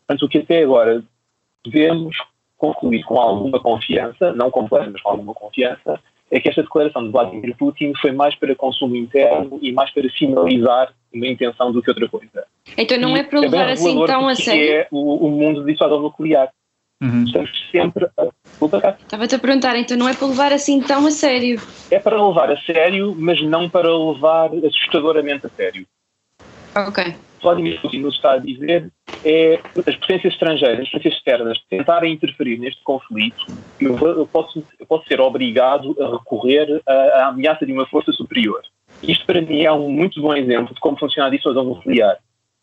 Portanto, 0.06 0.26
o 0.26 0.30
que 0.30 0.40
até 0.40 0.64
agora 0.64 1.02
devemos 1.66 2.18
concluir 2.58 3.04
com 3.04 3.18
alguma 3.18 3.60
confiança, 3.60 4.34
não 4.34 4.52
completa, 4.52 4.90
mas 4.92 5.02
com 5.02 5.12
alguma 5.12 5.34
confiança, 5.34 6.00
é 6.30 6.40
que 6.40 6.50
esta 6.50 6.62
declaração 6.62 7.04
de 7.04 7.12
Vladimir 7.12 7.56
Putin 7.56 7.94
foi 8.00 8.12
mais 8.12 8.36
para 8.36 8.54
consumo 8.56 8.96
interno 8.96 9.58
e 9.62 9.72
mais 9.72 9.90
para 9.92 10.08
finalizar 10.10 10.94
uma 11.14 11.28
intenção 11.28 11.72
do 11.72 11.82
que 11.82 11.90
outra 11.90 12.08
coisa. 12.08 12.46
Então 12.78 12.98
não 13.00 13.16
é 13.16 13.24
para 13.24 13.40
levar 13.40 13.70
é 13.70 13.74
assim 13.74 14.06
tão 14.06 14.28
a 14.28 14.36
sério? 14.36 14.72
é 14.74 14.88
o, 14.92 15.28
o 15.28 15.32
mundo 15.32 15.64
de 15.64 15.72
dissuasão 15.72 16.02
nuclear. 16.02 16.50
Uhum. 17.02 17.24
Estamos 17.24 17.50
sempre 17.72 18.06
a... 18.18 18.28
Estava-te 19.00 19.36
a 19.36 19.40
perguntar, 19.40 19.78
então 19.78 19.96
não 19.96 20.10
é 20.10 20.14
para 20.14 20.28
levar 20.28 20.52
assim 20.52 20.82
tão 20.82 21.06
a 21.06 21.12
sério? 21.12 21.62
É 21.90 21.98
para 21.98 22.22
levar 22.22 22.52
a 22.52 22.58
sério, 22.62 23.16
mas 23.18 23.42
não 23.42 23.70
para 23.70 23.90
levar 23.90 24.50
assustadoramente 24.66 25.46
a 25.46 25.50
sério. 25.50 25.88
Ok. 26.76 27.16
Vladimir 27.42 27.80
Putin 27.82 28.00
nos 28.00 28.16
está 28.16 28.34
a 28.34 28.38
dizer 28.38 28.92
é 29.24 29.60
as 29.88 29.96
potências 29.96 30.34
estrangeiras, 30.34 30.82
as 30.82 30.90
potências 30.90 31.14
externas, 31.16 31.58
tentarem 31.70 32.14
interferir 32.14 32.58
neste 32.58 32.84
conflito, 32.84 33.46
eu, 33.80 33.98
eu, 33.98 34.28
posso, 34.28 34.64
eu 34.80 34.86
posso 34.86 35.08
ser 35.08 35.20
obrigado 35.20 35.96
a 36.02 36.12
recorrer 36.12 36.82
à, 36.86 36.94
à 36.94 37.28
ameaça 37.28 37.66
de 37.66 37.72
uma 37.72 37.86
força 37.86 38.12
superior. 38.12 38.62
Isto 39.04 39.26
para 39.26 39.42
mim 39.42 39.62
é 39.62 39.72
um 39.72 39.90
muito 39.90 40.22
bom 40.22 40.34
exemplo 40.34 40.74
de 40.74 40.80
como 40.80 40.98
funciona 40.98 41.28
a 41.28 41.32
dissuasão 41.32 41.64
nuclear. 41.64 42.18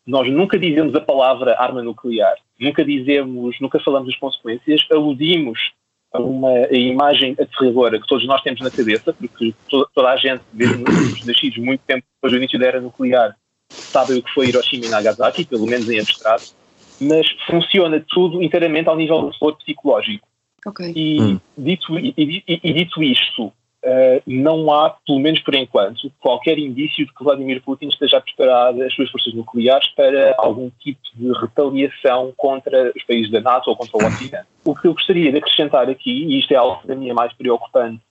Nós 0.05 0.31
nunca 0.31 0.57
dizemos 0.57 0.95
a 0.95 1.01
palavra 1.01 1.59
arma 1.59 1.83
nuclear, 1.83 2.35
nunca 2.59 2.83
dizemos, 2.83 3.59
nunca 3.59 3.79
falamos 3.79 4.07
das 4.07 4.19
consequências, 4.19 4.85
aludimos 4.91 5.71
a 6.13 6.19
uma 6.21 6.49
a 6.49 6.73
imagem 6.73 7.35
aterradora 7.39 7.99
que 7.99 8.07
todos 8.07 8.25
nós 8.25 8.41
temos 8.41 8.61
na 8.61 8.71
cabeça, 8.71 9.11
porque 9.11 9.53
toda, 9.69 9.87
toda 9.93 10.09
a 10.09 10.15
gente, 10.15 10.41
desde 10.53 10.81
os 10.83 11.25
nascidos 11.25 11.57
muito 11.57 11.81
tempo 11.85 12.05
depois 12.15 12.31
do 12.31 12.37
início 12.37 12.57
da 12.57 12.67
era 12.67 12.81
nuclear, 12.81 13.35
sabe 13.69 14.13
o 14.13 14.23
que 14.23 14.33
foi 14.33 14.47
Hiroshima 14.47 14.85
e 14.85 14.89
Nagasaki, 14.89 15.45
pelo 15.45 15.65
menos 15.65 15.89
em 15.89 15.99
abstrato, 15.99 16.53
mas 17.01 17.27
funciona 17.45 18.03
tudo 18.07 18.41
inteiramente 18.41 18.87
ao 18.87 18.95
nível 18.95 19.21
do 19.21 19.31
valor 19.39 19.57
psicológico. 19.57 20.27
Okay. 20.65 20.91
E, 20.95 21.21
hum. 21.21 21.39
dito, 21.57 21.97
e, 21.99 22.13
e, 22.17 22.59
e, 22.63 22.73
dito 22.73 23.03
isto, 23.03 23.53
uh, 23.83 24.21
não 24.25 24.71
há, 24.71 24.95
pelo 25.05 25.19
menos 25.19 25.39
por 25.41 25.55
enquanto, 25.55 26.11
qualquer 26.19 26.57
indício 26.57 27.05
de 27.05 27.13
que 27.13 27.23
Vladimir 27.23 27.61
Putin 27.61 27.87
esteja 27.87 28.17
a 28.17 28.21
preparar 28.21 28.79
as 28.81 28.93
suas 28.93 29.09
forças 29.09 29.33
nucleares 29.33 29.87
para 29.89 30.35
algum 30.37 30.69
tipo 30.79 31.01
de 31.13 31.31
retaliação 31.39 32.33
contra 32.35 32.91
os 32.95 33.03
países 33.03 33.31
da 33.31 33.41
NATO 33.41 33.69
ou 33.69 33.75
contra 33.75 33.97
o 33.97 34.07
Ocidente. 34.07 34.47
O 34.65 34.75
que 34.75 34.87
eu 34.87 34.93
gostaria 34.93 35.31
de 35.31 35.37
acrescentar 35.37 35.89
aqui, 35.89 36.11
e 36.11 36.39
isto 36.39 36.51
é 36.51 36.55
algo 36.55 36.81
para 36.81 36.95
mim 36.95 37.09
é 37.09 37.13
mais 37.13 37.33
preocupante 37.33 38.01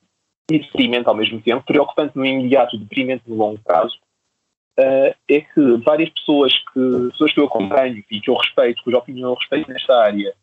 e 0.51 0.59
deprimente 0.59 1.09
ao 1.09 1.15
mesmo 1.15 1.41
tempo, 1.41 1.65
preocupante 1.67 2.17
no 2.17 2.25
imediato 2.25 2.77
e 2.77 2.79
deprimente 2.79 3.25
no 3.27 3.35
longo 3.35 3.59
prazo, 3.65 3.97
uh, 4.79 5.15
é 5.29 5.41
que 5.41 5.77
várias 5.85 6.09
pessoas 6.11 6.53
que, 6.73 7.09
pessoas 7.11 7.33
que 7.33 7.41
eu 7.41 7.47
acompanho 7.47 8.03
e 8.11 8.21
que 8.21 8.31
eu 8.31 8.35
respeito, 8.35 8.83
cuja 8.85 8.99
opinião 8.99 9.31
eu 9.31 9.35
respeito 9.35 9.71
nesta 9.71 9.97
área, 9.97 10.35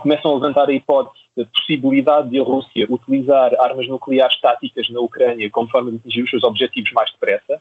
começam 0.00 0.30
a 0.30 0.34
levantar 0.34 0.68
a 0.68 0.72
hipótese 0.72 1.24
da 1.36 1.44
possibilidade 1.46 2.30
de 2.30 2.38
a 2.38 2.42
Rússia 2.42 2.86
utilizar 2.88 3.52
armas 3.60 3.88
nucleares 3.88 4.40
táticas 4.40 4.88
na 4.90 5.00
Ucrânia 5.00 5.50
como 5.50 5.68
forma 5.68 5.90
de 5.90 5.96
atingir 5.98 6.22
os 6.22 6.30
seus 6.30 6.44
objetivos 6.44 6.92
mais 6.92 7.10
depressa. 7.12 7.60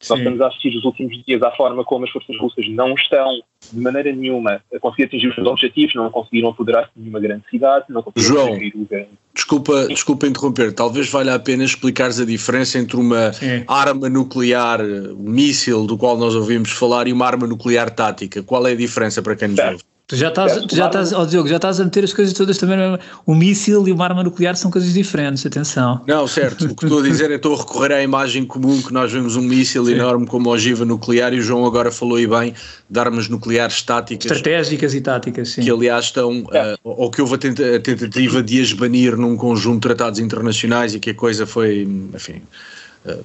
Sim. 0.00 0.10
Nós 0.10 0.18
estamos 0.20 0.40
a 0.40 0.46
assistir 0.46 0.74
nos 0.74 0.84
últimos 0.84 1.24
dias 1.24 1.42
à 1.42 1.50
forma 1.50 1.84
como 1.84 2.04
as 2.04 2.10
forças 2.10 2.38
russas 2.38 2.68
não 2.68 2.94
estão, 2.94 3.40
de 3.72 3.80
maneira 3.80 4.12
nenhuma, 4.12 4.62
a 4.72 4.78
conseguir 4.78 5.04
atingir 5.04 5.26
os 5.26 5.34
seus 5.34 5.46
objetivos, 5.46 5.94
não 5.96 6.08
conseguiram 6.08 6.50
apoderar-se 6.50 6.90
de 6.94 7.00
nenhuma 7.00 7.18
grande 7.18 7.42
cidade, 7.50 7.86
não 7.88 8.02
conseguiram 8.02 8.46
João, 8.46 9.06
desculpa, 9.34 9.88
desculpa 9.88 10.26
interromper, 10.28 10.72
talvez 10.72 11.10
valha 11.10 11.34
a 11.34 11.38
pena 11.40 11.64
explicares 11.64 12.20
a 12.20 12.24
diferença 12.24 12.78
entre 12.78 12.96
uma 12.96 13.32
Sim. 13.32 13.64
arma 13.66 14.08
nuclear, 14.08 14.80
um 14.80 15.30
míssil 15.30 15.84
do 15.84 15.98
qual 15.98 16.16
nós 16.16 16.36
ouvimos 16.36 16.70
falar, 16.70 17.08
e 17.08 17.12
uma 17.12 17.26
arma 17.26 17.48
nuclear 17.48 17.90
tática. 17.90 18.40
Qual 18.44 18.64
é 18.68 18.72
a 18.72 18.76
diferença 18.76 19.20
para 19.20 19.34
quem 19.34 19.48
nos 19.48 19.58
ouve? 19.58 19.82
Tu 20.08 20.16
já 20.16 20.28
estás, 20.28 20.64
tu 20.64 20.74
já 20.74 20.86
estás, 20.86 21.12
oh 21.12 21.26
Diogo, 21.26 21.46
já 21.46 21.56
estás 21.56 21.78
a 21.78 21.84
meter 21.84 22.02
as 22.02 22.14
coisas 22.14 22.32
todas 22.32 22.56
também. 22.56 22.78
O 23.26 23.34
míssil 23.34 23.86
e 23.86 23.92
uma 23.92 24.04
arma 24.04 24.22
nuclear 24.22 24.56
são 24.56 24.70
coisas 24.70 24.94
diferentes, 24.94 25.44
atenção. 25.44 26.00
Não, 26.06 26.26
certo. 26.26 26.64
O 26.64 26.74
que 26.74 26.86
estou 26.86 27.00
a 27.00 27.02
dizer 27.02 27.30
é 27.30 27.34
estou 27.34 27.54
a 27.54 27.58
recorrer 27.58 27.92
à 27.92 28.02
imagem 28.02 28.46
comum 28.46 28.80
que 28.80 28.90
nós 28.90 29.12
vemos 29.12 29.36
um 29.36 29.42
míssil 29.42 29.84
Sim. 29.84 29.92
enorme 29.92 30.26
como 30.26 30.48
ogiva 30.48 30.86
nuclear 30.86 31.34
e 31.34 31.40
o 31.40 31.42
João 31.42 31.66
agora 31.66 31.90
falou 31.90 32.16
aí 32.16 32.26
bem 32.26 32.54
de 32.88 32.98
armas 32.98 33.28
nucleares 33.28 33.82
táticas. 33.82 34.32
Estratégicas 34.32 34.94
e 34.94 35.02
táticas, 35.02 35.50
sim. 35.50 35.60
Que 35.60 35.70
aliás 35.70 36.06
estão, 36.06 36.42
é. 36.52 36.72
uh, 36.72 36.78
ou 36.84 37.10
que 37.10 37.20
houve 37.20 37.34
a, 37.34 37.38
tenta 37.38 37.76
a 37.76 37.78
tentativa 37.78 38.42
de 38.42 38.62
as 38.62 38.72
banir 38.72 39.14
num 39.14 39.36
conjunto 39.36 39.74
de 39.74 39.80
tratados 39.82 40.20
internacionais 40.20 40.94
e 40.94 41.00
que 41.00 41.10
a 41.10 41.14
coisa 41.14 41.44
foi, 41.44 41.86
enfim 42.14 42.40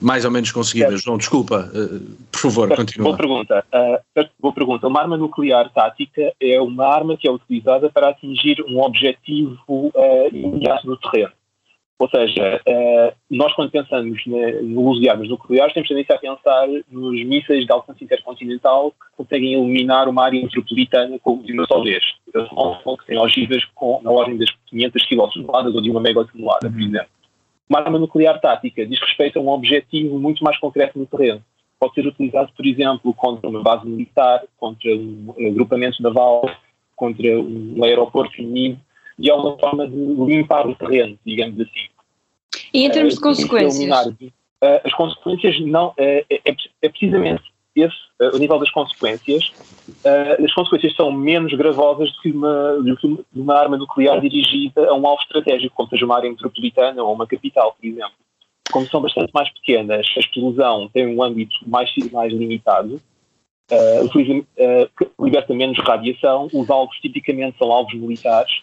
mais 0.02 0.26
ou 0.26 0.32
menos 0.32 0.52
conseguidas. 0.52 1.02
João, 1.02 1.18
desculpa, 1.18 1.70
uh, 1.74 2.00
por 2.32 2.40
favor, 2.40 2.68
certo. 2.68 2.80
continua. 2.80 3.06
Boa 3.06 3.18
pergunta. 3.18 3.66
Uh, 3.74 4.30
boa 4.40 4.54
pergunta. 4.54 4.88
Uma 4.88 5.02
arma 5.02 5.18
nuclear 5.18 5.70
tática 5.72 6.34
é 6.40 6.60
uma 6.62 6.86
arma 6.86 7.18
que 7.18 7.28
é 7.28 7.32
utilizada 7.32 7.90
para 7.90 8.10
atingir 8.10 8.64
um 8.68 8.82
objetivo 8.82 9.58
uh, 9.70 10.28
imediato 10.32 10.88
no 10.88 10.98
terreno. 10.98 11.32
Ou 12.00 12.10
seja, 12.10 12.60
nós 13.30 13.54
quando 13.54 13.72
pensamos 13.72 14.20
no 14.26 14.82
uso 14.82 15.00
de 15.00 15.08
armas 15.08 15.30
nucleares 15.30 15.74
temos 15.74 15.88
tendência 15.88 16.16
a 16.16 16.20
pensar 16.20 16.68
nos 16.92 17.24
mísseis 17.24 17.66
de 17.66 17.72
alcance 17.72 18.04
intercontinental 18.04 18.92
que 18.92 19.16
conseguem 19.16 19.54
eliminar 19.54 20.10
uma 20.10 20.26
área 20.26 20.42
metropolitana 20.42 21.18
com 21.20 21.38
de 21.38 21.54
uma 21.54 21.66
só 21.66 21.82
vez. 21.82 22.04
Que 22.26 23.06
têm 23.06 23.18
ogivas 23.18 23.64
com, 23.74 24.02
na 24.04 24.12
ordem 24.12 24.38
das 24.38 24.50
500 24.66 25.06
km 25.06 25.76
ou 25.76 25.82
de 25.82 25.92
uma 25.92 26.02
megatonelada, 26.02 26.70
por 26.70 26.82
exemplo. 26.82 27.08
Uma 27.74 27.80
arma 27.80 27.98
nuclear 27.98 28.40
tática 28.40 28.86
diz 28.86 29.00
respeito 29.00 29.40
a 29.40 29.42
um 29.42 29.50
objetivo 29.50 30.20
muito 30.20 30.44
mais 30.44 30.60
concreto 30.60 31.00
no 31.00 31.08
terreno. 31.08 31.44
Pode 31.80 31.96
ser 31.96 32.06
utilizado, 32.06 32.52
por 32.56 32.68
exemplo, 32.68 33.12
contra 33.16 33.50
uma 33.50 33.64
base 33.64 33.90
militar, 33.90 34.44
contra 34.60 34.96
um 34.96 35.34
agrupamento 35.40 36.00
naval, 36.04 36.48
contra 36.96 37.36
um 37.36 37.84
aeroporto 37.84 38.40
inimigo, 38.40 38.80
e 39.18 39.28
é 39.28 39.34
uma 39.34 39.58
forma 39.58 39.88
de 39.88 39.96
limpar 39.96 40.68
o 40.68 40.76
terreno, 40.76 41.18
digamos 41.26 41.60
assim. 41.62 41.90
E 42.72 42.86
em 42.86 42.92
termos 42.92 43.16
de 43.16 43.20
eh, 43.20 43.24
consequências? 43.24 44.18
Eh, 44.62 44.82
as 44.86 44.94
consequências 44.94 45.60
não. 45.62 45.96
Eh, 45.98 46.26
é, 46.30 46.52
é, 46.52 46.56
é 46.84 46.90
precisamente 46.90 47.42
esse, 47.76 47.96
uh, 48.22 48.38
nível 48.38 48.60
das 48.60 48.70
consequências, 48.70 49.52
uh, 50.06 50.44
as 50.44 50.54
consequências 50.54 50.96
são 50.96 51.12
menos 51.12 51.54
gravosas 51.54 52.12
do 52.12 52.22
que, 52.22 52.32
uma, 52.32 52.74
do 52.74 52.98
que 52.98 53.26
uma 53.34 53.56
arma 53.56 53.78
nuclear 53.78 54.22
dirigida 54.22 54.88
a 54.88 54.94
um 54.94 55.08
alvo 55.08 55.22
estratégico, 55.24 55.76
como 55.76 55.90
seja 55.90 56.06
uma 56.06 56.16
área 56.16 56.30
metropolitana 56.30 57.02
ou 57.02 57.14
uma 57.14 57.28
capital, 57.28 57.74
por 57.74 57.86
exemplo. 57.86 58.14
Como 58.72 58.88
são 58.88 59.02
bastante 59.02 59.32
mais 59.34 59.50
pequenas, 59.50 60.06
a 60.16 60.20
explosão 60.20 60.90
tem 60.90 61.08
um 61.08 61.22
âmbito 61.22 61.56
mais, 61.68 61.92
mais 62.12 62.32
limitado, 62.32 63.02
uh, 63.72 65.24
liberta 65.24 65.54
menos 65.54 65.78
radiação, 65.80 66.48
os 66.54 66.70
alvos 66.70 66.96
tipicamente 66.98 67.58
são 67.58 67.72
alvos 67.72 67.94
militares, 67.94 68.62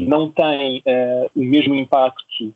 não 0.00 0.30
tem 0.30 0.82
o 1.36 1.40
mesmo 1.40 1.74
impacto 1.76 2.52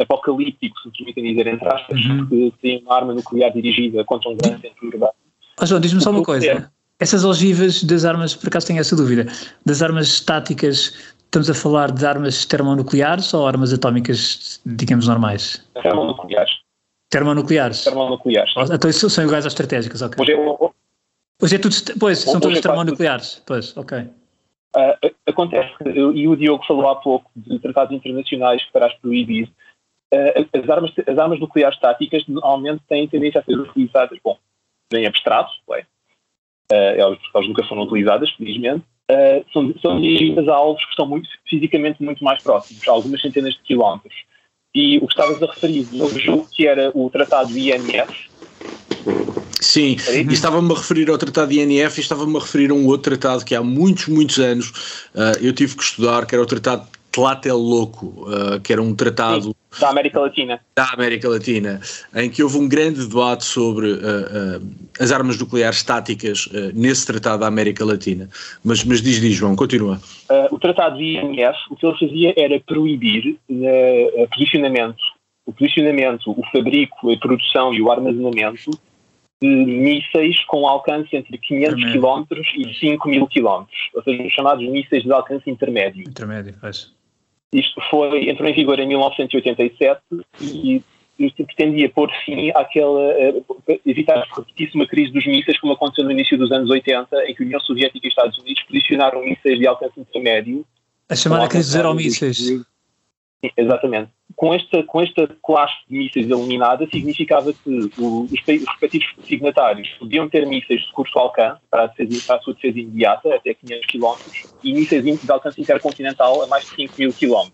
apocalíptico, 0.00 0.76
se 0.80 0.88
me 0.88 0.94
permitem 0.94 1.24
dizer, 1.24 1.46
entre 1.46 1.68
aspas, 1.68 2.04
uhum. 2.04 2.26
que 2.26 2.54
tem 2.60 2.82
uma 2.82 2.96
arma 2.96 3.14
nuclear 3.14 3.52
dirigida 3.52 4.04
contra 4.04 4.30
um 4.30 4.36
grande 4.36 4.62
centro 4.62 4.86
urbano. 4.86 5.12
Oh, 5.60 5.66
João, 5.66 5.80
diz-me 5.80 6.00
só 6.00 6.10
uma 6.10 6.22
coisa. 6.22 6.70
Essas 6.98 7.24
ogivas 7.24 7.82
das 7.84 8.04
armas, 8.04 8.34
por 8.34 8.48
acaso 8.48 8.66
tenho 8.66 8.80
essa 8.80 8.94
dúvida, 8.96 9.26
das 9.64 9.82
armas 9.82 10.20
táticas, 10.20 11.14
estamos 11.24 11.50
a 11.50 11.54
falar 11.54 11.90
de 11.90 12.06
armas 12.06 12.44
termonucleares 12.44 13.32
ou 13.34 13.46
armas 13.46 13.72
atómicas, 13.72 14.60
digamos, 14.64 15.08
normais? 15.08 15.64
Termonucleares. 15.82 16.52
Termonucleares? 17.10 17.84
Termonucleares. 17.84 18.52
Então 18.72 18.90
isso 18.90 19.10
são 19.10 19.24
iguais 19.24 19.46
às 19.46 19.52
estratégicas, 19.52 20.02
ok. 20.02 20.22
Hoje 20.22 20.32
é, 20.32 20.70
hoje 21.42 21.54
é 21.56 21.58
tudo, 21.58 21.74
pois, 21.98 22.18
são 22.18 22.40
todas 22.40 22.58
é 22.58 22.60
termonucleares, 22.60 23.42
pois, 23.46 23.76
ok. 23.76 23.98
Uh, 24.76 25.14
acontece, 25.26 25.72
e 25.84 26.26
o 26.26 26.34
Diogo 26.34 26.64
falou 26.66 26.88
há 26.88 26.96
pouco 26.96 27.30
de 27.36 27.60
tratados 27.60 27.94
internacionais 27.94 28.60
para 28.72 28.86
as 28.86 28.94
proibir, 28.94 29.48
as, 30.52 30.68
armas, 30.70 30.92
as 31.06 31.18
armas 31.18 31.40
nucleares 31.40 31.78
táticas 31.78 32.24
normalmente 32.26 32.82
têm 32.88 33.08
tendência 33.08 33.40
a 33.40 33.44
ser 33.44 33.58
utilizadas, 33.58 34.18
bom, 34.22 34.38
bem 34.92 35.06
abstrato, 35.06 35.50
é, 35.72 35.80
uh, 36.72 37.00
elas, 37.00 37.18
elas 37.34 37.48
nunca 37.48 37.64
foram 37.64 37.82
utilizadas, 37.82 38.30
felizmente, 38.30 38.84
uh, 39.10 39.44
são, 39.52 39.74
são 39.80 40.00
dirigidas 40.00 40.48
a 40.48 40.54
alvos 40.54 40.84
que 40.84 40.90
estão 40.90 41.06
muito, 41.06 41.28
fisicamente 41.48 42.02
muito 42.02 42.22
mais 42.22 42.42
próximos, 42.42 42.86
algumas 42.88 43.20
centenas 43.20 43.54
de 43.54 43.60
quilómetros. 43.60 44.14
E 44.74 44.98
o 44.98 45.06
que 45.06 45.12
estavas 45.12 45.40
a 45.42 45.46
referir, 45.46 45.86
eu 45.92 46.08
julgo 46.18 46.48
que 46.50 46.66
era 46.66 46.90
o 46.94 47.08
tratado 47.08 47.56
INF, 47.56 48.28
Sim, 49.60 49.96
e 50.12 50.32
estava-me 50.32 50.70
a 50.72 50.76
referir 50.76 51.10
ao 51.10 51.16
tratado 51.16 51.50
de 51.50 51.58
INF 51.58 51.98
e 51.98 52.00
estava-me 52.00 52.36
a 52.36 52.40
referir 52.40 52.70
a 52.70 52.74
um 52.74 52.86
outro 52.86 53.16
tratado 53.16 53.44
que 53.44 53.54
há 53.54 53.62
muitos, 53.62 54.08
muitos 54.08 54.38
anos 54.38 54.68
uh, 55.14 55.38
eu 55.40 55.52
tive 55.54 55.74
que 55.74 55.82
estudar, 55.82 56.26
que 56.26 56.34
era 56.34 56.42
o 56.42 56.46
tratado 56.46 56.86
Tlatelolco, 57.14 58.06
uh, 58.06 58.60
que 58.60 58.72
era 58.72 58.82
um 58.82 58.92
tratado 58.92 59.54
Sim, 59.70 59.80
da 59.80 59.90
América 59.90 60.18
Latina. 60.18 60.60
Da 60.74 60.90
América 60.92 61.28
Latina, 61.28 61.80
em 62.12 62.28
que 62.28 62.42
houve 62.42 62.58
um 62.58 62.68
grande 62.68 63.06
debate 63.06 63.44
sobre 63.44 63.92
uh, 63.92 63.96
uh, 63.96 64.68
as 64.98 65.12
armas 65.12 65.38
nucleares 65.38 65.84
táticas 65.84 66.48
nesse 66.74 67.06
tratado 67.06 67.40
da 67.40 67.46
América 67.46 67.84
Latina. 67.84 68.28
Mas, 68.64 68.82
mas 68.82 69.00
diz, 69.00 69.20
diz, 69.20 69.32
João, 69.32 69.54
continua. 69.54 70.00
o 70.50 70.58
tratado 70.58 70.98
de 70.98 71.16
INF, 71.18 71.56
o 71.70 71.76
que 71.76 71.86
ele 71.86 71.98
fazia 71.98 72.34
era 72.36 72.60
proibir 72.60 73.38
o 73.48 74.28
posicionamento, 74.28 75.02
o 75.46 75.52
posicionamento, 75.52 76.30
o 76.30 76.42
fabrico, 76.50 77.12
a 77.12 77.18
produção 77.18 77.72
e 77.72 77.80
o 77.80 77.92
armazenamento 77.92 78.70
de 79.40 79.48
mísseis 79.48 80.42
com 80.46 80.66
alcance 80.66 81.14
entre 81.14 81.38
500 81.38 81.92
km 81.92 82.24
e 82.56 82.74
5 82.74 83.08
mil 83.08 83.26
km, 83.28 83.66
ou 83.94 84.02
seja, 84.02 84.22
os 84.22 84.32
chamados 84.32 84.68
mísseis 84.68 85.04
de 85.04 85.12
alcance 85.12 85.48
intermédio. 85.48 86.02
Intermédio, 86.08 86.54
faz. 86.54 86.92
Isto 87.54 87.80
foi, 87.88 88.28
entrou 88.28 88.48
em 88.48 88.52
vigor 88.52 88.80
em 88.80 88.88
1987 88.88 90.00
e 90.40 90.82
isto 91.16 91.44
pretendia 91.44 91.88
pôr 91.88 92.10
fim 92.24 92.50
àquela, 92.50 93.00
eh, 93.12 93.42
evitar 93.86 94.20
que 94.26 94.40
repetisse 94.40 94.74
uma 94.74 94.86
crise 94.88 95.12
dos 95.12 95.24
mísseis 95.24 95.60
como 95.60 95.72
aconteceu 95.72 96.04
no 96.04 96.10
início 96.10 96.36
dos 96.36 96.50
anos 96.50 96.68
80, 96.68 97.30
em 97.30 97.34
que 97.34 97.44
a 97.44 97.46
União 97.46 97.60
Soviética 97.60 98.04
e 98.04 98.08
Estados 98.08 98.36
Unidos 98.38 98.60
posicionaram 98.64 99.24
mísseis 99.24 99.56
de 99.56 99.66
alcance 99.68 100.00
intermédio. 100.00 100.66
A 101.08 101.14
chamada 101.14 101.46
crise 101.46 101.68
dos 101.68 101.76
aeromísseis. 101.76 102.64
Exatamente. 103.56 104.10
Com 104.36 104.54
esta, 104.54 104.82
com 104.82 105.00
esta 105.00 105.28
classe 105.42 105.74
de 105.88 105.98
mísseis 105.98 106.28
eliminada, 106.28 106.86
significava 106.90 107.52
que 107.52 107.70
os, 107.70 107.98
os 107.98 108.30
respectivos 108.30 109.06
signatários 109.24 109.88
podiam 109.98 110.28
ter 110.28 110.46
mísseis 110.46 110.80
de 110.80 110.92
curto 110.92 111.18
alcance 111.18 111.60
para 111.70 111.84
a, 111.84 111.86
defesa, 111.86 112.26
para 112.26 112.36
a 112.36 112.40
sua 112.40 112.54
defesa 112.54 112.78
imediata, 112.78 113.34
até 113.34 113.54
500 113.54 113.86
km, 113.86 114.14
e 114.62 114.72
mísseis 114.72 115.04
de 115.04 115.32
alcance 115.32 115.60
intercontinental 115.60 116.42
a 116.42 116.46
mais 116.46 116.64
de 116.64 116.74
5 116.74 116.94
mil 116.98 117.12
km. 117.12 117.50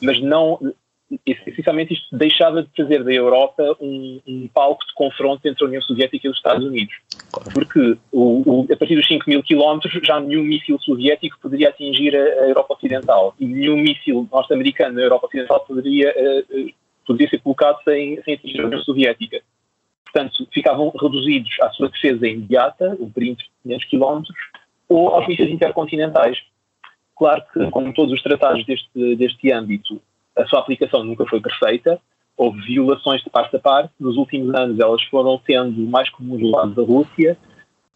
Mas 0.00 0.20
não, 0.20 0.58
essencialmente 1.26 1.94
isto 1.94 2.16
deixava 2.16 2.62
de 2.62 2.68
fazer 2.76 3.04
da 3.04 3.12
Europa 3.12 3.76
um, 3.80 4.20
um, 4.26 4.48
palco 4.52 4.84
de 4.86 4.94
confronto 4.94 5.46
entre 5.46 5.64
a 5.64 5.66
União 5.66 5.82
Soviética 5.82 6.26
e 6.26 6.30
os 6.30 6.36
Estados 6.36 6.64
Unidos. 6.64 6.94
Porque 7.52 7.96
o, 8.10 8.62
o, 8.62 8.66
a 8.72 8.76
partir 8.76 8.96
dos 8.96 9.06
5 9.06 9.28
mil 9.28 9.42
quilómetros 9.42 9.92
já 10.04 10.20
nenhum 10.20 10.42
míssil 10.42 10.78
soviético 10.80 11.38
poderia 11.40 11.68
atingir 11.68 12.16
a, 12.16 12.20
a 12.20 12.48
Europa 12.48 12.74
Ocidental 12.74 13.34
e 13.38 13.46
nenhum 13.46 13.76
míssil 13.76 14.28
norte-americano 14.30 14.94
na 14.94 15.02
Europa 15.02 15.26
Ocidental 15.26 15.60
poderia, 15.60 16.10
uh, 16.10 16.72
poderia 17.06 17.28
ser 17.28 17.40
colocado 17.40 17.82
sem, 17.84 18.22
sem 18.22 18.34
atingir 18.34 18.60
a 18.60 18.66
União 18.66 18.82
Soviética. 18.82 19.42
Portanto, 20.04 20.46
ficavam 20.52 20.92
reduzidos 21.00 21.50
à 21.62 21.70
sua 21.70 21.88
defesa 21.88 22.28
imediata, 22.28 22.96
o 23.00 23.10
perímetro 23.10 23.44
de 23.44 23.50
500 23.62 23.84
quilómetros, 23.86 24.36
ou 24.88 25.08
aos 25.08 25.26
mísseis 25.26 25.50
intercontinentais. 25.50 26.38
Claro 27.16 27.42
que, 27.52 27.70
como 27.70 27.94
todos 27.94 28.12
os 28.12 28.22
tratados 28.22 28.64
deste, 28.66 29.16
deste 29.16 29.52
âmbito, 29.52 30.00
a 30.36 30.46
sua 30.46 30.60
aplicação 30.60 31.04
nunca 31.04 31.26
foi 31.26 31.40
perfeita, 31.40 32.00
houve 32.36 32.60
violações 32.62 33.22
de 33.22 33.30
parte 33.30 33.56
a 33.56 33.58
parte, 33.58 33.92
nos 34.00 34.16
últimos 34.16 34.54
anos 34.54 34.78
elas 34.78 35.02
foram 35.04 35.40
sendo 35.46 35.80
mais 35.82 36.08
comuns 36.10 36.40
do 36.40 36.50
lado 36.50 36.74
da 36.74 36.82
Rússia. 36.82 37.36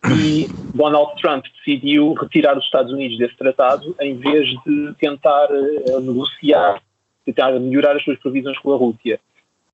E 0.04 0.46
Donald 0.74 1.20
Trump 1.20 1.44
decidiu 1.56 2.12
retirar 2.12 2.56
os 2.56 2.64
Estados 2.64 2.92
Unidos 2.92 3.18
desse 3.18 3.36
tratado 3.36 3.96
em 4.00 4.14
vez 4.16 4.46
de 4.64 4.94
tentar 5.00 5.48
uh, 5.50 6.00
negociar, 6.00 6.80
tentar 7.24 7.58
melhorar 7.58 7.96
as 7.96 8.04
suas 8.04 8.18
previsões 8.18 8.58
com 8.58 8.72
a 8.72 8.76
Rússia. 8.76 9.18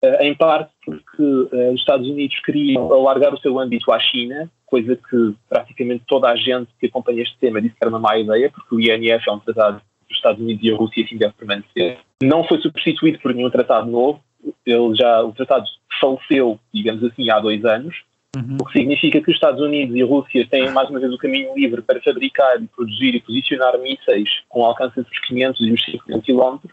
Uh, 0.03 0.23
em 0.23 0.35
parte 0.35 0.73
porque 0.87 1.23
uh, 1.23 1.73
os 1.73 1.81
Estados 1.81 2.09
Unidos 2.09 2.41
queriam 2.41 2.91
alargar 2.93 3.35
o 3.35 3.39
seu 3.39 3.59
âmbito 3.59 3.93
à 3.93 3.99
China, 3.99 4.51
coisa 4.65 4.97
que 4.97 5.35
praticamente 5.51 6.05
toda 6.07 6.31
a 6.31 6.37
gente 6.37 6.71
que 6.81 6.87
acompanha 6.87 7.23
este 7.23 7.37
tema 7.39 7.61
disse 7.61 7.75
que 7.75 7.83
era 7.83 7.91
uma 7.91 7.99
má 7.99 8.17
ideia, 8.17 8.51
porque 8.51 8.75
o 8.75 8.81
INF 8.81 9.29
é 9.29 9.33
um 9.33 9.39
tratado 9.39 9.83
os 10.13 10.19
Estados 10.19 10.41
Unidos 10.41 10.63
e 10.63 10.73
a 10.73 10.77
Rússia 10.77 11.05
assim 11.05 11.17
deve 11.17 11.35
permanecer. 11.35 11.99
Não 12.23 12.45
foi 12.45 12.61
substituído 12.61 13.19
por 13.19 13.35
nenhum 13.35 13.51
tratado 13.51 13.91
novo, 13.91 14.23
ele 14.67 14.95
já, 14.95 15.23
o 15.23 15.33
tratado 15.33 15.65
faleceu, 16.01 16.59
digamos 16.73 17.03
assim, 17.05 17.31
há 17.31 17.39
dois 17.39 17.65
anos, 17.65 17.95
uhum. 18.37 18.57
o 18.61 18.65
que 18.65 18.79
significa 18.79 19.21
que 19.21 19.31
os 19.31 19.37
Estados 19.37 19.61
Unidos 19.61 19.95
e 19.97 20.03
a 20.03 20.07
Rússia 20.07 20.47
têm 20.49 20.71
mais 20.71 20.89
uma 20.91 21.01
vez 21.01 21.13
o 21.13 21.19
caminho 21.19 21.55
livre 21.55 21.83
para 21.83 22.01
fabricar, 22.03 22.61
produzir 22.75 23.15
e 23.15 23.21
posicionar 23.21 23.79
mísseis 23.79 24.29
com 24.49 24.65
alcance 24.65 24.99
entre 24.99 25.13
os 25.13 25.21
500 25.27 25.61
e 25.61 25.73
os 25.73 25.85
500 25.85 26.25
quilómetros, 26.25 26.73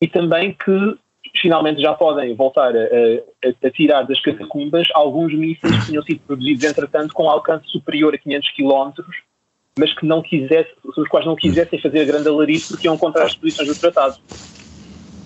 e 0.00 0.06
também 0.06 0.52
que 0.52 0.98
finalmente 1.36 1.80
já 1.80 1.94
podem 1.94 2.34
voltar 2.34 2.74
a, 2.74 2.80
a, 2.80 3.66
a, 3.66 3.70
tirar 3.70 4.02
das 4.02 4.20
catacumbas 4.20 4.88
alguns 4.94 5.32
mísseis 5.34 5.78
que 5.80 5.86
tinham 5.86 6.02
sido 6.02 6.20
produzidos, 6.20 6.64
entretanto, 6.64 7.12
com 7.12 7.28
alcance 7.28 7.68
superior 7.68 8.14
a 8.14 8.18
500 8.18 8.50
km, 8.52 8.92
mas 9.78 9.94
que 9.94 10.04
não 10.04 10.20
quisesse, 10.20 10.70
os 10.84 11.08
quais 11.08 11.24
não 11.24 11.36
quisessem 11.36 11.80
fazer 11.80 12.04
grande 12.04 12.28
alarido 12.28 12.64
porque 12.68 12.86
iam 12.86 12.98
contra 12.98 13.24
as 13.24 13.34
posições 13.34 13.68
do 13.68 13.74
tratado. 13.74 14.16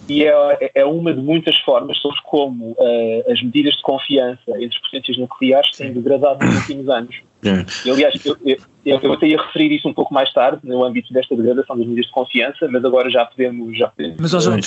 E 0.09 0.25
é, 0.25 0.71
é 0.75 0.85
uma 0.85 1.15
de 1.15 1.21
muitas 1.21 1.57
formas 1.61 1.97
sobre 1.99 2.19
como 2.25 2.73
uh, 2.73 3.33
as 3.33 3.41
medidas 3.43 3.75
de 3.75 3.83
confiança 3.83 4.51
entre 4.51 4.77
as 4.77 4.79
potências 4.79 5.17
nucleares 5.17 5.71
têm 5.71 5.93
degradado 5.93 6.45
nos 6.45 6.57
últimos 6.57 6.89
anos. 6.89 7.17
É. 7.45 7.67
E, 7.85 7.91
aliás, 7.91 8.15
eu, 8.25 8.37
eu, 8.45 8.57
eu, 8.85 9.13
até 9.13 9.27
ia 9.27 9.37
referir 9.37 9.75
isso 9.75 9.89
um 9.89 9.93
pouco 9.93 10.15
mais 10.15 10.33
tarde, 10.33 10.61
no 10.63 10.85
âmbito 10.85 11.13
desta 11.13 11.35
degradação 11.35 11.77
das 11.77 11.85
medidas 11.85 12.07
de 12.07 12.13
confiança, 12.13 12.69
mas 12.71 12.85
agora 12.85 13.11
já 13.11 13.25
podemos. 13.25 13.77
Já 13.77 13.89
podemos 13.89 14.17
mas, 14.21 14.35
ó, 14.35 14.41
João, 14.41 14.61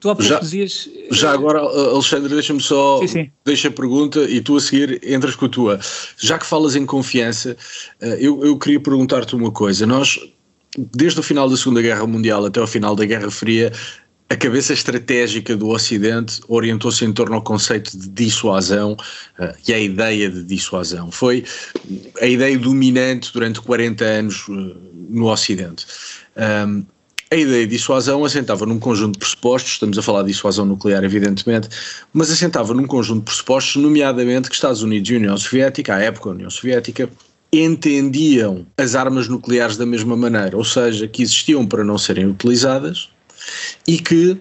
tu 0.00 0.10
há 0.10 0.14
pouco 0.14 0.22
já, 0.22 0.38
dizias. 0.38 0.88
Já 1.10 1.32
agora, 1.32 1.60
Alexandre, 1.60 2.32
deixa-me 2.32 2.60
só. 2.60 2.98
Sim, 3.00 3.06
sim. 3.06 3.30
Deixa 3.44 3.68
a 3.68 3.70
pergunta 3.70 4.20
e 4.20 4.40
tu 4.40 4.56
a 4.56 4.60
seguir 4.60 5.00
entras 5.06 5.36
com 5.36 5.44
a 5.44 5.48
tua. 5.48 5.80
Já 6.16 6.38
que 6.38 6.46
falas 6.46 6.76
em 6.76 6.86
confiança, 6.86 7.54
eh, 8.00 8.18
eu, 8.20 8.42
eu 8.42 8.58
queria 8.58 8.80
perguntar-te 8.80 9.36
uma 9.36 9.50
coisa. 9.50 9.86
Nós, 9.86 10.18
desde 10.94 11.20
o 11.20 11.22
final 11.22 11.48
da 11.48 11.56
Segunda 11.58 11.82
Guerra 11.82 12.06
Mundial 12.06 12.46
até 12.46 12.60
o 12.60 12.66
final 12.66 12.96
da 12.96 13.04
Guerra 13.04 13.30
Fria, 13.30 13.70
a 14.28 14.36
cabeça 14.36 14.72
estratégica 14.72 15.56
do 15.56 15.68
Ocidente 15.68 16.40
orientou-se 16.48 17.04
em 17.04 17.12
torno 17.12 17.36
ao 17.36 17.42
conceito 17.42 17.96
de 17.96 18.08
dissuasão 18.08 18.96
uh, 19.38 19.54
e 19.66 19.72
a 19.72 19.78
ideia 19.78 20.28
de 20.28 20.42
dissuasão. 20.42 21.12
Foi 21.12 21.44
a 22.20 22.26
ideia 22.26 22.58
dominante 22.58 23.32
durante 23.32 23.60
40 23.60 24.04
anos 24.04 24.48
uh, 24.48 24.76
no 25.08 25.30
Ocidente. 25.30 25.86
Um, 26.36 26.84
a 27.30 27.36
ideia 27.36 27.66
de 27.66 27.76
dissuasão 27.76 28.24
assentava 28.24 28.66
num 28.66 28.78
conjunto 28.78 29.14
de 29.14 29.18
pressupostos, 29.20 29.72
estamos 29.72 29.98
a 29.98 30.02
falar 30.02 30.22
de 30.22 30.28
dissuasão 30.28 30.64
nuclear, 30.64 31.02
evidentemente, 31.04 31.68
mas 32.12 32.30
assentava 32.30 32.72
num 32.74 32.86
conjunto 32.86 33.20
de 33.20 33.24
pressupostos, 33.26 33.80
nomeadamente 33.82 34.48
que 34.48 34.54
Estados 34.54 34.82
Unidos 34.82 35.10
e 35.10 35.16
União 35.16 35.36
Soviética, 35.36 35.94
à 35.94 36.00
época 36.00 36.30
a 36.30 36.32
União 36.32 36.50
Soviética, 36.50 37.08
entendiam 37.52 38.66
as 38.76 38.94
armas 38.94 39.28
nucleares 39.28 39.76
da 39.76 39.86
mesma 39.86 40.16
maneira, 40.16 40.56
ou 40.56 40.64
seja, 40.64 41.06
que 41.06 41.22
existiam 41.22 41.66
para 41.66 41.84
não 41.84 41.98
serem 41.98 42.26
utilizadas 42.26 43.08
e 43.86 43.98
que 43.98 44.38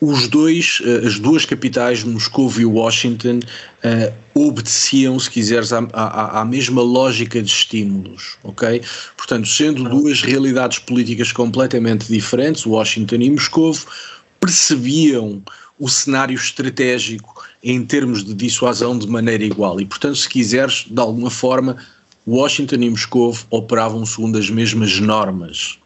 os 0.00 0.28
dois, 0.28 0.82
eh, 0.84 1.06
as 1.06 1.18
duas 1.18 1.46
capitais, 1.46 2.04
Moscou 2.04 2.52
e 2.58 2.64
Washington, 2.64 3.40
uh, 3.84 4.14
obedeciam, 4.34 5.18
se 5.18 5.30
quiseres, 5.30 5.72
à, 5.72 5.86
à, 5.92 6.40
à, 6.40 6.44
mesma 6.44 6.82
lógica 6.82 7.40
de 7.40 7.50
estímulos, 7.50 8.36
ok? 8.42 8.82
Portanto, 9.16 9.48
sendo 9.48 9.88
duas 9.88 10.20
realidades 10.20 10.78
políticas 10.78 11.32
completamente 11.32 12.06
diferentes, 12.12 12.66
Washington 12.66 13.16
e 13.16 13.30
Moscou, 13.30 13.74
percebiam 14.38 15.42
o 15.78 15.88
cenário 15.88 16.36
estratégico 16.36 17.42
em 17.62 17.84
termos 17.84 18.22
de 18.24 18.34
dissuasão 18.34 18.98
de 18.98 19.06
maneira 19.06 19.42
igual 19.42 19.80
e, 19.80 19.86
portanto, 19.86 20.16
se 20.16 20.28
quiseres, 20.28 20.84
de 20.88 21.00
alguma 21.00 21.30
forma, 21.30 21.76
Washington 22.26 22.76
e 22.76 22.90
Moscou 22.90 23.36
operavam 23.50 24.04
segundo 24.04 24.38
as 24.38 24.50
mesmas 24.50 24.98
normas. 25.00 25.78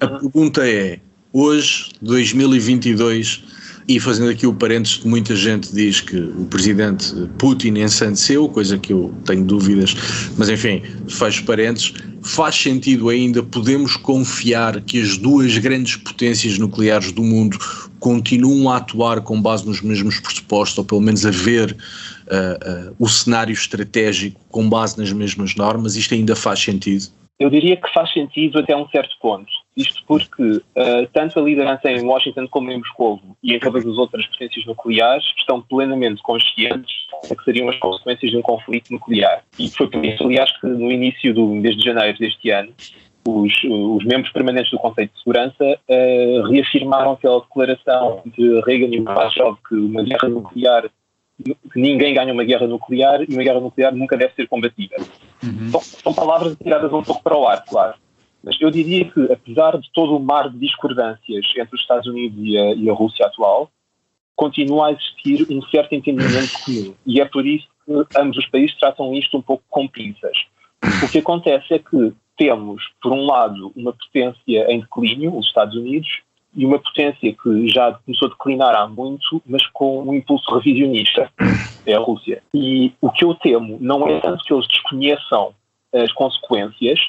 A 0.00 0.06
pergunta 0.06 0.66
é, 0.66 1.00
hoje, 1.34 1.86
2022, 2.00 3.42
e 3.88 3.98
fazendo 3.98 4.30
aqui 4.30 4.46
o 4.46 4.54
parênteses 4.54 4.98
que 4.98 5.08
muita 5.08 5.34
gente 5.34 5.74
diz 5.74 6.00
que 6.00 6.16
o 6.16 6.46
presidente 6.46 7.12
Putin 7.38 7.74
ensandeceu, 7.78 8.48
coisa 8.48 8.78
que 8.78 8.92
eu 8.92 9.12
tenho 9.26 9.44
dúvidas, 9.44 9.94
mas 10.38 10.48
enfim, 10.48 10.80
faz 11.08 11.40
parênteses, 11.40 11.92
faz 12.22 12.54
sentido 12.54 13.08
ainda, 13.08 13.42
podemos 13.42 13.96
confiar 13.96 14.80
que 14.80 15.02
as 15.02 15.18
duas 15.18 15.58
grandes 15.58 15.96
potências 15.96 16.56
nucleares 16.56 17.10
do 17.10 17.22
mundo 17.22 17.58
continuam 17.98 18.70
a 18.70 18.76
atuar 18.76 19.20
com 19.20 19.42
base 19.42 19.66
nos 19.66 19.82
mesmos 19.82 20.20
pressupostos, 20.20 20.78
ou 20.78 20.84
pelo 20.84 21.00
menos 21.00 21.26
a 21.26 21.30
ver 21.30 21.76
uh, 22.26 22.90
uh, 22.90 22.96
o 22.98 23.08
cenário 23.08 23.52
estratégico 23.52 24.40
com 24.48 24.68
base 24.68 24.96
nas 24.96 25.12
mesmas 25.12 25.56
normas, 25.56 25.96
isto 25.96 26.14
ainda 26.14 26.36
faz 26.36 26.60
sentido? 26.60 27.08
Eu 27.38 27.50
diria 27.50 27.76
que 27.76 27.92
faz 27.92 28.12
sentido 28.12 28.60
até 28.60 28.76
um 28.76 28.88
certo 28.88 29.16
ponto. 29.20 29.50
Isto 29.76 30.04
porque 30.06 30.42
uh, 30.42 31.06
tanto 31.12 31.38
a 31.38 31.42
liderança 31.42 31.90
em 31.90 32.04
Washington 32.04 32.46
como 32.48 32.70
em 32.70 32.78
Moscou 32.78 33.20
e 33.42 33.54
em 33.54 33.58
todas 33.58 33.84
as 33.84 33.96
outras 33.96 34.24
potências 34.26 34.64
nucleares 34.66 35.24
estão 35.36 35.60
plenamente 35.60 36.22
conscientes 36.22 36.94
de 37.28 37.34
que 37.34 37.44
seriam 37.44 37.68
as 37.68 37.78
consequências 37.78 38.30
de 38.30 38.36
um 38.36 38.42
conflito 38.42 38.92
nuclear. 38.92 39.42
E 39.58 39.68
foi 39.68 39.88
por 39.88 40.04
isso, 40.04 40.22
aliás, 40.22 40.50
que 40.60 40.66
no 40.66 40.92
início 40.92 41.34
do 41.34 41.46
mês 41.48 41.76
de 41.76 41.84
janeiro 41.84 42.16
deste 42.18 42.50
ano, 42.50 42.72
os, 43.26 43.52
os 43.64 44.04
membros 44.04 44.32
permanentes 44.32 44.70
do 44.70 44.78
Conselho 44.78 45.10
de 45.12 45.18
Segurança 45.18 45.80
uh, 45.88 46.42
reafirmaram 46.50 47.16
pela 47.16 47.40
declaração 47.40 48.22
de 48.26 48.60
Reagan 48.60 48.94
e 48.94 49.00
Gorbachev 49.00 49.56
que 49.68 49.74
uma 49.74 50.02
guerra 50.02 50.28
nuclear 50.28 50.90
ninguém 51.74 52.14
ganha 52.14 52.32
uma 52.32 52.44
guerra 52.44 52.66
nuclear 52.66 53.22
e 53.22 53.32
uma 53.32 53.42
guerra 53.42 53.60
nuclear 53.60 53.94
nunca 53.94 54.16
deve 54.16 54.34
ser 54.34 54.48
combatida. 54.48 54.96
Uhum. 55.42 55.70
São, 55.70 55.80
são, 55.80 56.14
palavras 56.14 56.56
tiradas 56.56 56.92
um 56.92 57.02
pouco 57.02 57.22
para 57.22 57.36
o 57.36 57.46
ar, 57.46 57.64
claro. 57.64 57.94
Mas 58.42 58.60
eu 58.60 58.70
diria 58.70 59.10
que, 59.10 59.32
apesar 59.32 59.78
de 59.78 59.90
todo 59.92 60.16
o 60.16 60.20
mar 60.20 60.50
de 60.50 60.58
discordâncias 60.58 61.44
entre 61.56 61.74
os 61.74 61.80
Estados 61.80 62.06
Unidos 62.06 62.38
e 62.44 62.58
a, 62.58 62.74
e 62.74 62.90
a 62.90 62.92
Rússia 62.92 63.26
atual, 63.26 63.70
continua 64.36 64.88
a 64.88 64.92
existir 64.92 65.46
um 65.50 65.62
certo 65.62 65.94
entendimento 65.94 66.52
comum. 66.64 66.94
E 67.06 67.20
é 67.20 67.24
por 67.24 67.46
isso 67.46 67.66
que 67.84 68.18
ambos 68.18 68.36
os 68.36 68.46
países 68.46 68.76
tratam 68.78 69.14
isto 69.14 69.36
um 69.36 69.42
pouco 69.42 69.64
com 69.68 69.88
pinças. 69.88 70.36
O 71.02 71.10
que 71.10 71.18
acontece 71.18 71.72
é 71.72 71.78
que 71.78 72.12
temos, 72.36 72.82
por 73.02 73.12
um 73.12 73.24
lado, 73.24 73.72
uma 73.74 73.92
potência 73.92 74.70
em 74.70 74.80
declínio, 74.80 75.36
os 75.36 75.46
Estados 75.46 75.74
Unidos, 75.74 76.08
e 76.56 76.64
uma 76.64 76.78
potência 76.78 77.34
que 77.34 77.68
já 77.68 77.92
começou 78.04 78.28
a 78.28 78.30
declinar 78.30 78.74
há 78.74 78.86
muito, 78.86 79.42
mas 79.46 79.66
com 79.68 80.02
um 80.02 80.14
impulso 80.14 80.54
revisionista, 80.54 81.30
é 81.84 81.94
a 81.94 81.98
Rússia. 81.98 82.42
E 82.52 82.92
o 83.00 83.10
que 83.10 83.24
eu 83.24 83.34
temo 83.34 83.78
não 83.80 84.06
é 84.08 84.20
tanto 84.20 84.44
que 84.44 84.52
eles 84.52 84.66
desconheçam 84.68 85.52
as 85.92 86.12
consequências, 86.12 87.00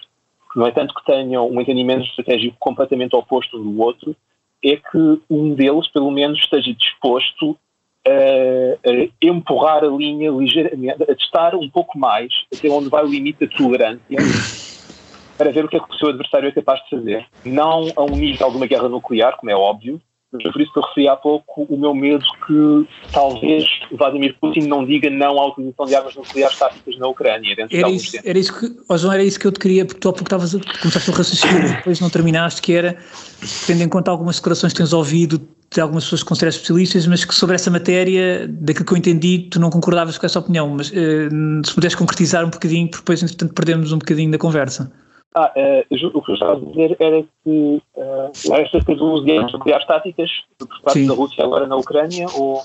não 0.55 0.65
é 0.65 0.71
tanto 0.71 0.93
que 0.93 1.05
tenham 1.05 1.49
um 1.49 1.61
entendimento 1.61 2.05
estratégico 2.05 2.55
completamente 2.59 3.15
oposto 3.15 3.57
um 3.57 3.63
do 3.63 3.81
outro, 3.81 4.15
é 4.63 4.77
que 4.77 5.21
um 5.29 5.53
deles, 5.53 5.87
pelo 5.89 6.09
menos, 6.09 6.39
esteja 6.39 6.73
disposto 6.73 7.57
a, 8.07 8.89
a 8.89 9.09
empurrar 9.21 9.83
a 9.83 9.87
linha 9.87 10.31
ligeiramente, 10.31 11.03
a 11.03 11.15
testar 11.15 11.55
um 11.55 11.69
pouco 11.69 11.97
mais 11.99 12.31
até 12.55 12.69
onde 12.69 12.89
vai 12.89 13.03
o 13.03 13.07
limite 13.07 13.45
da 13.45 13.55
tolerância 13.55 14.74
para 15.37 15.51
ver 15.51 15.65
o 15.65 15.67
que 15.67 15.77
é 15.77 15.79
que 15.79 15.93
o 15.93 15.97
seu 15.97 16.09
adversário 16.09 16.49
é 16.49 16.51
capaz 16.51 16.81
de 16.83 16.89
fazer. 16.89 17.25
Não 17.43 17.87
a 17.95 18.03
um 18.03 18.15
nível 18.15 18.49
de 18.49 18.57
uma 18.57 18.67
guerra 18.67 18.89
nuclear, 18.89 19.37
como 19.37 19.51
é 19.51 19.55
óbvio, 19.55 20.01
mas 20.31 20.51
por 20.51 20.61
isso 20.61 20.71
que 20.73 20.79
eu 20.79 20.83
referi 20.83 21.07
há 21.07 21.15
pouco 21.15 21.63
o 21.63 21.77
meu 21.77 21.93
medo 21.93 22.25
que 22.45 22.87
talvez 23.11 23.65
Vladimir 23.91 24.35
Putin 24.39 24.61
não 24.61 24.85
diga 24.85 25.09
não 25.09 25.39
à 25.39 25.47
utilização 25.47 25.85
de 25.85 25.95
armas 25.95 26.15
nucleares 26.15 26.57
táticas 26.57 26.97
na 26.97 27.07
Ucrânia. 27.07 27.55
Dentro 27.55 27.77
era, 27.77 27.87
de 27.87 27.95
isso, 27.95 28.17
era 28.23 28.37
isso 28.37 28.59
que, 28.59 28.77
oh 28.89 28.97
João, 28.97 29.13
era 29.13 29.23
isso 29.23 29.39
que 29.39 29.47
eu 29.47 29.51
te 29.51 29.59
queria, 29.59 29.85
porque 29.85 29.99
tu 29.99 30.09
há 30.09 30.13
pouco 30.13 30.25
estavas 30.25 30.55
a 30.55 30.59
começar 30.81 31.11
o 31.11 31.15
raciocínio, 31.15 31.69
depois 31.77 31.99
não 31.99 32.09
terminaste, 32.09 32.61
que 32.61 32.73
era, 32.73 32.97
tendo 33.65 33.81
em 33.81 33.89
conta 33.89 34.11
algumas 34.11 34.37
declarações 34.37 34.73
que 34.73 34.77
tens 34.77 34.93
ouvido 34.93 35.41
de 35.73 35.81
algumas 35.81 36.03
pessoas 36.03 36.23
que 36.23 36.29
consideras 36.29 36.55
especialistas, 36.55 37.07
mas 37.07 37.25
que 37.25 37.33
sobre 37.33 37.55
essa 37.55 37.69
matéria, 37.69 38.47
daquilo 38.47 38.85
que 38.85 38.93
eu 38.93 38.97
entendi, 38.97 39.47
tu 39.51 39.59
não 39.59 39.69
concordavas 39.69 40.17
com 40.17 40.25
essa 40.25 40.39
opinião, 40.39 40.69
mas 40.69 40.91
eh, 40.93 41.27
se 41.65 41.73
puderes 41.73 41.95
concretizar 41.95 42.45
um 42.45 42.49
bocadinho, 42.49 42.87
porque 42.87 43.01
depois, 43.01 43.23
entretanto, 43.23 43.53
perdemos 43.53 43.91
um 43.91 43.97
bocadinho 43.97 44.31
da 44.31 44.37
conversa. 44.37 44.91
Ah, 45.37 45.51
uh, 45.53 46.17
o 46.17 46.21
que 46.21 46.31
eu 46.31 46.33
estava 46.33 46.53
a 46.53 46.59
dizer 46.59 46.95
era 46.97 47.21
que 47.43 47.81
uh, 47.95 48.31
estas 48.53 48.83
coisas 48.85 49.03
uso 49.03 49.25
de 49.25 49.37
armas 49.37 49.51
nucleares 49.51 49.85
táticas 49.85 50.31
por 50.57 50.67
parte 50.81 50.99
Sim. 50.99 51.07
da 51.07 51.13
Rússia 51.13 51.43
agora 51.43 51.67
na 51.67 51.75
Ucrânia 51.75 52.25
ou... 52.33 52.61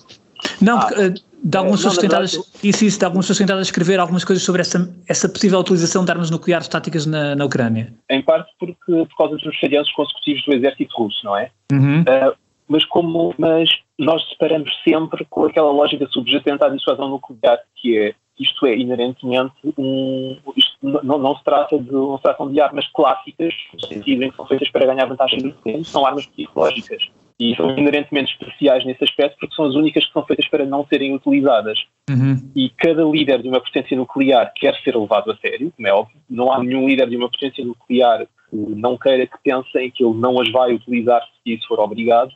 Não, 0.62 0.78
ah, 0.78 0.86
porque, 0.86 1.02
uh, 1.02 1.14
de 1.42 1.58
algumas 1.58 1.80
pessoas 1.80 1.98
tentadas, 1.98 2.32
isso, 2.62 2.84
isso, 2.84 2.98
de 2.98 3.04
algumas 3.04 3.24
pessoas 3.24 3.38
tentadas 3.38 3.66
escrever 3.66 3.98
algumas 3.98 4.24
coisas 4.24 4.44
sobre 4.44 4.60
essa, 4.60 4.88
essa 5.08 5.28
possível 5.28 5.58
utilização 5.58 6.04
de 6.04 6.12
armas 6.12 6.30
nucleares 6.30 6.68
táticas 6.68 7.06
na, 7.06 7.34
na 7.34 7.44
Ucrânia. 7.44 7.92
Em 8.08 8.22
parte 8.22 8.52
porque, 8.56 8.76
por 8.86 9.16
causa 9.16 9.36
dos 9.36 9.58
falhanços 9.58 9.92
consecutivos 9.92 10.44
do 10.44 10.52
exército 10.52 10.94
russo, 10.96 11.18
não 11.24 11.36
é? 11.36 11.50
Uhum. 11.72 12.02
Uh, 12.02 12.36
mas 12.68 12.84
como 12.84 13.34
mas 13.36 13.68
nós 13.98 14.22
separamos 14.28 14.70
sempre 14.84 15.26
com 15.28 15.44
aquela 15.44 15.72
lógica 15.72 16.06
subjacente 16.10 16.64
à 16.64 16.68
dissuasão 16.68 17.08
nuclear, 17.08 17.58
que 17.74 17.98
é 17.98 18.14
isto 18.40 18.66
é 18.66 18.76
inerentemente 18.76 19.54
um. 19.76 20.36
Isto 20.56 20.76
não, 20.82 21.18
não, 21.18 21.36
se 21.36 21.44
trata 21.44 21.78
de, 21.78 21.92
não 21.92 22.16
se 22.16 22.22
tratam 22.22 22.50
de 22.50 22.60
armas 22.60 22.86
clássicas, 22.88 23.54
no 23.74 23.86
sentido 23.86 24.24
em 24.24 24.30
que 24.30 24.36
são 24.36 24.46
feitas 24.46 24.70
para 24.70 24.86
ganhar 24.86 25.06
vantagem 25.06 25.42
no 25.42 25.52
tempo, 25.52 25.84
são 25.84 26.06
armas 26.06 26.26
psicológicas. 26.26 27.10
E 27.38 27.56
são 27.56 27.70
inerentemente 27.70 28.32
especiais 28.32 28.84
nesse 28.84 29.02
aspecto 29.02 29.38
porque 29.40 29.54
são 29.54 29.64
as 29.64 29.74
únicas 29.74 30.04
que 30.04 30.12
são 30.12 30.24
feitas 30.26 30.46
para 30.48 30.66
não 30.66 30.86
serem 30.86 31.14
utilizadas. 31.14 31.78
Uhum. 32.10 32.50
E 32.54 32.68
cada 32.70 33.02
líder 33.02 33.40
de 33.40 33.48
uma 33.48 33.60
potência 33.60 33.96
nuclear 33.96 34.52
quer 34.54 34.74
ser 34.82 34.94
levado 34.94 35.30
a 35.30 35.36
sério, 35.36 35.72
como 35.74 35.88
é 35.88 35.92
óbvio. 35.92 36.16
Não 36.28 36.52
há 36.52 36.62
nenhum 36.62 36.86
líder 36.86 37.08
de 37.08 37.16
uma 37.16 37.30
potência 37.30 37.64
nuclear 37.64 38.26
que 38.50 38.56
não 38.56 38.98
queira 38.98 39.26
que 39.26 39.38
pensem 39.42 39.90
que 39.90 40.04
ele 40.04 40.14
não 40.14 40.38
as 40.38 40.50
vai 40.50 40.74
utilizar 40.74 41.22
se 41.42 41.54
isso 41.54 41.66
for 41.66 41.80
obrigado. 41.80 42.30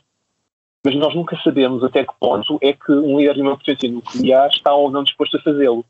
mas 0.83 0.95
nós 0.95 1.13
nunca 1.13 1.37
sabemos 1.43 1.83
até 1.83 2.03
que 2.03 2.13
ponto 2.19 2.57
é 2.61 2.73
que 2.73 2.91
um 2.91 3.19
líder 3.19 3.35
de 3.35 3.41
uma 3.41 3.57
potência 3.57 3.89
nuclear 3.89 4.49
está 4.49 4.73
ou 4.73 4.89
não 4.89 5.03
disposto 5.03 5.37
a 5.37 5.41
fazê-lo. 5.41 5.85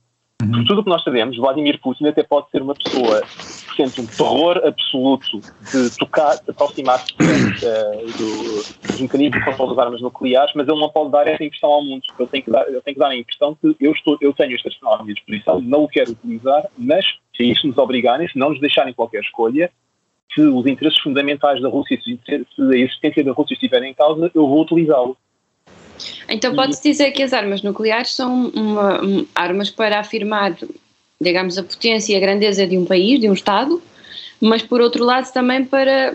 Uhum. 0.46 0.52
Por 0.52 0.64
tudo 0.66 0.82
o 0.82 0.84
que 0.84 0.90
nós 0.90 1.04
sabemos, 1.04 1.38
Vladimir 1.38 1.80
Putin 1.82 2.08
até 2.08 2.24
pode 2.24 2.50
ser 2.52 2.62
uma 2.62 2.76
pessoa 2.76 3.22
que 3.22 3.76
sente 3.76 4.02
um 4.02 4.06
terror 4.06 4.62
absoluto 4.64 5.40
de 5.72 5.98
tocar, 5.98 6.38
aproximar-se 6.48 7.14
uh, 7.14 8.18
do, 8.18 8.88
dos 8.88 9.02
mecanismos 9.02 9.40
de 9.40 9.46
controle 9.46 9.76
das 9.76 9.86
armas 9.86 10.02
nucleares, 10.02 10.52
mas 10.56 10.68
ele 10.68 10.80
não 10.80 10.90
pode 10.90 11.12
dar 11.12 11.28
essa 11.28 11.44
impressão 11.44 11.72
ao 11.72 11.84
mundo. 11.84 12.04
Ele 12.20 12.30
tem 12.30 12.42
que 12.42 12.52
dar, 12.52 12.68
ele 12.68 12.82
tem 12.82 12.94
que 12.94 13.00
dar 13.00 13.10
a 13.10 13.16
impressão 13.16 13.56
que 13.56 13.76
eu, 13.80 13.92
estou, 13.92 14.18
eu 14.22 14.34
tenho 14.34 14.56
este 14.56 14.68
arsenal 14.68 14.96
à 14.96 15.04
minha 15.04 15.16
disposição, 15.16 15.60
não 15.62 15.84
o 15.84 15.88
quero 15.88 16.12
utilizar, 16.12 16.66
mas 16.78 17.06
se 17.36 17.44
isso 17.44 17.68
nos 17.68 17.78
obrigarem, 17.78 18.28
se 18.28 18.38
não 18.38 18.50
nos 18.50 18.60
deixarem 18.60 18.94
qualquer 18.94 19.22
escolha, 19.22 19.72
se 20.34 20.42
os 20.42 20.66
interesses 20.66 21.00
fundamentais 21.00 21.62
da 21.62 21.70
Rússia, 21.70 21.98
se 22.02 22.20
a 22.28 22.76
existência 22.76 23.24
da 23.24 23.32
Rússia 23.32 23.54
estiver 23.54 23.82
em 23.84 23.94
causa, 23.94 24.30
eu 24.36 24.48
vou 24.48 24.62
utilizá-lo. 24.62 25.18
Então 26.30 26.56
pode-se 26.56 26.82
dizer 26.84 27.12
que 27.12 27.24
as 27.24 27.34
armas 27.34 27.62
nucleares 27.62 28.14
são 28.14 28.52
uma, 28.54 29.02
uma, 29.02 29.26
armas 29.34 29.70
para 29.70 30.00
afirmar, 30.00 30.56
digamos, 31.20 31.58
a 31.58 31.64
potência 31.64 32.14
e 32.14 32.16
a 32.16 32.20
grandeza 32.20 32.66
de 32.68 32.78
um 32.78 32.86
país, 32.86 33.20
de 33.20 33.30
um 33.30 33.34
Estado, 33.34 33.82
mas 34.42 34.62
por 34.62 34.82
outro 34.82 35.04
lado 35.04 35.32
também 35.32 35.64
para 35.64 36.14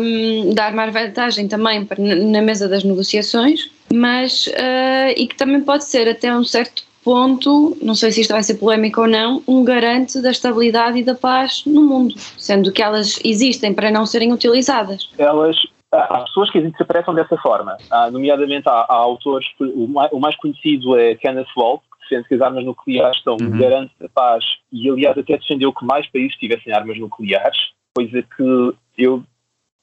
um, 0.00 0.54
dar 0.54 0.72
mais 0.72 0.92
vantagem 0.92 1.48
também 1.48 1.84
para, 1.84 2.02
na 2.02 2.42
mesa 2.42 2.68
das 2.68 2.84
negociações, 2.84 3.70
mas 3.92 4.46
uh, 4.48 5.14
e 5.16 5.26
que 5.26 5.36
também 5.36 5.60
pode 5.60 5.84
ser 5.84 6.08
até 6.08 6.34
um 6.34 6.44
certo 6.44 6.84
ponto, 7.04 7.76
não 7.82 7.94
sei 7.94 8.10
se 8.10 8.22
isto 8.22 8.32
vai 8.32 8.42
ser 8.42 8.54
polémico 8.54 9.02
ou 9.02 9.06
não, 9.06 9.42
um 9.46 9.62
garante 9.62 10.20
da 10.20 10.30
estabilidade 10.30 10.98
e 10.98 11.02
da 11.02 11.14
paz 11.14 11.62
no 11.66 11.82
mundo, 11.82 12.14
sendo 12.38 12.72
que 12.72 12.82
elas 12.82 13.20
existem 13.22 13.74
para 13.74 13.90
não 13.90 14.06
serem 14.06 14.32
utilizadas. 14.32 15.10
Elas 15.18 15.56
há 15.94 16.20
pessoas 16.22 16.50
que 16.50 16.58
interpretam 16.58 17.14
dessa 17.14 17.36
forma, 17.38 17.76
há, 17.90 18.10
nomeadamente 18.10 18.68
há, 18.68 18.86
há 18.88 18.94
autores, 18.94 19.46
o 19.60 19.86
mais, 19.88 20.12
o 20.12 20.18
mais, 20.18 20.36
conhecido 20.36 20.98
é 20.98 21.14
Kenneth 21.14 21.48
Walt, 21.56 21.82
que 21.82 22.08
defende 22.08 22.28
que 22.28 22.34
as 22.34 22.40
armas 22.40 22.64
nucleares 22.64 23.22
são 23.22 23.36
uhum. 23.40 23.58
garante 23.58 23.92
da 24.00 24.08
paz 24.08 24.44
e 24.72 24.88
aliás 24.90 25.16
até 25.16 25.36
defendeu 25.36 25.72
que 25.72 25.84
mais 25.84 26.06
países 26.10 26.36
tivessem 26.36 26.72
armas 26.72 26.98
nucleares, 26.98 27.58
coisa 27.94 28.22
que 28.36 28.74
eu, 28.98 29.22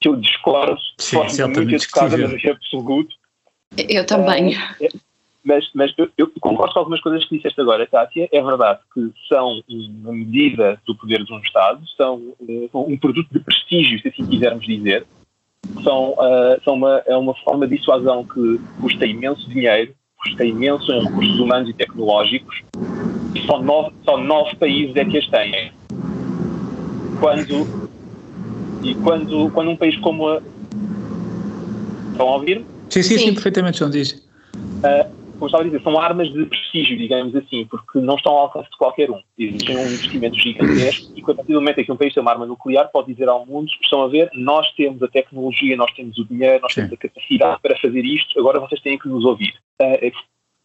que 0.00 0.08
eu 0.08 0.16
discordo 0.16 0.78
de 0.98 1.04
forma 1.04 1.46
muito 1.48 1.74
educada, 1.74 2.16
mas 2.16 2.44
é 2.44 2.50
absoluto. 2.50 3.14
Eu 3.88 4.04
também. 4.04 4.54
É, 4.80 4.86
é, 4.86 4.88
mas, 5.44 5.68
mas 5.74 5.92
eu, 5.98 6.08
eu, 6.16 6.30
concordo 6.40 6.72
com 6.72 6.78
algumas 6.78 7.00
coisas 7.00 7.24
que 7.24 7.36
disseste 7.36 7.60
agora, 7.60 7.86
Kátia. 7.86 8.28
É 8.30 8.40
verdade 8.40 8.80
que 8.94 9.12
são 9.28 9.60
uma 9.68 10.12
medida 10.12 10.80
do 10.86 10.94
poder 10.94 11.24
de 11.24 11.32
um 11.32 11.38
Estado, 11.38 11.82
são 11.96 12.34
um, 12.40 12.68
um 12.74 12.96
produto 12.96 13.28
de 13.32 13.40
prestígio, 13.40 14.00
se 14.00 14.08
assim 14.08 14.26
quisermos 14.26 14.64
dizer. 14.64 15.06
São, 15.82 16.12
uh, 16.12 16.60
são 16.64 16.74
uma, 16.74 17.02
é 17.06 17.16
uma 17.16 17.34
forma 17.36 17.66
de 17.66 17.76
dissuasão 17.76 18.24
que 18.24 18.60
custa 18.80 19.06
imenso 19.06 19.48
dinheiro, 19.48 19.94
custa 20.16 20.44
imenso 20.44 20.92
em 20.92 21.04
recursos 21.04 21.38
humanos 21.38 21.70
e 21.70 21.72
tecnológicos. 21.72 22.62
E 23.34 23.40
só 23.46 23.60
nove, 23.60 23.92
só 24.04 24.18
nove 24.18 24.56
países 24.56 24.94
é 24.96 25.04
que 25.04 25.18
as 25.18 25.26
têm. 25.28 25.72
Quando, 27.18 27.90
e 28.82 28.94
quando, 28.96 29.50
quando 29.50 29.70
um 29.70 29.76
país 29.76 29.96
como 29.98 30.28
a. 30.28 30.42
Estão 32.10 32.28
a 32.28 32.34
ouvir? 32.36 32.64
Sim, 32.90 33.02
sim, 33.02 33.18
sim, 33.18 33.18
sim 33.18 33.34
perfeitamente, 33.34 33.78
João 33.78 33.90
diz. 33.90 34.12
Uh, 34.54 35.21
como 35.42 35.48
estava 35.48 35.64
a 35.64 35.66
dizer, 35.66 35.82
são 35.82 35.98
armas 35.98 36.32
de 36.32 36.46
prestígio, 36.46 36.96
digamos 36.96 37.34
assim, 37.34 37.66
porque 37.66 37.98
não 37.98 38.14
estão 38.14 38.32
ao 38.32 38.42
alcance 38.42 38.70
de 38.70 38.76
qualquer 38.76 39.10
um. 39.10 39.20
Existem 39.36 39.76
um 39.76 39.86
investimento 39.86 40.38
gigantesco 40.38 41.12
e, 41.16 41.20
a 41.20 41.34
partir 41.34 41.52
do 41.52 41.60
momento 41.60 41.80
em 41.80 41.84
que 41.84 41.90
um 41.90 41.96
país 41.96 42.14
tem 42.14 42.20
uma 42.20 42.30
arma 42.30 42.46
nuclear, 42.46 42.88
pode 42.92 43.12
dizer 43.12 43.28
ao 43.28 43.44
mundo: 43.44 43.68
estão 43.82 44.02
a 44.02 44.08
ver, 44.08 44.30
nós 44.34 44.70
temos 44.76 45.02
a 45.02 45.08
tecnologia, 45.08 45.76
nós 45.76 45.90
temos 45.94 46.16
o 46.16 46.24
dinheiro, 46.24 46.60
nós 46.62 46.72
temos 46.72 46.92
a 46.92 46.96
capacidade 46.96 47.60
para 47.60 47.76
fazer 47.76 48.04
isto, 48.04 48.38
agora 48.38 48.60
vocês 48.60 48.80
têm 48.82 48.96
que 48.96 49.08
nos 49.08 49.24
ouvir. 49.24 49.52
É, 49.80 50.06
é, 50.06 50.12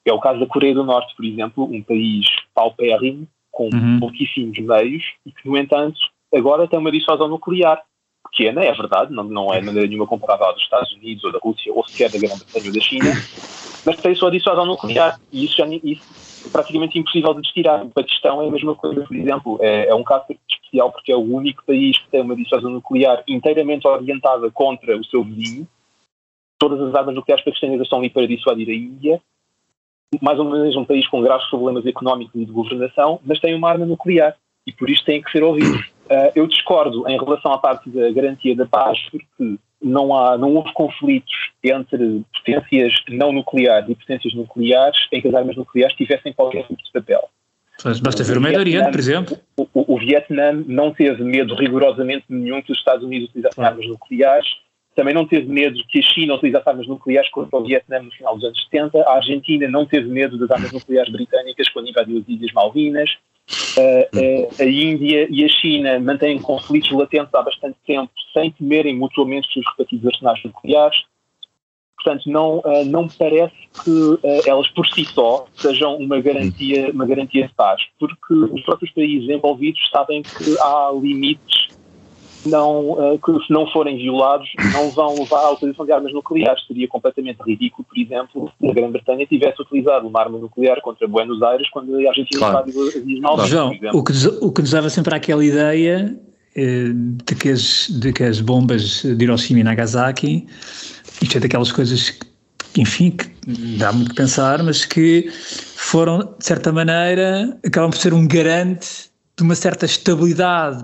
é 0.06 0.14
o 0.14 0.20
caso 0.20 0.40
da 0.40 0.46
Coreia 0.46 0.76
do 0.76 0.84
Norte, 0.84 1.16
por 1.16 1.26
exemplo, 1.26 1.64
um 1.64 1.82
país 1.82 2.28
paupérrimo, 2.54 3.28
com 3.50 3.70
uhum. 3.74 4.00
pouquíssimos 4.00 4.60
meios, 4.60 5.04
e 5.26 5.32
que, 5.32 5.50
no 5.50 5.58
entanto, 5.58 5.98
agora 6.32 6.68
tem 6.68 6.78
uma 6.78 6.92
dissuasão 6.92 7.28
nuclear 7.28 7.82
pequena, 8.30 8.64
é 8.64 8.72
verdade, 8.74 9.12
não, 9.12 9.24
não 9.24 9.52
é 9.52 9.60
de 9.60 9.66
maneira 9.66 9.88
nenhuma 9.88 10.06
comparável 10.06 10.46
aos 10.46 10.62
Estados 10.62 10.94
Unidos 10.94 11.24
ou 11.24 11.32
da 11.32 11.40
Rússia 11.40 11.74
ou 11.74 11.88
sequer 11.88 12.12
da 12.12 12.20
Grã-Bretanha 12.20 12.68
ou 12.68 12.74
da 12.74 12.80
China, 12.80 13.12
mas 13.88 14.02
tem 14.02 14.14
sua 14.14 14.30
dissuasão 14.30 14.66
nuclear 14.66 15.18
e 15.32 15.46
isso, 15.46 15.56
já, 15.56 15.66
isso 15.66 16.46
é 16.46 16.50
praticamente 16.52 17.00
impossível 17.00 17.34
de 17.34 17.42
destirar. 17.42 17.86
O 17.86 17.90
Paquistão 17.90 18.42
é 18.42 18.48
a 18.50 18.52
mesma 18.52 18.76
coisa, 18.76 19.06
por 19.06 19.16
exemplo, 19.16 19.58
é, 19.62 19.88
é, 19.88 19.96
um 19.96 20.04
caso 20.04 20.26
especial 20.30 20.92
porque 20.92 21.10
é 21.10 21.16
o 21.16 21.22
único 21.22 21.64
país 21.66 21.98
que 21.98 22.10
tem 22.10 22.20
uma 22.20 22.36
dissuasão 22.36 22.70
nuclear 22.70 23.24
inteiramente 23.30 23.88
orientada 23.88 24.52
contra 24.52 24.98
o 24.98 25.06
seu 25.06 25.24
vizinho. 25.24 25.66
Todas 26.60 26.82
as 26.82 26.94
armas 26.96 27.16
nucleares 27.16 27.46
paquistanesas 27.46 27.86
estão 27.86 28.00
ali 28.00 28.10
para 28.10 28.28
dissuadir 28.28 28.68
a 28.68 28.74
Índia. 28.74 29.22
Mais 30.22 30.38
ou 30.38 30.44
menos 30.44 30.76
um 30.76 30.84
país 30.84 31.08
com 31.08 31.22
graves 31.22 31.48
problemas 31.50 31.86
económicos 31.86 32.36
e 32.36 32.46
de 32.46 32.52
governação, 32.52 33.22
mas 33.26 33.40
tem 33.40 33.56
uma 33.56 33.70
arma 33.70 33.86
nuclear 33.86 34.36
e 34.66 34.74
por 34.74 34.90
isso 34.90 35.06
tem 35.06 35.22
que 35.22 35.32
ser 35.32 35.44
ouvido. 35.44 35.78
Uh, 35.78 36.32
eu 36.36 36.46
discordo 36.46 37.08
em 37.08 37.18
relação 37.18 37.54
à 37.54 37.58
parte 37.58 37.90
da 37.90 38.12
garantia 38.12 38.54
da 38.54 38.66
paz, 38.66 39.00
porque 39.10 39.58
não, 39.82 40.16
há, 40.16 40.38
não 40.38 40.56
houve 40.56 40.74
conflitos 40.74 41.34
entre 41.64 42.24
potências 42.34 42.94
não 43.10 43.32
nucleares 43.32 43.90
e 43.90 43.96
potências 43.96 44.34
nucleares 44.34 44.98
em 45.12 45.22
que 45.22 45.28
as 45.28 45.34
armas 45.34 45.56
nucleares 45.56 45.96
tivessem 45.96 46.34
qualquer 46.34 46.64
tipo 46.64 46.82
de 46.82 46.92
papel. 46.92 47.30
Mas 47.84 48.00
basta 48.00 48.24
ver 48.24 48.38
o 48.38 48.42
Médio 48.42 48.60
Oriente, 48.60 48.90
por 48.90 49.00
exemplo. 49.00 49.38
O, 49.56 49.68
o, 49.74 49.96
o, 49.96 50.00
Vietnã 50.00 50.52
não 50.66 50.92
teve 50.92 51.24
medo 51.24 51.54
rigorosamente 51.56 52.26
nenhum 52.28 52.62
que 52.62 52.72
os 52.72 52.78
Estados 52.80 53.04
Unidos 53.04 53.30
utilizassem 53.30 53.56
claro. 53.56 53.76
armas 53.76 53.88
nucleares, 53.88 54.48
também 54.98 55.14
não 55.14 55.28
teve 55.28 55.48
medo 55.48 55.80
que 55.90 56.00
a 56.00 56.02
China 56.02 56.34
utilizasse 56.34 56.68
armas 56.68 56.88
nucleares 56.88 57.30
contra 57.30 57.60
o 57.60 57.64
Vietnã 57.64 58.02
no 58.02 58.12
final 58.12 58.34
dos 58.34 58.44
anos 58.44 58.64
70, 58.64 59.00
a 59.04 59.14
Argentina 59.18 59.68
não 59.70 59.86
teve 59.86 60.10
medo 60.10 60.40
das 60.40 60.50
armas 60.50 60.72
nucleares 60.72 61.14
britânicas 61.14 61.70
quando 61.70 61.88
invadiu 61.88 62.18
as 62.18 62.28
Ilhas 62.28 62.52
Malvinas, 62.52 63.12
a, 63.78 64.64
a, 64.64 64.66
Índia 64.66 65.28
e 65.30 65.46
a 65.46 65.48
China 65.48 66.00
mantêm 66.00 66.42
conflitos 66.42 66.92
latentes 66.92 67.32
há 67.36 67.44
bastante 67.44 67.78
tempo 67.86 68.12
sem 68.34 68.50
temerem 68.50 68.98
mutuamente 68.98 69.48
os 69.48 69.54
seus 69.54 69.68
respectivos 69.68 70.08
arsenais 70.08 70.44
nucleares. 70.44 70.98
Portanto, 71.96 72.24
não, 72.28 72.58
uh, 72.58 72.86
não 72.86 73.08
parece 73.08 73.56
que 73.84 74.50
elas 74.50 74.68
por 74.70 74.88
si 74.88 75.06
só 75.06 75.46
sejam 75.54 75.96
uma 75.98 76.20
garantia, 76.20 76.90
uma 76.92 77.06
garantia 77.06 77.48
de 77.48 77.54
paz, 77.54 77.84
porque 78.00 78.34
os 78.34 78.64
próprios 78.64 78.92
países 78.94 79.30
envolvidos 79.30 79.80
sabem 79.92 80.24
que 80.24 80.60
há 80.60 80.92
limites 81.00 81.77
não, 82.48 82.92
uh, 82.92 83.20
que 83.20 83.46
se 83.46 83.54
não 83.54 83.68
forem 83.68 83.98
violados 83.98 84.50
não 84.74 84.90
vão 84.92 85.16
levar 85.20 85.46
à 85.46 85.52
utilização 85.52 85.86
de 85.86 85.92
armas 85.92 86.14
nucleares. 86.14 86.66
Seria 86.68 86.88
completamente 86.88 87.40
ridículo, 87.46 87.86
por 87.88 87.98
exemplo, 87.98 88.52
se 88.60 88.68
a 88.68 88.74
Grã-Bretanha 88.74 89.26
tivesse 89.26 89.62
utilizado 89.62 90.08
uma 90.08 90.20
arma 90.20 90.38
nuclear 90.38 90.82
contra 90.82 91.08
Buenos 91.08 91.42
Aires 91.42 91.70
quando 91.70 91.96
a 91.96 92.10
Argentina 92.10 92.40
claro. 92.40 92.70
invadiu 92.70 92.88
as 92.88 92.96
Ilhas 92.96 93.50
João, 93.50 93.72
o 93.94 94.04
que, 94.04 94.14
o 94.42 94.52
que 94.52 94.62
nos 94.62 94.72
dava 94.72 94.90
sempre 94.90 95.16
àquela 95.16 95.44
ideia 95.44 96.18
eh, 96.56 96.92
de 96.92 97.36
que, 97.36 97.50
as, 97.50 97.88
de 97.88 98.12
que 98.12 98.24
as 98.24 98.42
bombas 98.42 99.04
de 99.04 99.24
Hiroshima 99.24 99.60
e 99.60 99.64
Nagasaki, 99.64 100.48
isto 101.22 101.38
é 101.38 101.40
daquelas 101.40 101.72
coisas 101.72 102.10
que, 102.10 102.82
enfim, 102.82 103.12
que 103.12 103.28
dá 103.78 103.94
muito 103.94 104.12
a 104.12 104.16
pensar, 104.16 104.64
mas 104.64 104.84
que 104.84 105.30
foram, 105.32 106.20
de 106.40 106.46
certa 106.46 106.72
maneira, 106.72 107.56
acabam 107.64 107.92
por 107.92 107.98
ser 107.98 108.12
um 108.12 108.28
garante 108.28 109.08
de 109.38 109.44
uma 109.44 109.54
certa 109.54 109.86
estabilidade 109.86 110.84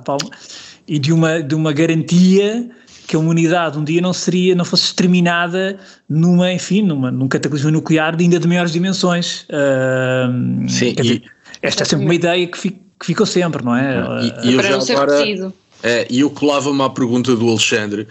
e 0.87 0.99
de 0.99 1.13
uma, 1.13 1.41
de 1.41 1.55
uma 1.55 1.71
garantia 1.71 2.69
que 3.07 3.15
a 3.15 3.19
humanidade 3.19 3.77
um 3.77 3.83
dia 3.83 4.01
não 4.01 4.13
seria, 4.13 4.55
não 4.55 4.65
fosse 4.65 4.85
exterminada 4.85 5.77
numa, 6.09 6.51
enfim, 6.51 6.81
numa, 6.81 7.11
num 7.11 7.27
cataclismo 7.27 7.69
nuclear 7.69 8.15
de 8.15 8.23
ainda 8.23 8.39
de 8.39 8.47
maiores 8.47 8.71
dimensões. 8.71 9.45
Uh, 9.49 10.69
Sim, 10.69 10.93
dizer, 10.93 11.15
e, 11.15 11.23
esta 11.61 11.83
é 11.83 11.85
sempre 11.85 12.05
uma 12.05 12.15
ideia 12.15 12.47
que, 12.47 12.57
fico, 12.57 12.79
que 12.99 13.05
ficou 13.05 13.25
sempre, 13.25 13.63
não 13.63 13.75
é? 13.75 14.05
E, 14.43 14.49
e 14.49 14.53
eu 14.53 14.63
já 14.63 14.93
agora, 14.93 15.53
é, 15.83 16.07
e 16.09 16.21
eu 16.21 16.29
colava-me 16.29 16.81
à 16.81 16.89
pergunta 16.89 17.35
do 17.35 17.49
Alexandre, 17.49 18.07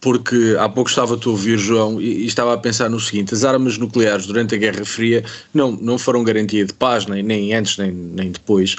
porque 0.00 0.56
há 0.58 0.68
pouco 0.68 0.88
estava 0.88 1.14
a 1.14 1.28
ouvir, 1.28 1.58
João, 1.58 2.00
e, 2.00 2.22
e, 2.22 2.26
estava 2.26 2.54
a 2.54 2.58
pensar 2.58 2.88
no 2.88 2.98
seguinte: 2.98 3.34
as 3.34 3.44
armas 3.44 3.76
nucleares 3.76 4.26
durante 4.26 4.54
a 4.54 4.58
Guerra 4.58 4.84
Fria 4.84 5.22
não, 5.52 5.72
não 5.72 5.98
foram 5.98 6.24
garantia 6.24 6.64
de 6.64 6.72
paz, 6.72 7.06
nem, 7.06 7.22
nem 7.22 7.52
antes, 7.54 7.76
nem, 7.76 7.92
nem 7.92 8.30
depois. 8.30 8.76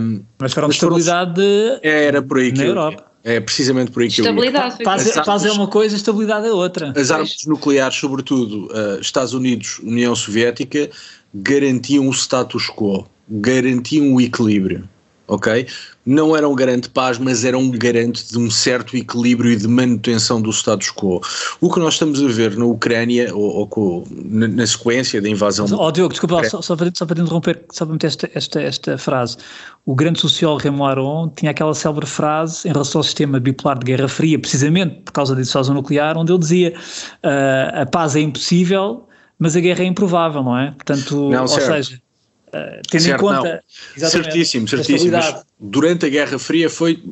Um, 0.00 0.22
mas 0.38 0.54
foram 0.54 0.68
de 0.68 0.74
estabilidade 0.74 1.42
foram, 1.42 1.80
era 1.82 2.22
por 2.22 2.38
aí 2.38 2.50
na 2.50 2.56
que 2.56 2.62
Europa. 2.62 3.04
É 3.24 3.40
precisamente 3.40 3.90
por 3.90 4.02
aí 4.02 4.08
que 4.08 4.20
estabilidade, 4.20 4.76
eu 4.76 4.78
ia. 4.78 4.84
Paz, 4.84 5.16
é, 5.16 5.22
paz 5.22 5.44
é 5.44 5.52
uma 5.52 5.66
coisa, 5.66 5.94
estabilidade 5.94 6.46
é 6.46 6.52
outra. 6.52 6.94
As 6.96 7.10
armas 7.10 7.36
nucleares, 7.46 7.96
sobretudo 7.96 8.66
uh, 8.68 9.00
Estados 9.00 9.34
Unidos, 9.34 9.80
União 9.80 10.14
Soviética, 10.16 10.88
garantiam 11.34 12.08
o 12.08 12.12
status 12.12 12.70
quo, 12.70 13.06
garantiam 13.28 14.14
o 14.14 14.20
equilíbrio. 14.20 14.88
ok? 15.26 15.66
Não 16.10 16.34
era 16.34 16.48
um 16.48 16.54
garante 16.54 16.84
de 16.84 16.88
paz, 16.88 17.18
mas 17.18 17.44
era 17.44 17.58
um 17.58 17.70
garante 17.70 18.26
de 18.30 18.38
um 18.38 18.50
certo 18.50 18.96
equilíbrio 18.96 19.52
e 19.52 19.56
de 19.56 19.68
manutenção 19.68 20.40
do 20.40 20.50
status 20.50 20.90
quo. 20.90 21.20
O 21.60 21.70
que 21.70 21.78
nós 21.78 21.94
estamos 21.94 22.24
a 22.24 22.28
ver 22.28 22.56
na 22.56 22.64
Ucrânia, 22.64 23.30
ou, 23.34 23.68
ou 23.70 24.08
na, 24.10 24.48
na, 24.48 24.66
sequência 24.66 25.20
da 25.20 25.28
invasão. 25.28 25.66
oh, 25.78 25.90
Diogo, 25.92 26.14
desculpa, 26.14 26.48
só, 26.48 26.62
só, 26.62 26.74
para, 26.74 26.90
só 26.94 27.04
para 27.04 27.20
interromper, 27.20 27.62
só 27.70 27.84
para 27.84 27.92
meter 27.92 28.06
esta, 28.06 28.30
esta, 28.32 28.62
esta 28.62 28.96
frase. 28.96 29.36
O 29.84 29.94
grande 29.94 30.18
sociólogo 30.18 30.62
Raymond 30.62 30.90
Aron 30.92 31.28
tinha 31.36 31.50
aquela 31.50 31.74
célebre 31.74 32.06
frase 32.06 32.66
em 32.66 32.72
relação 32.72 33.00
ao 33.00 33.02
sistema 33.02 33.38
bipolar 33.38 33.78
de 33.78 33.84
Guerra 33.84 34.08
Fria, 34.08 34.38
precisamente 34.38 35.02
por 35.04 35.12
causa 35.12 35.34
da 35.34 35.42
dissuasão 35.42 35.74
nuclear, 35.74 36.16
onde 36.16 36.32
ele 36.32 36.38
dizia 36.38 36.72
uh, 37.22 37.82
a 37.82 37.84
paz 37.84 38.16
é 38.16 38.20
impossível, 38.20 39.06
mas 39.38 39.54
a 39.54 39.60
guerra 39.60 39.82
é 39.82 39.86
improvável, 39.86 40.42
não 40.42 40.58
é? 40.58 40.70
Portanto, 40.70 41.28
não, 41.28 41.42
ou 41.42 41.48
certo. 41.48 41.66
seja 41.66 42.07
Uh, 42.48 42.82
tendo 42.90 43.02
certo, 43.02 43.20
em 43.20 43.26
conta. 43.26 43.64
Certíssimo, 43.96 44.68
certíssimo. 44.68 45.16
Durante 45.60 46.06
a 46.06 46.08
Guerra 46.08 46.38
Fria 46.38 46.70
foi 46.70 47.02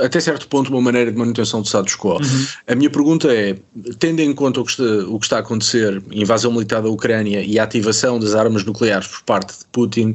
até 0.00 0.18
certo 0.20 0.48
ponto 0.48 0.70
uma 0.70 0.80
maneira 0.80 1.12
de 1.12 1.18
manutenção 1.18 1.60
do 1.60 1.66
status 1.66 1.94
quo. 1.94 2.14
Uhum. 2.14 2.46
A 2.66 2.74
minha 2.74 2.90
pergunta 2.90 3.32
é, 3.32 3.56
tendo 3.98 4.20
em 4.20 4.32
conta 4.34 4.60
o 4.60 4.64
que, 4.64 4.70
está, 4.70 4.84
o 4.84 5.18
que 5.18 5.26
está 5.26 5.36
a 5.36 5.40
acontecer, 5.40 6.02
invasão 6.10 6.52
militar 6.52 6.82
da 6.82 6.88
Ucrânia 6.88 7.42
e 7.42 7.58
a 7.58 7.64
ativação 7.64 8.18
das 8.18 8.34
armas 8.34 8.64
nucleares 8.64 9.06
por 9.06 9.22
parte 9.22 9.58
de 9.58 9.64
Putin, 9.72 10.12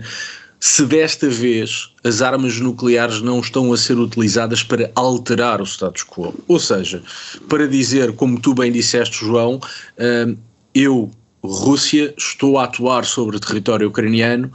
se 0.60 0.86
desta 0.86 1.28
vez 1.28 1.90
as 2.04 2.22
armas 2.22 2.60
nucleares 2.60 3.22
não 3.22 3.40
estão 3.40 3.74
a 3.74 3.78
ser 3.78 3.98
utilizadas 3.98 4.64
para 4.64 4.92
alterar 4.96 5.62
o 5.62 5.66
status 5.66 6.04
quo. 6.04 6.34
Ou 6.48 6.60
seja, 6.60 7.02
para 7.50 7.68
dizer, 7.68 8.14
como 8.14 8.40
tu 8.40 8.54
bem 8.54 8.72
disseste, 8.72 9.26
João, 9.26 9.56
uh, 9.56 10.38
eu 10.74 11.12
Rússia, 11.44 12.14
estou 12.18 12.60
a 12.60 12.66
atuar 12.66 13.06
sobre 13.06 13.38
o 13.38 13.40
território 13.40 13.88
ucraniano, 13.88 14.52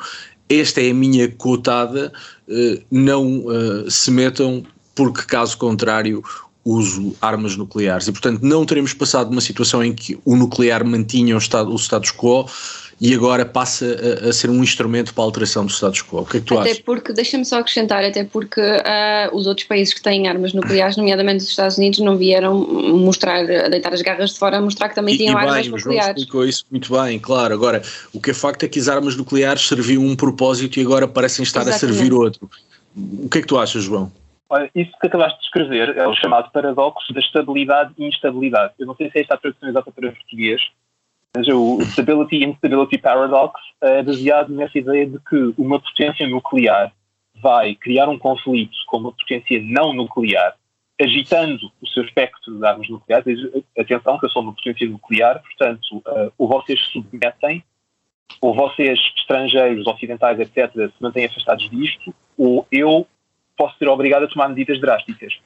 esta 0.49 0.81
é 0.81 0.91
a 0.91 0.95
minha 0.95 1.29
cotada, 1.29 2.13
eh, 2.49 2.81
não 2.91 3.45
eh, 3.51 3.91
se 3.91 4.11
metam, 4.11 4.65
porque 4.95 5.23
caso 5.23 5.59
contrário 5.59 6.23
uso 6.65 7.15
armas 7.21 7.57
nucleares. 7.57 8.09
E 8.09 8.13
portanto 8.13 8.43
não 8.43 8.65
teremos 8.65 8.93
passado 8.93 9.31
uma 9.31 9.41
situação 9.41 9.85
em 9.85 9.93
que 9.93 10.19
o 10.25 10.37
nuclear 10.37 10.85
mantinha 10.85 11.37
o 11.37 11.41
status 11.41 12.11
quo 12.11 12.49
e 13.01 13.15
agora 13.15 13.45
passa 13.45 13.85
a, 13.85 14.29
a, 14.29 14.33
ser 14.33 14.49
um 14.49 14.63
instrumento 14.63 15.13
para 15.13 15.23
a 15.23 15.27
alteração 15.27 15.67
do 15.67 15.71
status 15.71 16.03
quo. 16.03 16.21
O 16.21 16.25
que 16.27 16.39
é 16.39 16.41
que 16.41 16.47
tu 16.47 16.59
até 16.59 16.71
achas? 16.71 16.83
Porque, 16.83 17.13
deixa-me 17.13 17.45
só 17.45 17.59
acrescentar, 17.59 18.03
até 18.03 18.25
porque 18.25 18.61
uh, 18.61 19.35
os 19.37 19.47
outros 19.47 19.67
países 19.67 19.93
que 19.93 20.03
têm 20.03 20.27
armas 20.29 20.55
nucleares, 20.55 20.97
nomeadamente 20.97 21.45
os 21.45 21.51
Estados 21.51 21.77
Unidos, 21.77 21.99
não 21.99 22.17
vieram 22.17 22.55
mostrar, 22.59 23.45
deitar 23.45 23.93
as 23.93 24.01
garras 24.01 24.33
de 24.33 24.39
fora, 24.39 24.61
mostrar 24.61 24.89
que 24.89 24.95
também 24.95 25.15
e, 25.15 25.19
tinham 25.19 25.33
e 25.33 25.37
bem, 25.37 25.49
armas 25.49 25.67
nucleares. 25.67 25.85
nucleares. 25.85 26.07
João 26.07 26.17
explicou 26.17 26.45
isso 26.47 26.65
muito 26.71 26.93
bem, 26.93 27.19
claro. 27.19 27.53
Agora, 27.53 27.83
o 28.15 28.21
que 28.21 28.31
é 28.31 28.35
facto 28.35 28.63
é 28.63 28.69
que 28.69 28.79
as 28.79 28.89
armas 28.89 29.15
nucleares 29.15 29.69
serviam 29.69 30.03
um 30.03 30.17
propósito 30.17 30.79
e 30.79 30.83
agora 30.83 31.07
parecem 31.07 31.43
estar 31.43 31.63
Exatamente. 31.63 31.85
a 31.85 31.99
servir 31.99 32.13
outro. 32.15 32.51
O 32.97 33.29
que 33.29 33.39
é 33.39 33.41
que 33.43 33.47
tu 33.47 33.59
achas, 33.59 33.85
João? 33.85 34.11
Olha, 34.49 34.71
isso 34.75 34.93
que 35.01 35.07
acabaste 35.07 35.39
de 35.41 35.45
escrever 35.47 35.97
é 35.97 36.07
o 36.07 36.15
chamado 36.15 36.51
paradoxo 36.53 37.13
da 37.13 37.21
estabilidade 37.21 37.93
e 37.99 38.07
instabilidade. 38.07 38.73
Eu 38.79 38.87
não 38.87 38.95
sei 38.95 39.11
se 39.11 39.19
é 39.19 39.21
esta 39.23 39.35
a 39.35 39.37
tradução 39.37 39.69
exata 39.69 39.91
para 39.91 40.13
português, 40.13 40.63
mas 41.37 41.47
o 41.49 41.79
Stability 41.83 42.43
Instability 42.45 42.97
Paradox 42.97 43.61
é 43.83 44.03
baseado 44.03 44.55
nessa 44.55 44.79
ideia 44.79 45.07
de 45.07 45.19
que 45.19 45.55
uma 45.59 45.79
potência 45.79 46.27
nuclear 46.27 46.91
vai 47.43 47.75
criar 47.75 48.09
um 48.09 48.19
conflito 48.19 48.75
com 48.87 48.97
uma 48.97 49.13
potência 49.13 49.61
não 49.63 49.93
nuclear, 49.93 50.55
agitando 50.99 51.71
o 51.83 51.87
seu 51.89 52.05
espectro 52.05 52.59
de 52.59 52.67
armas 52.67 52.89
nucleares. 52.89 53.39
Atenção, 53.79 54.19
que 54.19 54.25
eu 54.25 54.31
sou 54.31 54.41
uma 54.41 54.55
potência 54.55 54.89
nuclear, 54.89 55.43
portanto, 55.43 55.97
uh, 55.99 56.33
ou 56.39 56.49
vocês 56.49 56.81
se 56.87 56.93
submetem, 56.93 57.63
ou 58.41 58.55
vocês, 58.55 58.99
estrangeiros, 59.19 59.87
ocidentais, 59.87 60.41
etc., 60.41 60.73
se 60.73 61.03
mantêm 61.03 61.27
afastados 61.27 61.69
disto, 61.69 62.15
ou 62.39 62.67
eu 62.73 63.07
posso 63.59 63.77
ser 63.77 63.89
obrigado 63.89 64.25
a 64.25 64.29
tomar 64.29 64.49
medidas 64.49 64.81
drásticas. 64.81 65.39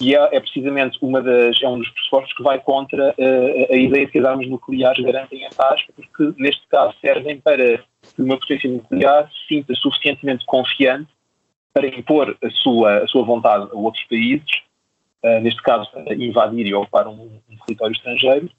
E 0.00 0.14
é, 0.14 0.36
é, 0.36 0.40
precisamente 0.40 0.98
uma 1.00 1.22
das, 1.22 1.62
é 1.62 1.68
um 1.68 1.78
dos 1.78 1.88
pressupostos 1.90 2.32
que 2.34 2.42
vai 2.42 2.58
contra 2.58 3.10
uh, 3.10 3.72
a 3.72 3.76
ideia 3.76 4.06
de 4.06 4.12
que 4.12 4.18
as 4.18 4.24
armas 4.24 4.48
nucleares 4.48 5.04
garantem 5.04 5.46
a 5.46 5.50
paz, 5.50 5.82
porque 5.94 6.32
neste 6.42 6.66
caso 6.68 6.94
servem 7.00 7.40
para 7.40 7.78
que 7.78 8.22
uma 8.22 8.38
potência 8.38 8.70
nuclear 8.70 9.30
se 9.30 9.54
sinta 9.54 9.74
suficientemente 9.74 10.44
confiante 10.46 11.08
para 11.72 11.86
impor 11.86 12.36
a 12.42 12.50
sua, 12.50 12.98
a 12.98 13.06
sua 13.06 13.24
vontade 13.24 13.68
a 13.70 13.76
outros 13.76 14.04
países, 14.04 14.62
uh, 15.24 15.40
neste 15.40 15.62
caso 15.62 15.88
invadir 16.16 16.66
e 16.66 16.74
ocupar 16.74 17.06
um, 17.06 17.40
um 17.48 17.56
território 17.66 17.94
estrangeiro, 17.94 18.50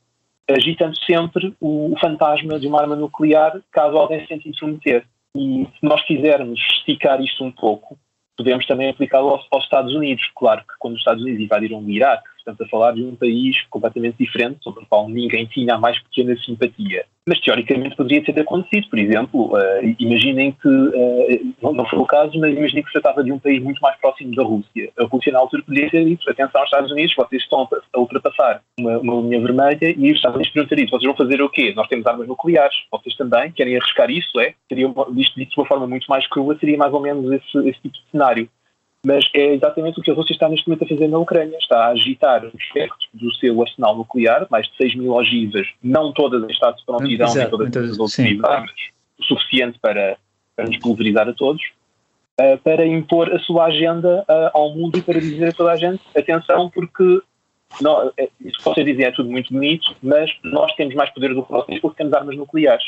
agitando 0.49 0.97
sempre 1.05 1.55
o, 1.59 1.93
o, 1.93 1.99
fantasma 1.99 2.59
de 2.59 2.67
uma 2.67 2.81
arma 2.81 2.95
nuclear 2.95 3.61
caso 3.71 3.97
alguém 3.97 4.21
se 4.21 4.27
tente 4.27 4.49
intrometer. 4.49 5.05
E 5.35 5.65
se 5.65 5.85
nós 5.85 6.01
quisermos 6.05 6.59
esticar 6.59 7.19
isto 7.21 7.43
um 7.43 7.51
pouco, 7.51 7.97
podemos 8.37 8.65
também 8.65 8.89
aplicá-lo 8.89 9.29
aos, 9.29 9.63
Estados 9.63 9.93
Unidos. 9.93 10.29
Claro 10.35 10.61
que 10.61 10.73
quando 10.79 10.93
os 10.93 10.99
Estados 10.99 11.21
Unidos 11.21 11.41
invadiram 11.41 11.79
o 11.79 11.89
Iraque, 11.89 12.27
estamos 12.37 12.59
a 12.61 12.67
falar 12.67 12.93
de 12.93 13.03
um 13.03 13.15
país 13.15 13.61
completamente 13.69 14.17
diferente, 14.17 14.63
sobre 14.63 14.83
o 14.83 14.87
qual 14.87 15.07
ninguém 15.09 15.45
tinha 15.45 15.75
a 15.75 15.79
mais 15.79 15.99
pequena 15.99 16.35
simpatia. 16.37 17.05
Mas 17.25 17.39
teoricamente 17.39 17.95
poderia 17.95 18.23
ter 18.23 18.39
acontecido. 18.39 18.89
Por 18.89 18.99
exemplo, 18.99 19.53
uh, 19.53 19.95
imaginem 19.99 20.51
que, 20.51 20.67
uh, 20.67 21.73
não, 21.73 21.85
foi 21.85 21.99
o 21.99 22.05
caso, 22.05 22.37
mas 22.39 22.55
imaginem 22.55 22.83
que 22.83 22.89
se 22.89 23.01
tratava 23.01 23.23
de 23.23 23.31
um 23.31 23.39
país 23.39 23.61
muito 23.61 23.79
mais 23.81 23.97
próximo 23.99 24.35
da 24.35 24.43
Rússia. 24.43 24.91
A 24.99 25.05
Rússia 25.05 25.31
na 25.31 25.39
altura 25.39 25.63
poderia 25.63 25.89
ter 25.89 26.05
dito, 26.05 26.29
atenção 26.29 26.61
aos 26.61 26.69
Estados 26.69 26.91
Unidos, 26.91 27.15
vocês 27.15 27.41
estão 27.41 27.67
a 27.93 27.99
ultrapassar 27.99 28.61
uma, 28.79 28.97
uma 28.99 29.21
linha 29.21 29.39
vermelha 29.39 29.77
e 29.81 30.11
os 30.11 30.17
Estados 30.17 30.35
Unidos 30.35 30.53
podiam 30.53 30.67
ter 30.67 30.83
vocês 30.89 31.03
vão 31.03 31.15
fazer 31.15 31.41
o 31.41 31.49
quê? 31.49 31.73
Nós 31.75 31.87
temos 31.87 32.05
armas 32.05 32.27
nucleares, 32.27 32.75
vocês 32.91 33.15
também 33.15 33.51
querem 33.51 33.77
arriscar 33.77 34.09
isso, 34.11 34.39
é? 34.39 34.53
Seria, 34.67 34.87
isto 35.17 35.39
dito 35.39 35.49
de 35.49 35.59
uma 35.59 35.65
forma 35.65 35.87
muito 35.87 36.05
mais 36.07 36.27
crua, 36.27 36.57
seria 36.59 36.77
mais 36.77 36.93
ou 36.93 37.01
menos 37.01 37.31
esse, 37.31 37.57
esse 37.69 37.81
tipo 37.81 37.95
de 37.95 38.11
cenário 38.11 38.49
mas 39.05 39.25
é 39.33 39.53
exatamente 39.53 39.99
o 39.99 40.03
que 40.03 40.09
a 40.09 40.13
Rússia 40.13 40.33
está 40.33 40.47
neste 40.47 40.67
momento 40.67 40.85
a 40.85 40.87
fazer 40.87 41.07
na 41.09 41.17
Ucrânia. 41.17 41.57
Está 41.57 41.85
a 41.85 41.89
agitar 41.89 42.45
os 42.45 42.53
espectros 42.53 43.09
do 43.13 43.33
seu 43.35 43.61
arsenal 43.61 43.97
nuclear, 43.97 44.47
mais 44.49 44.67
de 44.67 44.77
6 44.77 44.95
mil 44.95 45.13
ogivas, 45.13 45.67
não 45.83 46.13
todas 46.13 46.41
em 46.43 46.51
estado 46.51 46.77
de 46.77 46.85
prontidão, 46.85 47.33
nem 47.33 47.49
todas 47.49 47.75
em 47.75 48.33
estado 48.35 48.61
mas 48.61 48.71
o 49.19 49.23
suficiente 49.23 49.77
para, 49.79 50.17
para 50.55 50.65
nos 50.65 50.77
pulverizar 50.77 51.27
a 51.27 51.33
todos, 51.33 51.61
uh, 52.39 52.57
para 52.63 52.85
impor 52.85 53.31
a 53.33 53.39
sua 53.39 53.65
agenda 53.65 54.25
uh, 54.29 54.57
ao 54.57 54.73
mundo 54.73 54.97
e 54.97 55.01
para 55.01 55.19
dizer 55.19 55.49
a 55.49 55.53
toda 55.53 55.71
a 55.71 55.75
gente, 55.75 56.01
atenção, 56.15 56.69
porque 56.69 57.21
não, 57.81 58.11
é, 58.17 58.29
isso 58.39 58.57
que 58.57 58.63
vocês 58.63 58.85
dizem 58.85 59.05
é 59.05 59.11
tudo 59.11 59.29
muito 59.29 59.51
bonito, 59.51 59.95
mas 60.01 60.31
nós 60.43 60.73
temos 60.75 60.95
mais 60.95 61.09
poder 61.11 61.33
do 61.33 61.43
que 61.43 61.51
vocês 61.51 61.81
porque 61.81 61.97
temos 61.97 62.13
armas 62.13 62.37
nucleares 62.37 62.85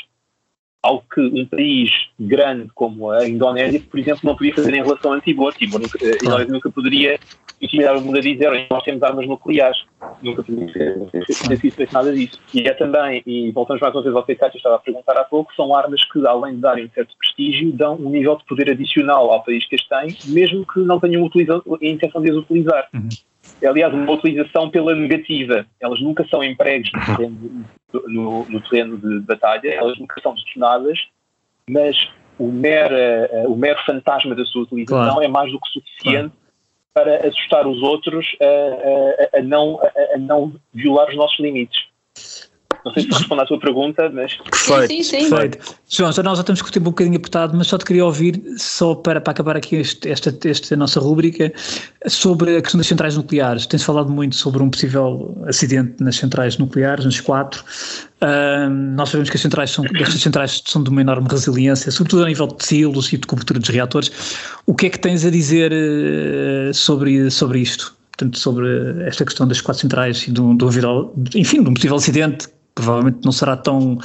algo 0.86 1.04
que 1.12 1.20
um 1.20 1.44
país 1.46 1.90
grande 2.18 2.68
como 2.74 3.10
a 3.10 3.26
Indonésia, 3.28 3.82
por 3.90 3.98
exemplo, 3.98 4.20
não 4.22 4.36
podia 4.36 4.54
fazer 4.54 4.74
em 4.74 4.82
relação 4.82 5.12
a 5.12 5.20
Timor. 5.20 5.52
Timor 5.54 5.80
nunca, 5.80 5.98
a 6.02 6.24
Indonésia 6.24 6.52
nunca 6.52 6.70
poderia 6.70 7.18
intimidar 7.60 7.96
o 7.96 8.00
mundo 8.00 8.18
a 8.18 8.20
dizer 8.20 8.66
nós 8.70 8.84
temos 8.84 9.02
armas 9.02 9.26
nucleares. 9.26 9.84
Nunca 10.22 10.42
podia 10.42 10.66
ter 10.72 11.56
sido 11.56 11.92
nada 11.92 12.12
disso. 12.12 12.40
E 12.54 12.68
é 12.68 12.74
também, 12.74 13.22
e 13.26 13.50
voltamos 13.50 13.80
mais 13.80 13.94
uma 13.94 14.02
vez 14.02 14.14
ao 14.14 14.24
que 14.24 14.32
a 14.32 14.48
estava 14.48 14.76
a 14.76 14.78
perguntar 14.78 15.16
há 15.18 15.24
pouco, 15.24 15.52
são 15.54 15.74
armas 15.74 16.04
que, 16.04 16.26
além 16.26 16.54
de 16.54 16.60
darem 16.60 16.84
um 16.84 16.90
certo 16.90 17.14
prestígio, 17.18 17.72
dão 17.72 17.96
um 17.96 18.10
nível 18.10 18.36
de 18.36 18.44
poder 18.44 18.70
adicional 18.70 19.30
ao 19.32 19.42
país 19.42 19.66
que 19.66 19.74
as 19.74 19.84
tem, 19.88 20.16
mesmo 20.32 20.66
que 20.66 20.80
não 20.80 21.00
tenham 21.00 21.24
a 21.24 21.86
intenção 21.86 22.22
de 22.22 22.30
as 22.30 22.36
utilizar. 22.36 22.88
Uhum 22.94 23.08
é 23.60 23.66
aliás 23.66 23.92
uma 23.92 24.12
utilização 24.12 24.70
pela 24.70 24.94
negativa. 24.94 25.66
Elas 25.80 26.00
nunca 26.00 26.26
são 26.28 26.42
empregos 26.42 26.90
no 28.08 28.44
no 28.46 28.60
terreno 28.68 28.96
de 28.98 29.20
batalha, 29.20 29.68
elas 29.68 29.98
nunca 29.98 30.20
são 30.20 30.34
detonadas, 30.34 30.98
mas 31.68 31.96
o 32.38 32.46
mero, 32.48 32.94
uh, 32.94 33.52
o 33.52 33.56
mero 33.56 33.78
fantasma 33.84 34.34
da 34.34 34.44
sua 34.44 34.62
utilização 34.62 35.14
claro. 35.14 35.22
é 35.22 35.28
mais 35.28 35.50
do 35.50 35.60
que 35.60 35.68
suficiente 35.68 36.32
claro. 36.94 37.20
para 37.20 37.28
assustar 37.28 37.66
os 37.66 37.82
outros 37.82 38.36
a, 38.40 39.36
a, 39.36 39.38
a 39.38 39.42
não, 39.42 39.80
a, 39.80 40.14
a 40.14 40.18
não 40.18 40.54
violar 40.72 41.08
os 41.08 41.16
nossos 41.16 41.38
limites. 41.40 41.88
Não 42.86 42.92
sei 42.92 43.02
se 43.02 43.08
respondo 43.08 43.42
à 43.42 43.44
tua 43.44 43.58
pergunta, 43.58 44.08
mas. 44.14 44.36
Perfeito, 44.36 44.86
sim, 44.86 45.02
sim, 45.02 45.28
perfeito. 45.28 45.74
João, 45.88 46.12
já 46.12 46.22
nós 46.22 46.38
já 46.38 46.44
temos 46.44 46.62
que 46.62 46.70
ter 46.70 46.78
um 46.78 46.84
bocadinho 46.84 47.16
apertado, 47.16 47.56
mas 47.56 47.66
só 47.66 47.76
te 47.76 47.84
queria 47.84 48.04
ouvir, 48.04 48.40
só 48.56 48.94
para, 48.94 49.20
para 49.20 49.32
acabar 49.32 49.56
aqui 49.56 49.74
este, 49.74 50.08
esta, 50.08 50.32
esta 50.48 50.76
nossa 50.76 51.00
rúbrica, 51.00 51.52
sobre 52.06 52.56
a 52.56 52.62
questão 52.62 52.78
das 52.78 52.86
centrais 52.86 53.16
nucleares. 53.16 53.66
Tem-se 53.66 53.84
falado 53.84 54.08
muito 54.08 54.36
sobre 54.36 54.62
um 54.62 54.70
possível 54.70 55.36
acidente 55.48 56.00
nas 56.00 56.14
centrais 56.14 56.58
nucleares, 56.58 57.04
nas 57.04 57.20
quatro. 57.20 57.64
Uh, 58.22 58.70
nós 58.70 59.08
sabemos 59.08 59.30
que 59.30 59.36
as 59.36 59.42
centrais 59.42 59.70
são, 59.72 59.84
estas 59.96 60.20
centrais 60.20 60.62
são 60.64 60.80
de 60.80 60.88
uma 60.88 61.00
enorme 61.00 61.26
resiliência, 61.28 61.90
sobretudo 61.90 62.22
a 62.22 62.28
nível 62.28 62.46
de 62.46 62.64
silos 62.64 63.12
e 63.12 63.18
de 63.18 63.26
cobertura 63.26 63.58
dos 63.58 63.68
reatores. 63.68 64.12
O 64.64 64.76
que 64.76 64.86
é 64.86 64.90
que 64.90 64.98
tens 65.00 65.24
a 65.24 65.30
dizer 65.30 65.72
uh, 65.72 66.72
sobre, 66.72 67.32
sobre 67.32 67.58
isto? 67.58 67.96
Portanto, 68.16 68.38
sobre 68.38 68.66
esta 69.04 69.24
questão 69.24 69.46
das 69.46 69.60
quatro 69.60 69.82
centrais 69.82 70.26
e 70.28 70.30
do, 70.30 70.54
do, 70.54 70.68
enfim, 71.34 71.62
de 71.62 71.68
um 71.68 71.74
possível 71.74 71.96
acidente 71.96 72.48
provavelmente 72.76 73.24
não 73.24 73.32
será 73.32 73.56
tão, 73.56 73.98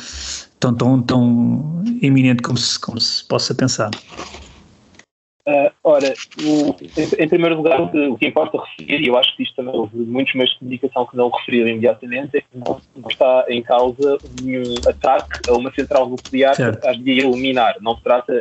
tão, 0.60 0.74
tão, 0.74 1.02
tão 1.04 1.84
iminente 2.02 2.42
como 2.42 2.58
se, 2.58 2.80
como 2.80 3.00
se 3.00 3.28
possa 3.28 3.54
pensar. 3.54 3.92
Uh, 5.42 5.74
ora, 5.84 6.14
o, 6.44 6.76
em, 6.80 7.24
em, 7.24 7.28
primeiro 7.28 7.58
lugar, 7.58 7.82
o 7.82 8.16
que 8.16 8.28
importa 8.28 8.60
referir, 8.62 9.02
e 9.02 9.08
eu 9.08 9.18
acho 9.18 9.36
que 9.36 9.44
isto 9.44 9.56
também 9.56 9.76
houve 9.76 9.98
muitos 9.98 10.34
meios 10.36 10.52
de 10.52 10.60
comunicação 10.60 11.06
que 11.08 11.18
não 11.18 11.28
o 11.28 11.30
referiram 11.30 11.68
imediatamente, 11.68 12.38
é 12.38 12.42
que 12.42 12.48
não, 12.54 12.80
está 13.10 13.46
em 13.50 13.62
causa 13.62 14.20
nenhum 14.42 14.76
ataque 14.88 15.50
a 15.50 15.54
uma 15.54 15.74
central 15.74 16.08
nuclear 16.08 16.56
certo. 16.56 16.86
a 16.88 16.94
de 16.94 17.20
eliminar. 17.20 17.76
Não 17.82 17.98
se, 17.98 18.04
trata, 18.04 18.34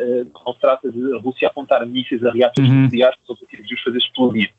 não 0.46 0.52
se 0.52 0.60
trata 0.60 0.92
de 0.92 1.14
a 1.14 1.18
Rússia 1.18 1.48
apontar 1.48 1.84
mísseis 1.86 2.24
a 2.24 2.30
reatores 2.30 2.70
uhum. 2.70 2.82
nucleares 2.82 3.18
com 3.26 3.32
o 3.32 3.36
objetivo 3.36 3.66
de 3.66 3.74
os 3.74 3.82
fazer 3.82 3.98
explodir. 3.98 4.52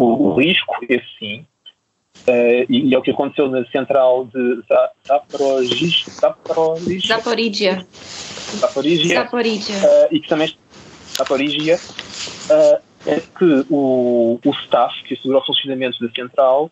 O, 0.00 0.06
o 0.06 0.34
risco, 0.36 0.74
esse 0.88 1.06
sim, 1.18 1.46
Uh, 2.26 2.64
e, 2.70 2.88
e, 2.88 2.94
é 2.94 2.98
o 2.98 3.02
que 3.02 3.10
aconteceu 3.10 3.50
na 3.50 3.66
central 3.66 4.26
de 4.26 4.62
Zaporozhia. 5.06 5.90
Zaporizhia. 8.56 9.14
Zaporizhia. 9.14 9.76
Uh, 9.76 10.08
e 10.10 10.20
que 10.20 10.28
também 10.28 10.56
Zaporizhia, 11.16 11.76
uh, 11.76 12.82
é 13.06 13.20
que 13.20 13.66
o, 13.70 14.40
o 14.44 14.50
staff 14.62 15.02
que 15.04 15.14
assegura 15.14 15.38
o 15.38 15.44
funcionamento 15.44 15.98
da 16.00 16.12
central, 16.12 16.70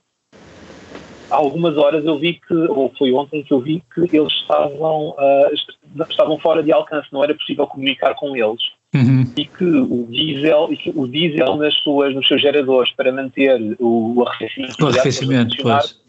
há 1.30 1.36
algumas 1.36 1.76
horas 1.76 2.04
eu 2.04 2.18
vi 2.18 2.34
que, 2.34 2.54
ou 2.54 2.92
foi 2.98 3.12
ontem 3.12 3.42
que 3.42 3.52
eu 3.52 3.60
vi 3.60 3.82
que 3.94 4.16
eles 4.16 4.32
estavam, 4.32 5.10
uh, 5.10 6.04
estavam 6.08 6.38
fora 6.38 6.62
de 6.62 6.72
alcance, 6.72 7.08
não 7.12 7.22
era 7.22 7.34
possível 7.34 7.66
comunicar 7.66 8.14
com 8.14 8.36
eles. 8.36 8.62
Uhum. 8.94 9.24
E 9.36 9.46
que 9.46 9.64
o 9.64 10.06
diesel, 10.10 10.68
e 10.70 10.76
que 10.76 10.92
o 10.94 11.08
diesel 11.08 11.56
nas 11.56 11.74
suas, 11.76 12.14
nos 12.14 12.28
seus 12.28 12.42
geradores 12.42 12.92
para 12.92 13.10
manter 13.10 13.58
o 13.80 14.22
arrefecimento, 14.26 14.84
o 14.84 14.88
arrefecimento 14.88 15.56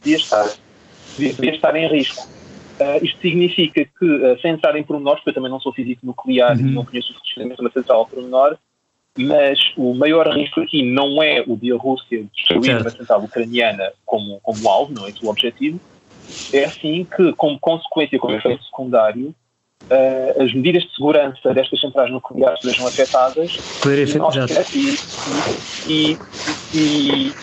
devia 0.01 0.17
estar, 0.17 0.53
devia 1.17 1.55
estar 1.55 1.75
em 1.75 1.87
risco. 1.87 2.27
Uh, 2.79 3.05
isto 3.05 3.21
significa 3.21 3.85
que, 3.85 4.05
uh, 4.05 4.37
sem 4.41 4.51
entrar 4.51 4.75
em 4.75 4.83
pormenores, 4.83 5.19
porque 5.19 5.29
eu 5.29 5.35
também 5.35 5.49
não 5.49 5.61
sou 5.61 5.71
físico 5.71 6.05
nuclear 6.05 6.57
uhum. 6.57 6.67
e 6.67 6.71
não 6.71 6.83
conheço 6.83 7.13
o 7.13 7.15
funcionamento 7.15 7.61
de 7.61 7.67
uma 7.67 7.71
central 7.71 8.05
pormenor, 8.05 8.57
mas 9.17 9.59
o 9.77 9.93
maior 9.93 10.27
risco 10.35 10.59
aqui 10.59 10.83
não 10.83 11.21
é 11.21 11.43
o 11.45 11.55
de 11.55 11.71
a 11.71 11.77
Rússia 11.77 12.25
destruir 12.35 12.65
certo. 12.65 12.81
uma 12.81 12.89
central 12.89 13.23
ucraniana 13.23 13.93
como, 14.05 14.39
como 14.41 14.67
alvo, 14.67 14.93
não 14.93 15.07
é 15.07 15.13
o 15.21 15.29
objetivo, 15.29 15.79
é 16.51 16.65
assim 16.65 17.05
que, 17.15 17.31
como 17.33 17.59
consequência, 17.59 18.19
como 18.19 18.35
efeito 18.35 18.63
secundário, 18.65 19.33
uh, 19.89 20.43
as 20.43 20.53
medidas 20.53 20.83
de 20.83 20.95
segurança 20.95 21.53
destas 21.53 21.79
centrais 21.79 22.11
nucleares 22.11 22.59
sejam 22.61 22.87
afetadas 22.87 23.57
e, 24.73 24.97
e, 25.87 26.17
e, 26.73 27.33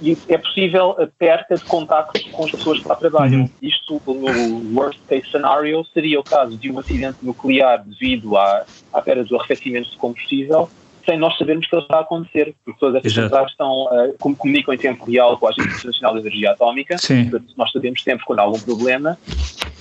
e, 0.00 0.10
é, 0.10 0.34
é 0.34 0.38
possível 0.38 0.96
a 0.98 1.06
perca 1.06 1.56
de 1.56 1.64
contacto 1.64 2.20
com 2.30 2.44
as 2.44 2.50
pessoas 2.50 2.80
que 2.80 2.88
lá 2.88 2.96
trabalham. 2.96 3.42
Uhum. 3.42 3.50
Isto, 3.60 4.00
no 4.06 4.78
worst 4.78 4.98
case 5.08 5.30
scenario, 5.30 5.84
seria 5.92 6.20
o 6.20 6.24
caso 6.24 6.56
de 6.56 6.70
um 6.70 6.78
acidente 6.78 7.18
nuclear 7.22 7.84
devido 7.84 8.36
à, 8.36 8.64
à 8.92 9.02
perda 9.02 9.24
do 9.24 9.36
arrefecimento 9.36 9.90
de 9.90 9.96
combustível, 9.96 10.68
sem 11.04 11.18
nós 11.18 11.36
sabermos 11.36 11.66
que 11.66 11.74
ele 11.74 11.82
está 11.82 11.98
a 11.98 12.00
acontecer, 12.00 12.54
porque 12.64 12.78
todas 12.80 12.96
estas 12.96 13.12
centrais 13.12 13.50
estão, 13.50 13.84
uh, 13.86 14.14
comunicam 14.18 14.74
em 14.74 14.78
tempo 14.78 15.10
real 15.10 15.36
com 15.38 15.46
a 15.46 15.50
Agência 15.50 15.76
Internacional 15.76 16.14
de 16.14 16.20
Energia 16.20 16.52
Atómica, 16.52 16.96
portanto, 16.96 17.54
nós 17.56 17.72
sabemos 17.72 18.02
sempre 18.02 18.24
quando 18.24 18.40
há 18.40 18.42
algum 18.42 18.60
problema, 18.60 19.18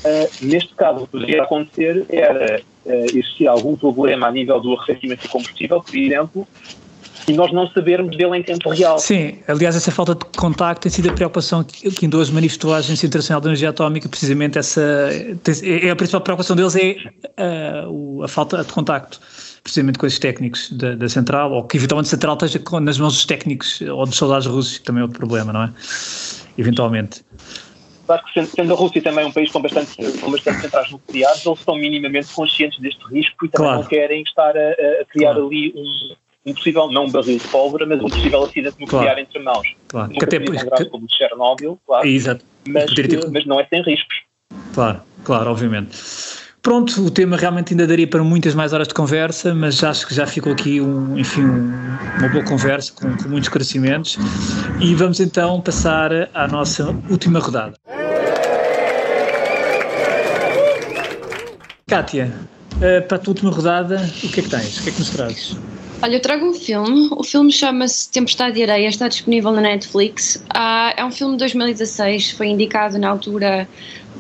Uh, 0.04 0.46
neste 0.46 0.74
caso, 0.76 0.98
o 0.98 1.02
que 1.06 1.12
poderia 1.14 1.44
acontecer 1.44 2.06
era 2.10 2.62
uh, 2.86 3.06
existir 3.18 3.48
algum 3.48 3.78
problema 3.78 4.28
a 4.28 4.32
nível 4.32 4.60
do 4.60 4.74
arrefecimento 4.74 5.22
de 5.22 5.30
combustível, 5.30 5.82
por 5.82 5.96
exemplo, 5.96 6.48
e 7.26 7.32
nós 7.32 7.54
não 7.54 7.70
sabermos 7.70 8.18
dele 8.18 8.38
em 8.38 8.44
tempo 8.44 8.70
real. 8.70 9.00
Sim, 9.00 9.40
aliás, 9.48 9.78
essa 9.78 9.92
falta 9.92 10.14
de 10.14 10.26
contacto 10.38 10.82
tem 10.82 10.92
sido 10.92 11.10
a 11.10 11.14
preocupação 11.14 11.64
que, 11.64 11.90
que 11.90 12.06
em 12.06 12.10
duas 12.10 12.30
manifestou 12.30 12.74
a 12.74 12.78
Agência 12.78 13.08
Internacional 13.08 13.40
de 13.40 13.48
Energia 13.48 13.70
Atómica, 13.70 14.10
precisamente 14.10 14.58
essa. 14.58 14.82
É, 15.64 15.90
a 15.90 15.96
principal 15.96 16.20
preocupação 16.20 16.54
deles 16.54 16.76
é 16.76 16.98
a 18.22 18.28
falta 18.28 18.62
de 18.62 18.74
contacto, 18.74 19.22
precisamente 19.64 19.97
com 19.97 20.05
esses 20.05 20.20
técnicos 20.20 20.70
da, 20.72 20.93
da, 20.93 21.07
central, 21.07 21.51
ou 21.53 21.64
que 21.64 21.78
eventualmente 21.78 22.07
a 22.07 22.11
central 22.11 22.36
esteja 22.36 22.61
nas 22.82 22.97
mãos 22.99 23.14
dos 23.14 23.26
técnicos 23.26 23.82
ou 23.82 24.05
dos 24.05 24.16
soldados 24.16 24.45
russos, 24.45 24.78
que 24.78 24.84
também 24.84 24.99
é 24.99 25.03
outro 25.03 25.18
problema, 25.18 25.53
não 25.53 25.64
é? 25.64 25.74
Eventualmente. 26.57 27.24
Claro 28.05 28.22
que 28.26 28.45
sendo 28.45 28.74
a 28.74 28.76
Rússia 28.76 29.01
também 29.01 29.26
um 29.26 29.32
país 29.32 29.49
com 29.49 29.61
bastante, 29.61 29.95
com 30.20 30.30
bastante 30.30 30.61
centrais 30.61 30.91
nucleares, 30.91 31.45
eles 31.45 31.59
estão 31.59 31.76
minimamente 31.76 32.28
conscientes 32.34 32.78
deste 32.80 33.01
risco 33.05 33.45
e 33.45 33.49
também 33.49 33.68
claro. 33.68 33.82
não 33.82 33.88
querem 33.88 34.22
estar 34.24 34.55
a, 34.57 34.72
a 35.01 35.05
criar 35.05 35.32
claro. 35.32 35.47
ali 35.47 35.74
um, 35.74 36.49
um, 36.51 36.53
possível, 36.53 36.91
não 36.91 37.05
um 37.05 37.11
barril 37.11 37.38
de 37.38 37.47
pólvora, 37.47 37.86
mas 37.86 38.01
um 38.01 38.09
possível 38.09 38.43
acidente 38.43 38.76
nuclear 38.82 39.05
claro. 39.05 39.20
entre 39.22 39.39
mãos. 39.39 39.76
Claro. 39.88 40.11
Nunca 40.11 40.28
que 40.28 40.36
até 40.36 40.45
por 40.45 40.55
grave 40.55 40.86
como 40.89 41.07
de 41.07 41.16
Chernobyl, 41.16 41.80
claro, 41.86 42.05
Exato. 42.05 42.45
Mas, 42.68 42.91
mas 43.32 43.45
não 43.45 43.59
é 43.59 43.66
sem 43.68 43.82
riscos. 43.82 44.16
Claro, 44.74 45.01
claro, 45.24 45.51
obviamente. 45.51 45.95
Pronto, 46.64 47.05
o 47.05 47.11
tema 47.11 47.36
realmente 47.36 47.74
ainda 47.74 47.86
daria 47.86 48.07
para 48.07 48.24
muitas 48.24 48.55
mais 48.55 48.72
horas 48.72 48.88
de 48.88 48.93
conversa, 48.93 49.53
mas 49.53 49.84
acho 49.84 50.07
que 50.07 50.16
já 50.16 50.26
ficou 50.26 50.53
aqui 50.53 50.80
um, 50.80 51.20
enfim, 51.20 51.41
um, 51.41 51.74
uma 52.18 52.30
boa 52.30 52.45
conversa 52.45 52.93
com, 52.93 53.18
com 53.18 53.28
muitos 53.28 53.47
esclarecimentos. 53.47 54.18
E 54.80 54.95
vamos 54.95 55.20
então 55.20 55.59
passar 55.59 56.30
à 56.34 56.47
nossa 56.47 56.95
última 57.09 57.39
rodada. 57.39 57.74
Kátia, 61.86 62.34
eh, 62.82 63.01
para 63.01 63.18
a 63.18 63.20
tua 63.20 63.32
última 63.32 63.51
rodada, 63.51 64.09
o 64.24 64.30
que 64.30 64.39
é 64.39 64.43
que 64.43 64.49
tens? 64.49 64.80
O 64.80 64.84
que 64.84 64.89
é 64.89 64.91
que 64.93 64.99
nos 64.99 65.09
trazes? 65.09 65.57
Olha, 66.01 66.16
eu 66.16 66.22
trago 66.22 66.45
um 66.45 66.53
filme. 66.53 67.09
O 67.11 67.24
filme 67.24 67.51
chama-se 67.51 68.09
Tempestade 68.09 68.55
de 68.55 68.64
Areia, 68.64 68.88
está 68.88 69.07
disponível 69.07 69.51
na 69.51 69.61
Netflix. 69.61 70.36
Uh, 70.53 70.93
é 70.97 71.05
um 71.05 71.11
filme 71.11 71.34
de 71.34 71.39
2016, 71.39 72.32
foi 72.32 72.47
indicado 72.47 72.97
na 72.97 73.09
altura 73.09 73.68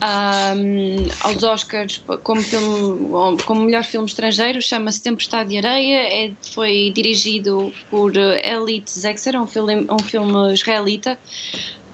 um, 0.01 1.07
aos 1.21 1.43
Oscars 1.43 2.03
como, 2.23 2.41
filme, 2.41 3.37
como 3.45 3.61
melhor 3.61 3.83
filme 3.83 4.07
estrangeiro, 4.07 4.61
chama-se 4.61 5.01
Tempestade 5.01 5.49
de 5.49 5.57
Areia, 5.57 6.27
é, 6.27 6.31
foi 6.53 6.91
dirigido 6.93 7.73
por 7.89 8.15
Elite 8.15 8.91
Zexer, 8.91 9.35
é 9.35 9.39
um 9.41 9.47
filme, 9.47 9.87
um 9.89 9.99
filme 9.99 10.53
israelita. 10.53 11.17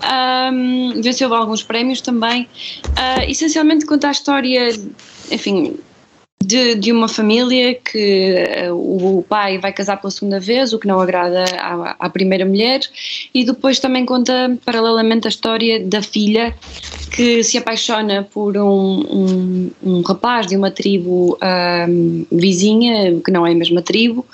Um, 0.01 1.01
venceu 1.01 1.33
alguns 1.33 1.61
prémios 1.61 1.99
também. 1.99 2.47
Uh, 2.87 3.29
essencialmente 3.29 3.85
conta 3.85 4.07
a 4.07 4.11
história, 4.11 4.69
enfim, 5.29 5.77
de, 6.43 6.75
de 6.75 6.91
uma 6.91 7.07
família 7.07 7.75
que 7.75 8.33
uh, 8.69 9.17
o 9.17 9.21
pai 9.23 9.57
vai 9.57 9.71
casar 9.73 9.97
pela 9.97 10.09
segunda 10.09 10.39
vez, 10.39 10.73
o 10.73 10.79
que 10.79 10.87
não 10.87 10.99
agrada 10.99 11.43
à, 11.59 11.95
à, 11.99 12.09
primeira 12.09 12.45
mulher, 12.45 12.79
e 13.33 13.43
depois 13.43 13.79
também 13.79 14.05
conta 14.05 14.57
paralelamente 14.65 15.27
a 15.27 15.29
história 15.29 15.79
da 15.83 16.01
filha 16.01 16.55
que 17.11 17.43
se 17.43 17.57
apaixona 17.57 18.23
por 18.23 18.57
um, 18.57 18.61
um, 18.63 19.71
um 19.83 20.01
rapaz 20.01 20.47
de 20.47 20.55
uma 20.55 20.71
tribo 20.71 21.37
vizinha, 22.31 23.19
que 23.19 23.31
não 23.31 23.45
é 23.45 23.51
a 23.51 23.55
mesma 23.55 23.81
tribo, 23.81 24.25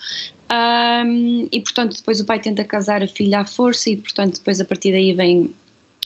e 1.52 1.60
portanto 1.62 1.98
depois 1.98 2.20
o 2.20 2.26
pai 2.26 2.40
tenta 2.40 2.64
casar 2.64 3.02
a 3.02 3.08
filha 3.08 3.40
à 3.40 3.46
força 3.46 3.90
e 3.90 3.98
portanto 3.98 4.36
depois 4.36 4.62
a 4.62 4.66
partir 4.66 4.92
daí 4.92 5.14
vem 5.14 5.54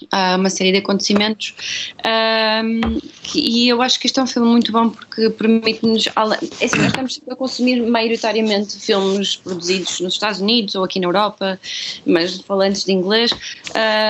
uh, 0.03 0.37
uma 0.37 0.49
série 0.49 0.71
de 0.71 0.79
acontecimentos 0.79 1.53
um, 2.05 2.99
e 3.35 3.69
eu 3.69 3.81
acho 3.81 3.99
que 3.99 4.07
este 4.07 4.19
é 4.19 4.23
um 4.23 4.27
filme 4.27 4.49
muito 4.49 4.71
bom 4.71 4.89
porque 4.89 5.29
permite-nos, 5.29 6.07
é 6.07 6.65
assim, 6.65 6.77
nós 6.77 6.87
estamos 6.87 7.21
a 7.29 7.35
consumir 7.35 7.81
maioritariamente 7.83 8.79
filmes 8.79 9.35
produzidos 9.35 9.99
nos 9.99 10.13
Estados 10.13 10.41
Unidos 10.41 10.75
ou 10.75 10.83
aqui 10.83 10.99
na 10.99 11.07
Europa, 11.07 11.59
mas 12.05 12.39
falantes 12.41 12.85
de 12.85 12.91
inglês 12.91 13.31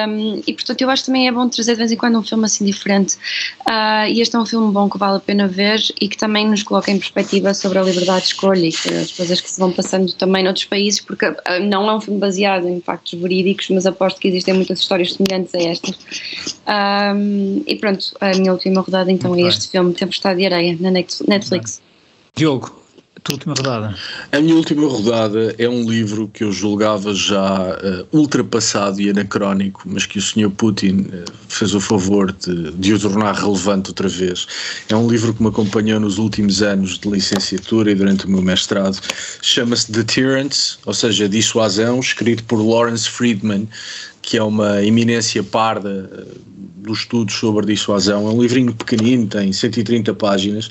um, 0.09 0.41
e 0.45 0.53
portanto 0.53 0.81
eu 0.81 0.89
acho 0.89 1.03
que 1.03 1.07
também 1.07 1.27
é 1.27 1.31
bom 1.31 1.47
trazer 1.49 1.73
de 1.73 1.77
vez 1.77 1.91
em 1.91 1.97
quando 1.97 2.17
um 2.17 2.23
filme 2.23 2.45
assim 2.45 2.65
diferente. 2.65 3.15
Uh, 3.61 4.07
e 4.09 4.21
este 4.21 4.35
é 4.35 4.39
um 4.39 4.45
filme 4.45 4.71
bom 4.71 4.89
que 4.89 4.97
vale 4.97 5.17
a 5.17 5.19
pena 5.19 5.47
ver 5.47 5.79
e 5.99 6.07
que 6.07 6.17
também 6.17 6.47
nos 6.47 6.63
coloca 6.63 6.91
em 6.91 6.97
perspectiva 6.97 7.53
sobre 7.53 7.79
a 7.79 7.83
liberdade 7.83 8.21
de 8.21 8.27
escolha 8.27 8.65
e 8.65 8.69
as 8.69 9.11
coisas 9.11 9.41
que 9.41 9.49
se 9.49 9.59
vão 9.59 9.71
passando 9.71 10.11
também 10.13 10.43
noutros 10.43 10.65
países 10.65 11.01
porque 11.01 11.27
uh, 11.27 11.35
não 11.63 11.89
é 11.89 11.95
um 11.95 12.01
filme 12.01 12.19
baseado 12.19 12.67
em 12.67 12.81
factos 12.81 13.19
verídicos 13.19 13.69
mas 13.69 13.85
aposto 13.85 14.19
que 14.19 14.27
existem 14.27 14.53
muitas 14.53 14.79
histórias 14.79 15.13
semelhantes 15.13 15.53
a 15.55 15.59
esta 15.59 15.78
um, 16.67 17.63
e 17.65 17.75
pronto, 17.75 18.15
a 18.19 18.29
minha 18.31 18.51
última 18.53 18.81
rodada 18.81 19.11
então 19.11 19.35
é 19.35 19.41
este 19.41 19.69
filme, 19.69 19.93
Tempestade 19.93 20.39
de 20.39 20.45
Areia, 20.45 20.77
na 20.79 20.91
Netflix. 20.91 21.81
Diogo, 22.35 22.79
a 23.19 23.21
tua 23.21 23.35
última 23.35 23.53
rodada? 23.53 23.95
A 24.31 24.39
minha 24.39 24.55
última 24.55 24.87
rodada 24.87 25.53
é 25.57 25.67
um 25.67 25.89
livro 25.89 26.29
que 26.33 26.43
eu 26.43 26.53
julgava 26.53 27.13
já 27.13 27.71
uh, 27.71 28.17
ultrapassado 28.17 29.01
e 29.01 29.09
anacrónico, 29.09 29.83
mas 29.85 30.05
que 30.05 30.17
o 30.17 30.21
Sr. 30.21 30.49
Putin 30.49 31.01
uh, 31.01 31.25
fez 31.49 31.75
o 31.75 31.81
favor 31.81 32.31
de, 32.31 32.71
de, 32.71 32.93
o 32.93 32.99
tornar 32.99 33.35
relevante 33.35 33.89
outra 33.89 34.07
vez. 34.07 34.47
É 34.87 34.95
um 34.95 35.09
livro 35.09 35.33
que 35.33 35.43
me 35.43 35.49
acompanhou 35.49 35.99
nos 35.99 36.17
últimos 36.17 36.61
anos 36.61 36.97
de 36.97 37.09
licenciatura 37.09 37.91
e 37.91 37.95
durante 37.95 38.25
o 38.25 38.29
meu 38.29 38.41
mestrado. 38.41 38.97
Chama-se 39.41 39.91
Deterrence, 39.91 40.77
ou 40.85 40.93
seja, 40.93 41.27
Dissuasão, 41.27 41.99
escrito 41.99 42.45
por 42.45 42.61
Lawrence 42.61 43.09
Friedman, 43.09 43.67
que 44.29 44.37
é 44.37 44.43
uma 44.43 44.85
eminência 44.85 45.41
parda 45.41 46.07
uh, 46.13 46.39
dos 46.77 46.99
estudos 46.99 47.33
sobre 47.33 47.65
dissuasão. 47.65 48.27
É 48.27 48.31
um 48.31 48.39
livrinho 48.39 48.71
pequenino, 48.75 49.25
tem 49.25 49.51
130 49.51 50.13
páginas 50.13 50.69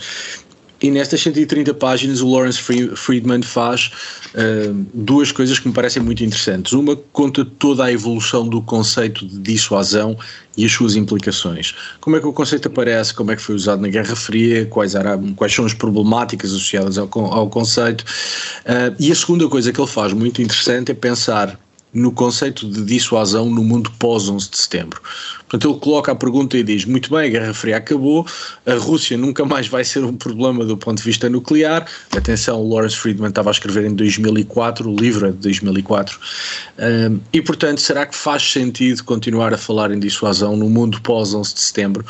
E 0.80 0.92
nestas 0.92 1.20
130 1.22 1.74
páginas, 1.74 2.20
o 2.20 2.30
Lawrence 2.30 2.61
Friedman 2.94 3.42
faz 3.42 3.90
uh, 4.28 4.86
duas 4.94 5.32
coisas 5.32 5.59
que 5.59 5.66
me 5.66 5.74
parecem 5.74 6.00
muito 6.00 6.22
interessantes. 6.22 6.72
Uma 6.72 6.94
conta 7.12 7.44
toda 7.44 7.86
a 7.86 7.92
evolução 7.92 8.48
do 8.48 8.62
conceito 8.62 9.26
de 9.26 9.38
dissuasão 9.38 10.16
e 10.56 10.64
as 10.64 10.70
suas 10.70 10.94
implicações. 10.94 11.74
Como 12.00 12.14
é 12.14 12.20
que 12.20 12.28
o 12.28 12.32
conceito 12.32 12.68
aparece, 12.68 13.12
como 13.12 13.32
é 13.32 13.36
que 13.36 13.42
foi 13.42 13.56
usado 13.56 13.82
na 13.82 13.88
Guerra 13.88 14.14
Fria, 14.14 14.66
quais, 14.66 14.94
era, 14.94 15.18
quais 15.34 15.52
são 15.52 15.66
as 15.66 15.74
problemáticas 15.74 16.52
associadas 16.52 16.96
ao, 16.96 17.09
ao 17.12 17.50
conceito. 17.50 18.02
Uh, 18.02 18.94
e 19.00 19.11
a 19.11 19.14
segunda 19.16 19.48
coisa 19.48 19.72
que 19.72 19.80
ele 19.80 19.90
faz 19.90 20.12
muito 20.12 20.40
interessante 20.40 20.92
é 20.92 20.94
pensar 20.94 21.59
no 21.93 22.12
conceito 22.12 22.68
de 22.68 22.84
dissuasão 22.84 23.49
no 23.51 23.64
mundo 23.64 23.91
pós-11 23.99 24.51
de 24.51 24.59
setembro. 24.59 25.01
Portanto, 25.49 25.70
ele 25.70 25.80
coloca 25.80 26.12
a 26.12 26.14
pergunta 26.14 26.57
e 26.59 26.62
diz: 26.62 26.84
muito 26.84 27.11
bem, 27.11 27.26
a 27.26 27.28
Guerra 27.28 27.55
Fria 27.55 27.78
acabou, 27.78 28.26
a 28.66 28.74
Rússia 28.74 29.16
nunca 29.16 29.44
mais 29.44 29.66
vai 29.66 29.82
ser 29.82 30.05
um 30.05 30.14
problema 30.14 30.64
do 30.64 30.76
ponto 30.76 30.99
de 30.99 31.05
vista 31.05 31.28
nuclear. 31.28 31.86
Atenção, 32.14 32.61
o 32.61 32.74
Lawrence 32.74 32.96
Friedman 32.96 33.30
estava 33.30 33.49
a 33.49 33.53
escrever 33.53 33.86
em 33.86 33.94
2004, 33.94 34.90
o 34.90 34.94
livro 34.94 35.26
é 35.26 35.30
de 35.30 35.38
2004. 35.38 36.18
Um, 36.78 37.20
e, 37.32 37.40
portanto, 37.40 37.80
será 37.80 38.05
que 38.05 38.14
faz 38.14 38.42
sentido 38.53 39.03
continuar 39.05 39.55
a 39.55 39.59
falar 39.59 39.90
em 39.90 39.99
dissuasão 39.99 40.57
no 40.57 40.68
mundo 40.68 41.01
pós-11 41.01 41.55
de 41.55 41.61
setembro? 41.61 42.05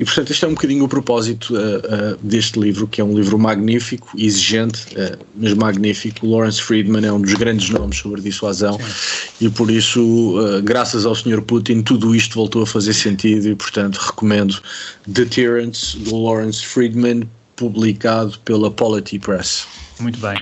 E, 0.00 0.04
portanto, 0.04 0.30
este 0.30 0.44
é 0.44 0.48
um 0.48 0.54
bocadinho 0.54 0.84
o 0.84 0.88
propósito 0.88 1.54
uh, 1.54 1.58
uh, 1.58 2.18
deste 2.22 2.58
livro, 2.58 2.88
que 2.88 3.00
é 3.00 3.04
um 3.04 3.14
livro 3.14 3.38
magnífico, 3.38 4.12
exigente, 4.16 4.86
uh, 4.94 5.18
mas 5.36 5.52
magnífico. 5.52 6.26
O 6.26 6.30
Lawrence 6.30 6.62
Friedman 6.62 7.04
é 7.04 7.12
um 7.12 7.20
dos 7.20 7.34
grandes 7.34 7.68
nomes 7.68 7.98
sobre 7.98 8.22
dissuasão 8.22 8.78
Sim. 8.78 9.46
e, 9.46 9.50
por 9.50 9.70
isso, 9.70 10.34
graças 10.62 11.04
ao 11.04 11.14
Sr. 11.14 11.42
Putin, 11.42 11.82
tudo 11.82 12.14
isto 12.14 12.34
voltou 12.34 12.62
a 12.62 12.66
fazer 12.66 12.77
fazer 12.78 12.94
sentido 12.94 13.48
e, 13.48 13.56
portanto, 13.56 13.96
recomendo 13.96 14.60
Deterrence, 15.06 15.98
do 15.98 16.16
Lawrence 16.16 16.64
Friedman, 16.64 17.28
publicado 17.56 18.38
pela 18.40 18.70
Polity 18.70 19.18
Press. 19.18 19.66
Muito 20.00 20.20
bem. 20.20 20.36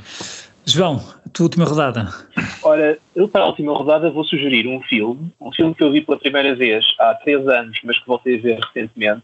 João, 0.66 1.02
a 1.24 1.28
tua 1.30 1.44
última 1.44 1.64
rodada. 1.64 2.12
Ora, 2.62 2.98
eu 3.14 3.26
para 3.26 3.44
a 3.44 3.46
última 3.46 3.72
rodada 3.72 4.10
vou 4.10 4.24
sugerir 4.24 4.66
um 4.66 4.82
filme, 4.82 5.32
um 5.40 5.50
filme 5.50 5.74
que 5.74 5.82
eu 5.82 5.90
vi 5.90 6.02
pela 6.02 6.18
primeira 6.18 6.54
vez 6.54 6.84
há 6.98 7.14
três 7.14 7.46
anos, 7.48 7.78
mas 7.84 7.98
que 7.98 8.06
voltei 8.06 8.36
a 8.38 8.42
ver 8.42 8.60
recentemente. 8.60 9.22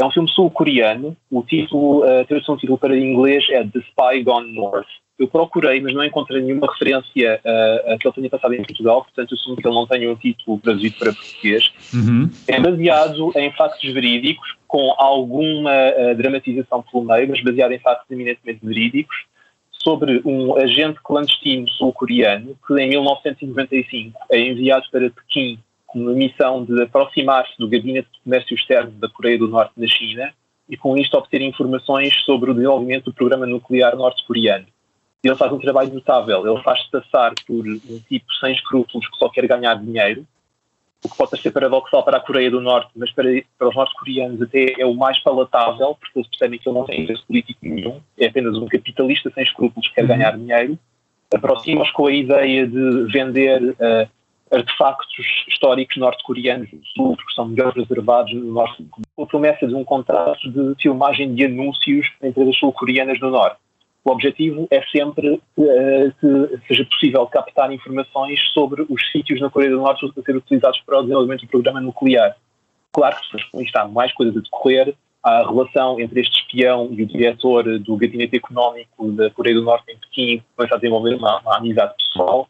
É 0.00 0.04
um 0.04 0.10
filme 0.10 0.28
sul-coreano, 0.30 1.16
o 1.30 1.42
título, 1.42 2.02
a 2.02 2.24
tradução 2.24 2.56
do 2.56 2.60
título 2.60 2.78
para 2.78 2.98
inglês 2.98 3.44
é 3.50 3.62
The 3.62 3.80
Spy 3.80 4.24
Gone 4.24 4.52
North 4.54 4.88
eu 5.20 5.28
procurei, 5.28 5.80
mas 5.82 5.92
não 5.92 6.02
encontrei 6.02 6.40
nenhuma 6.40 6.66
referência 6.72 7.40
a, 7.44 7.92
a 7.92 7.98
que 7.98 8.08
ele 8.08 8.14
tenha 8.14 8.30
passado 8.30 8.54
em 8.54 8.64
Portugal, 8.64 9.02
portanto 9.02 9.34
assumo 9.34 9.56
que 9.56 9.68
ele 9.68 9.74
não 9.74 9.86
tenha 9.86 10.10
um 10.10 10.16
título 10.16 10.58
traduzido 10.58 10.96
para 10.98 11.12
português. 11.12 11.70
Uhum. 11.92 12.30
É 12.48 12.58
baseado 12.58 13.30
em 13.36 13.52
factos 13.52 13.92
verídicos, 13.92 14.56
com 14.66 14.94
alguma 14.96 15.70
uh, 15.70 16.14
dramatização 16.16 16.82
pelo 16.82 17.04
meio, 17.04 17.28
mas 17.28 17.42
baseado 17.42 17.72
em 17.72 17.78
factos 17.78 18.10
eminentemente 18.10 18.64
verídicos, 18.64 19.14
sobre 19.82 20.22
um 20.24 20.56
agente 20.56 20.98
clandestino 21.02 21.68
sul-coreano 21.68 22.56
que 22.66 22.74
em 22.80 22.88
1995 22.88 24.18
é 24.30 24.40
enviado 24.40 24.86
para 24.90 25.10
Pequim 25.10 25.58
com 25.86 26.08
a 26.08 26.12
missão 26.12 26.64
de 26.64 26.82
aproximar-se 26.82 27.52
do 27.58 27.68
gabinete 27.68 28.08
de 28.12 28.20
comércio 28.22 28.54
externo 28.54 28.92
da 28.92 29.08
Coreia 29.08 29.38
do 29.38 29.48
Norte 29.48 29.72
na 29.76 29.86
China 29.86 30.32
e 30.68 30.76
com 30.76 30.96
isto 30.96 31.16
obter 31.16 31.42
informações 31.42 32.14
sobre 32.24 32.50
o 32.50 32.54
desenvolvimento 32.54 33.06
do 33.06 33.14
programa 33.14 33.46
nuclear 33.46 33.96
norte-coreano 33.96 34.66
ele 35.22 35.36
faz 35.36 35.52
um 35.52 35.58
trabalho 35.58 35.92
notável. 35.92 36.46
Ele 36.46 36.62
faz-se 36.62 36.90
passar 36.90 37.32
por 37.46 37.66
um 37.66 38.00
tipo 38.08 38.32
sem 38.40 38.52
escrúpulos 38.52 39.06
que 39.08 39.16
só 39.18 39.28
quer 39.28 39.46
ganhar 39.46 39.74
dinheiro, 39.74 40.26
o 41.04 41.08
que 41.08 41.16
pode 41.16 41.40
ser 41.40 41.50
paradoxal 41.50 42.02
para 42.04 42.18
a 42.18 42.20
Coreia 42.20 42.50
do 42.50 42.60
Norte, 42.60 42.90
mas 42.94 43.10
para, 43.12 43.28
para 43.58 43.68
os 43.68 43.74
norte-coreanos 43.74 44.42
até 44.42 44.74
é 44.78 44.84
o 44.84 44.94
mais 44.94 45.18
palatável, 45.20 45.96
porque 45.98 46.18
eles 46.18 46.28
percebem 46.28 46.58
que 46.58 46.68
ele 46.68 46.78
não 46.78 46.84
tem 46.84 47.02
interesse 47.02 47.24
político 47.26 47.58
nenhum, 47.62 48.00
é 48.18 48.26
apenas 48.26 48.56
um 48.56 48.66
capitalista 48.66 49.30
sem 49.34 49.42
escrúpulos 49.42 49.88
que 49.88 49.94
quer 49.94 50.02
uhum. 50.02 50.08
ganhar 50.08 50.36
dinheiro. 50.36 50.78
Aproxima-os 51.32 51.90
com 51.92 52.06
a 52.06 52.12
ideia 52.12 52.66
de 52.66 53.04
vender 53.12 53.62
uh, 53.62 54.08
artefactos 54.54 55.26
históricos 55.48 55.96
norte-coreanos 55.96 56.68
do 56.70 56.80
sul, 56.94 57.16
porque 57.16 57.34
são 57.34 57.48
melhor 57.48 57.72
preservados 57.72 58.34
no 58.34 58.52
norte, 58.52 58.84
a 59.18 59.26
promessa 59.26 59.66
de 59.66 59.74
um 59.74 59.84
contrato 59.84 60.50
de 60.50 60.74
filmagem 60.82 61.34
de 61.34 61.46
anúncios 61.46 62.06
entre 62.16 62.28
empresas 62.28 62.56
sul-coreanas 62.58 63.18
no 63.20 63.30
norte 63.30 63.58
o 64.04 64.10
objetivo 64.10 64.66
é 64.70 64.82
sempre 64.86 65.34
uh, 65.34 65.40
que 66.20 66.66
seja 66.68 66.84
possível 66.86 67.26
captar 67.26 67.72
informações 67.72 68.40
sobre 68.52 68.86
os 68.88 69.10
sítios 69.12 69.40
na 69.40 69.50
Coreia 69.50 69.72
do 69.72 69.78
Norte 69.78 70.06
a 70.06 70.22
ser 70.22 70.36
utilizados 70.36 70.80
para 70.86 70.98
o 70.98 71.02
desenvolvimento 71.02 71.42
do 71.42 71.48
programa 71.48 71.80
nuclear. 71.80 72.36
Claro 72.92 73.16
que 73.20 73.78
há 73.78 73.86
mais 73.86 74.12
coisas 74.14 74.36
a 74.36 74.40
decorrer, 74.40 74.94
a 75.22 75.46
relação 75.46 76.00
entre 76.00 76.20
este 76.20 76.40
espião 76.40 76.88
e 76.92 77.02
o 77.02 77.06
diretor 77.06 77.78
do 77.78 77.96
gabinete 77.96 78.36
económico 78.36 79.12
da 79.12 79.30
Coreia 79.30 79.56
do 79.56 79.62
Norte 79.62 79.92
em 79.92 79.98
Pequim, 79.98 80.42
começa 80.56 80.74
a 80.74 80.78
desenvolver 80.78 81.14
uma, 81.16 81.38
uma 81.40 81.58
amizade 81.58 81.94
pessoal. 81.96 82.48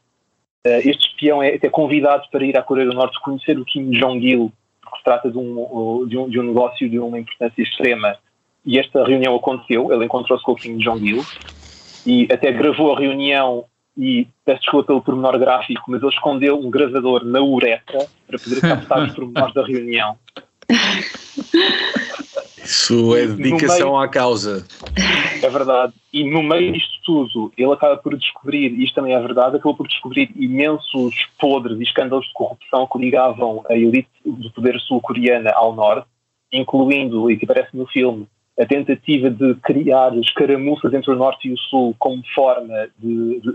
Uh, 0.64 0.78
este 0.88 1.08
espião 1.08 1.42
é 1.42 1.56
até 1.56 1.68
convidado 1.68 2.28
para 2.30 2.44
ir 2.44 2.56
à 2.56 2.62
Coreia 2.62 2.88
do 2.88 2.94
Norte 2.94 3.20
conhecer 3.20 3.58
o 3.58 3.64
Kim 3.64 3.90
Jong-il, 3.90 4.52
porque 4.82 4.98
se 4.98 5.04
trata 5.04 5.30
de 5.30 5.36
um, 5.36 6.06
de, 6.06 6.16
um, 6.16 6.30
de 6.30 6.38
um 6.38 6.44
negócio 6.44 6.88
de 6.88 6.98
uma 6.98 7.18
importância 7.18 7.60
extrema 7.60 8.16
e 8.64 8.78
esta 8.78 9.04
reunião 9.04 9.34
aconteceu, 9.34 9.92
ele 9.92 10.04
encontrou-se 10.04 10.44
com 10.44 10.52
o 10.52 10.56
Kim 10.56 10.78
Jong-il 10.78 11.24
e 12.06 12.28
até 12.30 12.52
gravou 12.52 12.94
a 12.94 12.98
reunião 12.98 13.64
e 13.96 14.26
peço 14.44 14.60
desculpa 14.60 14.86
pelo 14.88 15.02
pormenor 15.02 15.38
gráfico, 15.38 15.90
mas 15.90 16.02
ele 16.02 16.12
escondeu 16.12 16.58
um 16.58 16.70
gravador 16.70 17.24
na 17.24 17.40
uretra 17.40 18.06
para 18.26 18.38
poder 18.38 18.60
captar 18.60 19.02
os 19.02 19.14
pormenores 19.14 19.54
da 19.54 19.66
reunião. 19.66 20.16
Isso 22.62 23.16
é 23.16 23.26
dedicação 23.26 23.92
meio, 23.92 23.98
à 23.98 24.08
causa. 24.08 24.64
É 25.42 25.48
verdade. 25.48 25.92
E 26.12 26.22
no 26.24 26.42
meio 26.42 26.72
disto 26.72 27.00
tudo, 27.04 27.52
ele 27.58 27.72
acaba 27.72 27.96
por 27.96 28.16
descobrir, 28.16 28.72
e 28.72 28.84
isto 28.84 28.94
também 28.94 29.14
é 29.14 29.20
verdade, 29.20 29.56
acabou 29.56 29.74
por 29.74 29.88
descobrir 29.88 30.30
imensos 30.36 31.26
podres 31.38 31.80
e 31.80 31.82
escândalos 31.82 32.26
de 32.26 32.32
corrupção 32.32 32.86
que 32.86 32.98
ligavam 32.98 33.64
a 33.68 33.74
elite 33.74 34.08
do 34.24 34.50
poder 34.52 34.78
sul-coreana 34.80 35.50
ao 35.50 35.74
norte, 35.74 36.06
incluindo, 36.52 37.30
e 37.30 37.36
que 37.36 37.44
aparece 37.44 37.76
no 37.76 37.86
filme, 37.86 38.26
a 38.60 38.66
tentativa 38.66 39.30
de 39.30 39.54
criar 39.56 40.14
escaramuças 40.18 40.92
entre 40.92 41.10
o 41.10 41.16
Norte 41.16 41.48
e 41.48 41.52
o 41.52 41.58
Sul 41.58 41.96
como 41.98 42.22
forma 42.34 42.88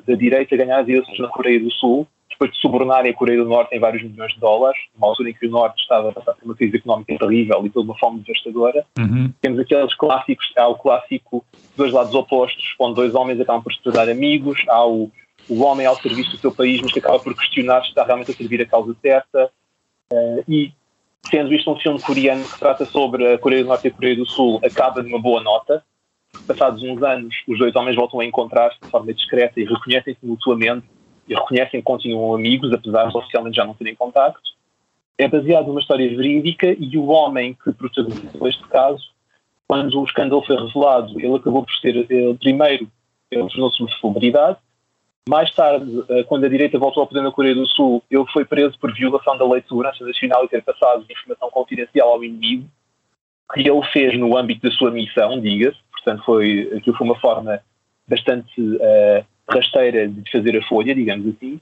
da 0.07 0.15
direita 0.15 0.57
ganhar 0.57 0.79
adesões 0.79 1.19
na 1.19 1.27
Coreia 1.27 1.59
do 1.59 1.71
Sul, 1.71 2.07
depois 2.27 2.51
de 2.51 2.59
subornarem 2.59 3.11
a 3.11 3.13
Coreia 3.13 3.37
do 3.37 3.47
Norte 3.47 3.75
em 3.75 3.79
vários 3.79 4.01
milhões 4.01 4.33
de 4.33 4.39
dólares, 4.39 4.79
numa 4.95 5.07
altura 5.07 5.29
em 5.29 5.33
que 5.33 5.45
o 5.45 5.49
Norte 5.49 5.79
estava 5.79 6.09
a 6.09 6.11
passar 6.11 6.33
por 6.33 6.45
uma 6.45 6.55
crise 6.55 6.77
económica 6.77 7.15
terrível 7.19 7.63
e 7.63 7.69
por 7.69 7.83
uma 7.83 7.95
fome 7.99 8.21
devastadora. 8.21 8.83
Uhum. 8.97 9.31
Temos 9.41 9.59
aqueles 9.59 9.93
clássicos, 9.93 10.51
há 10.57 10.67
o 10.67 10.75
clássico 10.75 11.45
dois 11.77 11.93
lados 11.93 12.15
opostos, 12.15 12.75
onde 12.79 12.95
dois 12.95 13.13
homens 13.13 13.39
acabam 13.39 13.61
por 13.61 13.73
se 13.73 13.81
tornar 13.83 14.09
amigos, 14.09 14.59
há 14.67 14.87
o, 14.87 15.11
o 15.47 15.61
homem 15.61 15.85
ao 15.85 15.95
serviço 15.97 16.31
do 16.31 16.37
seu 16.37 16.51
país, 16.51 16.81
mas 16.81 16.91
que 16.91 16.99
acaba 16.99 17.19
por 17.19 17.35
questionar 17.35 17.83
se 17.83 17.89
está 17.89 18.03
realmente 18.03 18.31
a 18.31 18.33
servir 18.33 18.59
a 18.61 18.65
causa 18.65 18.95
certa. 19.01 19.51
Uh, 20.11 20.43
e 20.47 20.71
sendo 21.29 21.53
isto 21.53 21.71
um 21.71 21.79
filme 21.79 22.01
coreano 22.01 22.43
que 22.43 22.59
trata 22.59 22.85
sobre 22.85 23.33
a 23.33 23.37
Coreia 23.37 23.63
do 23.63 23.69
Norte 23.69 23.85
e 23.85 23.87
a 23.89 23.93
Coreia 23.93 24.15
do 24.15 24.25
Sul, 24.25 24.59
acaba 24.63 25.01
de 25.01 25.09
uma 25.09 25.19
boa 25.19 25.41
nota. 25.41 25.83
Passados 26.47 26.83
uns 26.83 27.01
anos, 27.01 27.35
os 27.47 27.57
dois 27.57 27.75
homens 27.75 27.95
voltam 27.95 28.19
a 28.19 28.25
encontrar-se 28.25 28.79
de 28.81 28.89
forma 28.89 29.13
discreta 29.13 29.59
e 29.59 29.65
reconhecem-se 29.65 30.25
mutuamente 30.25 30.85
e 31.27 31.33
reconhecem 31.33 31.79
que 31.79 31.85
continuam 31.85 32.35
amigos, 32.35 32.71
apesar 32.71 33.07
de 33.07 33.17
oficialmente 33.17 33.55
já 33.55 33.65
não 33.65 33.73
terem 33.73 33.95
contacto. 33.95 34.41
É 35.17 35.27
baseado 35.27 35.67
numa 35.67 35.79
história 35.79 36.07
verídica 36.15 36.75
e 36.77 36.97
o 36.97 37.07
homem 37.07 37.57
que 37.63 37.71
protagonizou 37.71 38.47
este 38.47 38.63
caso, 38.67 39.03
quando 39.67 39.99
o 39.99 40.03
escândalo 40.03 40.43
foi 40.45 40.55
revelado, 40.55 41.19
ele 41.19 41.35
acabou 41.35 41.63
por 41.63 41.73
ser, 41.77 41.95
ele, 41.95 42.35
primeiro, 42.35 42.87
ele 43.31 43.49
tornou-se 43.49 43.81
uma 43.81 43.89
celebridade, 43.99 44.59
mais 45.27 45.51
tarde, 45.55 46.03
eh, 46.09 46.23
quando 46.23 46.45
a 46.45 46.49
direita 46.49 46.77
voltou 46.77 47.01
ao 47.01 47.07
poder 47.07 47.21
na 47.21 47.31
Coreia 47.31 47.55
do 47.55 47.65
Sul, 47.67 48.03
ele 48.11 48.25
foi 48.31 48.45
preso 48.45 48.77
por 48.79 48.93
violação 48.93 49.35
da 49.37 49.47
lei 49.47 49.59
de 49.59 49.67
segurança 49.67 50.05
nacional 50.05 50.45
e 50.45 50.47
ter 50.47 50.61
passado 50.63 51.05
informação 51.09 51.49
confidencial 51.49 52.09
ao 52.09 52.23
inimigo, 52.23 52.69
que 53.53 53.61
ele 53.61 53.83
fez 53.91 54.17
no 54.17 54.37
âmbito 54.37 54.67
da 54.67 54.75
sua 54.75 54.91
missão, 54.91 55.39
diga-se. 55.41 55.77
Portanto, 55.91 56.23
foi, 56.23 56.71
aquilo 56.77 56.95
foi 56.95 57.07
uma 57.07 57.19
forma 57.19 57.59
bastante 58.07 58.61
uh, 58.61 59.25
rasteira 59.49 60.07
de 60.07 60.29
fazer 60.31 60.57
a 60.57 60.67
folha, 60.67 60.93
digamos 60.93 61.35
assim. 61.35 61.59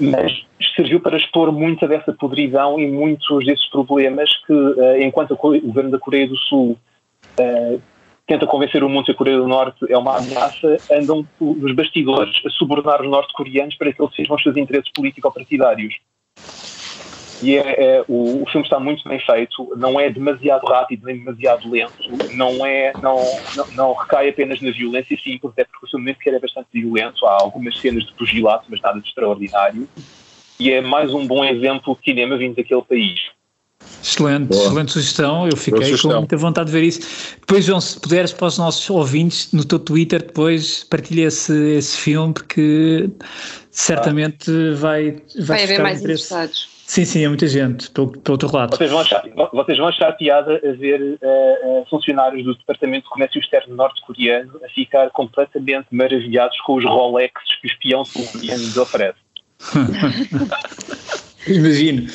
Mas 0.00 0.44
serviu 0.74 1.00
para 1.00 1.16
expor 1.16 1.52
muita 1.52 1.86
dessa 1.86 2.12
podridão 2.12 2.78
e 2.80 2.90
muitos 2.90 3.46
desses 3.46 3.66
problemas 3.70 4.28
que, 4.44 4.52
uh, 4.52 5.00
enquanto 5.00 5.32
o 5.32 5.36
governo 5.36 5.90
da 5.90 5.98
Coreia 5.98 6.26
do 6.26 6.36
Sul 6.36 6.76
uh, 7.38 7.80
tenta 8.26 8.46
convencer 8.46 8.82
o 8.82 8.88
mundo 8.88 9.04
que 9.04 9.12
a 9.12 9.14
Coreia 9.14 9.38
do 9.38 9.46
Norte 9.46 9.86
é 9.88 9.96
uma 9.96 10.18
ameaça, 10.18 10.76
andam 10.90 11.26
nos 11.40 11.74
bastidores 11.74 12.40
a 12.44 12.50
subornar 12.50 13.00
os 13.00 13.08
norte-coreanos 13.08 13.76
para 13.76 13.92
que 13.92 14.02
eles 14.02 14.14
sejam 14.14 14.34
os 14.34 14.42
seus 14.42 14.56
interesses 14.56 14.90
político-partidários. 14.92 15.94
E 17.42 17.56
é, 17.56 17.98
é, 17.98 18.04
o, 18.08 18.42
o, 18.42 18.46
filme 18.46 18.66
está 18.66 18.80
muito 18.80 19.06
bem 19.06 19.20
feito, 19.20 19.74
não 19.76 20.00
é 20.00 20.08
demasiado 20.08 20.66
rápido 20.66 21.04
nem 21.04 21.18
demasiado 21.18 21.70
lento, 21.70 21.92
não, 22.32 22.64
é, 22.64 22.92
não, 23.02 23.18
não, 23.54 23.66
não 23.72 23.92
recai 23.92 24.30
apenas 24.30 24.60
na 24.62 24.70
violência 24.70 25.16
simples, 25.18 25.52
até 25.52 25.64
porque 25.64 25.84
o 25.84 25.90
filme 25.90 26.06
nem 26.06 26.14
sequer 26.14 26.34
é 26.34 26.40
bastante 26.40 26.68
violento, 26.72 27.26
há 27.26 27.42
algumas 27.42 27.78
cenas 27.78 28.04
de 28.04 28.14
pugilato, 28.14 28.66
mas 28.70 28.80
nada 28.80 29.00
de 29.00 29.08
extraordinário. 29.08 29.86
E 30.58 30.72
é 30.72 30.80
mais 30.80 31.12
um 31.12 31.26
bom 31.26 31.44
exemplo 31.44 31.94
de 31.96 32.04
cinema 32.04 32.38
vindo 32.38 32.56
daquele 32.56 32.82
país. 32.82 33.20
Excelente, 34.02 34.48
Boa. 34.48 34.64
excelente 34.64 34.92
sugestão. 34.92 35.48
Eu 35.48 35.56
fiquei 35.56 35.96
com 35.98 36.08
muita 36.08 36.36
vontade 36.36 36.66
de 36.66 36.72
ver 36.72 36.84
isso. 36.84 37.36
Depois, 37.40 37.64
João, 37.64 37.80
se 37.80 37.98
puderes 37.98 38.32
para 38.32 38.46
os 38.46 38.58
nossos 38.58 38.88
ouvintes, 38.88 39.52
no 39.52 39.64
teu 39.64 39.78
Twitter, 39.78 40.22
depois 40.22 40.84
partilha 40.84 41.26
esse, 41.26 41.76
esse 41.76 41.96
filme, 41.96 42.32
porque 42.32 43.10
certamente 43.70 44.50
ah. 44.50 44.74
vai, 44.76 45.10
vai, 45.10 45.44
vai 45.44 45.64
haver 45.64 45.82
mais 45.82 46.00
interessados. 46.00 46.76
Sim, 46.86 47.04
sim, 47.04 47.24
é 47.24 47.28
muita 47.28 47.48
gente, 47.48 47.90
pelo, 47.90 48.12
pelo 48.12 48.34
outro 48.34 48.56
lado. 48.56 48.76
Vocês 48.76 48.90
vão 48.90 49.00
achar, 49.00 49.24
vocês 49.52 49.76
vão 49.76 49.88
achar 49.88 50.12
piada 50.12 50.54
a 50.54 50.72
ver 50.72 51.00
uh, 51.20 51.80
uh, 51.80 51.86
funcionários 51.90 52.44
do 52.44 52.54
Departamento 52.54 53.02
de 53.02 53.10
Comércio 53.10 53.40
Externo 53.40 53.74
norte-coreano 53.74 54.52
a 54.64 54.68
ficar 54.68 55.10
completamente 55.10 55.88
maravilhados 55.90 56.56
com 56.60 56.76
os 56.76 56.84
Rolex 56.84 57.32
que 57.60 57.66
o 57.66 57.70
espião 57.72 58.04
sul-coreano 58.04 58.62
lhes 58.62 58.76
oferece. 58.76 59.18
Imagino. 61.48 62.06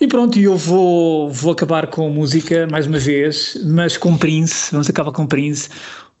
E 0.00 0.06
pronto, 0.06 0.38
eu 0.38 0.56
vou, 0.56 1.28
vou 1.28 1.50
acabar 1.50 1.88
com 1.88 2.08
música 2.08 2.68
mais 2.70 2.86
uma 2.86 3.00
vez, 3.00 3.60
mas 3.64 3.96
com 3.96 4.16
Prince, 4.16 4.70
vamos 4.70 4.88
acabar 4.88 5.10
com 5.10 5.26
Prince, 5.26 5.68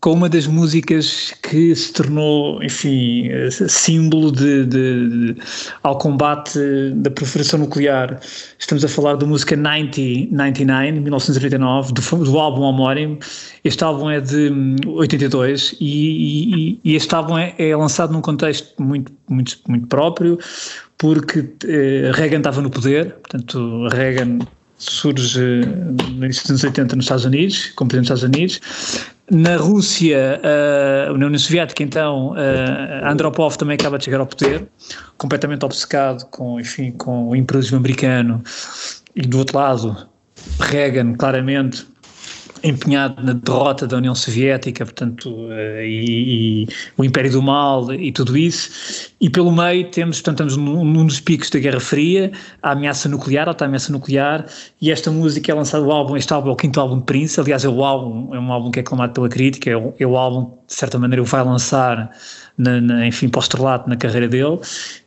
com 0.00 0.12
uma 0.12 0.28
das 0.28 0.46
músicas 0.46 1.34
que 1.42 1.74
se 1.74 1.92
tornou, 1.92 2.62
enfim, 2.62 3.28
símbolo 3.50 4.30
de, 4.30 4.64
de, 4.64 5.08
de, 5.08 5.36
ao 5.82 5.98
combate 5.98 6.58
da 6.94 7.10
proliferação 7.10 7.58
nuclear. 7.58 8.20
Estamos 8.58 8.84
a 8.84 8.88
falar 8.88 9.16
da 9.16 9.26
música 9.26 9.56
9099, 9.56 11.00
1999, 11.00 11.92
do, 11.92 12.24
do 12.24 12.38
álbum 12.38 12.62
homónimo. 12.62 13.18
Este 13.64 13.82
álbum 13.82 14.08
é 14.08 14.20
de 14.20 14.52
82 14.86 15.74
e, 15.80 16.76
e, 16.76 16.80
e 16.84 16.94
este 16.94 17.12
álbum 17.14 17.36
é, 17.36 17.54
é, 17.58 17.76
lançado 17.76 18.12
num 18.12 18.20
contexto 18.20 18.80
muito, 18.80 19.12
muito, 19.28 19.58
muito 19.66 19.88
próprio, 19.88 20.38
porque 20.96 21.48
eh, 21.64 22.10
Reagan 22.14 22.38
estava 22.38 22.60
no 22.60 22.70
poder, 22.70 23.14
portanto, 23.14 23.88
Reagan 23.88 24.38
surge 24.78 25.40
no 26.14 26.24
início 26.24 26.42
dos 26.42 26.50
anos 26.50 26.64
80 26.64 26.96
nos 26.96 27.04
Estados 27.04 27.24
Unidos, 27.24 27.72
como 27.74 27.88
presidente 27.88 28.12
dos 28.12 28.22
Estados 28.22 28.36
Unidos, 28.36 28.60
na 29.30 29.56
Rússia, 29.56 30.40
uh, 30.40 31.18
na 31.18 31.26
União 31.26 31.38
Soviética, 31.38 31.82
então, 31.82 32.30
uh, 32.32 33.06
Andropov 33.06 33.56
também 33.56 33.74
acaba 33.74 33.98
de 33.98 34.04
chegar 34.04 34.20
ao 34.20 34.26
poder, 34.26 34.66
completamente 35.18 35.64
obcecado 35.64 36.24
com, 36.30 36.58
enfim, 36.58 36.92
com 36.92 37.28
o 37.28 37.36
imperialismo 37.36 37.76
americano. 37.76 38.42
E 39.14 39.22
do 39.22 39.38
outro 39.38 39.58
lado, 39.58 40.08
Reagan, 40.60 41.14
claramente, 41.14 41.86
empenhado 42.62 43.22
na 43.22 43.32
derrota 43.32 43.86
da 43.86 43.96
União 43.96 44.14
Soviética, 44.14 44.84
portanto, 44.84 45.30
uh, 45.30 45.80
e, 45.82 46.64
e, 46.64 46.68
o 46.96 47.04
Império 47.04 47.30
do 47.30 47.42
Mal 47.42 47.92
e 47.92 48.12
tudo 48.12 48.36
isso. 48.36 49.10
E 49.20 49.28
pelo 49.28 49.52
meio 49.52 49.90
temos, 49.90 50.18
portanto, 50.20 50.48
estamos 50.48 50.56
num, 50.56 50.84
num 50.84 51.06
dos 51.06 51.20
picos 51.20 51.50
da 51.50 51.58
Guerra 51.58 51.80
Fria, 51.80 52.32
a 52.62 52.72
ameaça 52.72 53.08
nuclear, 53.08 53.48
alta 53.48 53.64
ameaça 53.64 53.92
nuclear, 53.92 54.46
e 54.80 54.90
esta 54.90 55.10
música 55.10 55.50
é 55.50 55.54
lançada, 55.54 55.84
o 55.84 55.92
álbum, 55.92 56.16
este 56.16 56.32
álbum 56.32 56.50
é 56.50 56.52
o 56.52 56.56
quinto 56.56 56.80
álbum 56.80 56.98
de 56.98 57.04
Prince, 57.04 57.40
aliás 57.40 57.64
é 57.64 57.68
o 57.68 57.84
álbum, 57.84 58.34
é 58.34 58.38
um 58.38 58.52
álbum 58.52 58.70
que 58.70 58.78
é 58.78 58.82
aclamado 58.82 59.12
pela 59.12 59.28
crítica, 59.28 59.70
é 59.70 59.76
o, 59.76 59.94
é 59.98 60.06
o 60.06 60.16
álbum, 60.16 60.56
de 60.66 60.74
certa 60.74 60.98
maneira, 60.98 61.22
o 61.22 61.24
vai 61.24 61.44
lançar 61.44 62.10
na, 62.58 62.80
na, 62.80 63.06
enfim, 63.06 63.28
pós-relato 63.28 63.88
na 63.88 63.96
carreira 63.96 64.28
dele. 64.28 64.58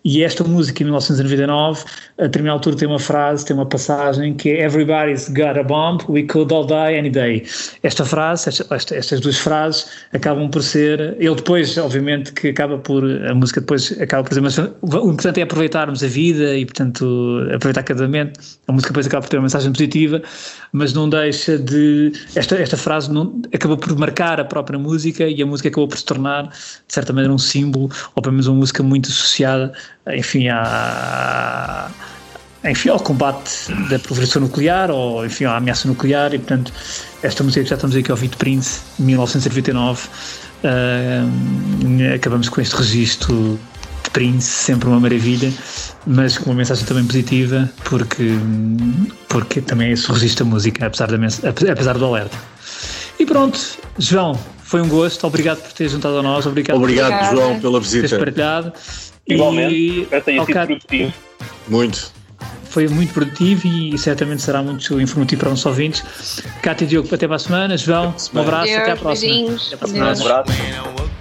E 0.03 0.23
esta 0.23 0.43
música, 0.43 0.81
em 0.81 0.85
1999, 0.85 1.83
a 2.17 2.23
determinada 2.23 2.55
altura 2.55 2.75
tem 2.75 2.87
uma 2.87 2.97
frase, 2.97 3.45
tem 3.45 3.55
uma 3.55 3.65
passagem 3.65 4.33
que 4.33 4.49
é 4.49 4.63
Everybody's 4.63 5.29
got 5.29 5.59
a 5.59 5.63
bomb, 5.63 5.99
we 6.09 6.23
could 6.23 6.51
all 6.51 6.65
die 6.65 6.97
any 6.97 7.09
day. 7.09 7.45
Esta 7.83 8.03
frase, 8.03 8.49
esta, 8.49 8.73
esta, 8.73 8.95
estas 8.95 9.19
duas 9.19 9.37
frases 9.37 9.87
acabam 10.13 10.49
por 10.49 10.63
ser. 10.63 11.15
Ele 11.19 11.35
depois, 11.35 11.77
obviamente, 11.77 12.31
que 12.33 12.47
acaba 12.47 12.77
por. 12.79 13.03
A 13.03 13.35
música 13.35 13.59
depois 13.59 13.91
acaba 14.01 14.23
por 14.23 14.33
ser. 14.33 14.41
Mas 14.41 14.57
o 14.57 15.11
importante 15.11 15.39
é 15.39 15.43
aproveitarmos 15.43 16.03
a 16.03 16.07
vida 16.07 16.55
e, 16.55 16.65
portanto, 16.65 17.47
aproveitar 17.53 17.83
cada 17.83 18.03
momento. 18.03 18.39
A 18.67 18.71
música 18.71 18.91
depois 18.91 19.05
acaba 19.05 19.21
por 19.21 19.29
ter 19.29 19.37
uma 19.37 19.43
mensagem 19.43 19.71
positiva, 19.71 20.21
mas 20.71 20.93
não 20.93 21.09
deixa 21.09 21.59
de. 21.59 22.11
Esta, 22.35 22.55
esta 22.55 22.77
frase 22.77 23.11
não, 23.11 23.39
acaba 23.53 23.77
por 23.77 23.95
marcar 23.97 24.39
a 24.39 24.45
própria 24.45 24.79
música 24.79 25.27
e 25.27 25.41
a 25.43 25.45
música 25.45 25.69
acabou 25.69 25.87
por 25.87 25.97
se 25.97 26.05
tornar, 26.05 26.47
de 26.47 26.93
certa 26.93 27.13
maneira, 27.13 27.33
um 27.33 27.40
símbolo, 27.41 27.89
ou 28.15 28.21
pelo 28.21 28.33
menos 28.33 28.47
uma 28.47 28.57
música 28.57 28.83
muito 28.83 29.09
associada, 29.09 29.73
enfim, 30.07 30.47
à, 30.49 31.89
enfim, 32.63 32.89
ao 32.89 32.99
combate 32.99 33.71
da 33.89 33.97
proliferação 33.99 34.43
nuclear, 34.43 34.91
ou 34.91 35.25
enfim, 35.25 35.45
à 35.45 35.57
ameaça 35.57 35.87
nuclear, 35.87 36.33
e 36.33 36.37
portanto, 36.37 36.71
esta 37.23 37.43
música 37.43 37.63
que 37.63 37.69
já 37.69 37.75
estamos 37.75 37.95
aqui 37.95 38.11
a 38.11 38.13
ouvir 38.13 38.27
de 38.29 38.37
Prince, 38.37 38.81
1999, 38.99 40.07
uh, 40.63 42.15
acabamos 42.15 42.49
com 42.49 42.61
este 42.61 42.75
registro 42.75 43.59
de 44.03 44.09
Prince, 44.11 44.47
sempre 44.47 44.87
uma 44.87 44.99
maravilha, 44.99 45.51
mas 46.05 46.37
com 46.37 46.51
uma 46.51 46.57
mensagem 46.57 46.85
também 46.85 47.05
positiva, 47.05 47.69
porque, 47.83 48.31
porque 49.27 49.61
também 49.61 49.89
é 49.89 49.91
esse 49.93 50.11
registro 50.11 50.45
da 50.45 50.51
música, 50.51 50.85
apesar, 50.85 51.07
da, 51.07 51.17
apesar 51.71 51.97
do 51.97 52.05
alerta. 52.05 52.37
E 53.19 53.25
pronto, 53.25 53.59
João, 53.97 54.39
foi 54.71 54.81
um 54.81 54.87
gosto, 54.87 55.27
obrigado 55.27 55.61
por 55.61 55.73
ter 55.73 55.89
juntado 55.89 56.17
a 56.17 56.23
nós. 56.23 56.45
Obrigado, 56.45 56.77
obrigado 56.77 57.19
por 57.19 57.35
João, 57.35 57.59
pela 57.59 57.77
visita. 57.77 58.07
Teres 58.07 58.23
partilhado. 58.23 58.71
Igualmente, 59.27 59.75
e, 59.75 60.21
tenha 60.21 60.45
sido 60.45 60.65
produtivo. 60.65 61.13
Muito. 61.67 62.13
Foi 62.63 62.87
muito 62.87 63.13
produtivo 63.13 63.67
e 63.67 63.97
certamente 63.97 64.41
será 64.41 64.63
muito 64.63 65.01
informativo 65.01 65.41
para 65.41 65.51
os 65.51 65.65
ouvintes. 65.65 66.41
Cátia 66.61 66.85
e 66.85 66.87
Diogo, 66.87 67.13
até 67.13 67.27
para 67.27 67.35
a 67.35 67.39
semana. 67.39 67.75
João, 67.75 68.15
um 68.33 68.39
abraço, 68.39 68.73
até 68.73 68.91
à 68.91 68.95
próxima. 68.95 69.55
Até 69.55 69.75
à 69.75 69.77
próxima. 69.77 70.05
Um 70.05 70.09
abraço. 70.09 71.20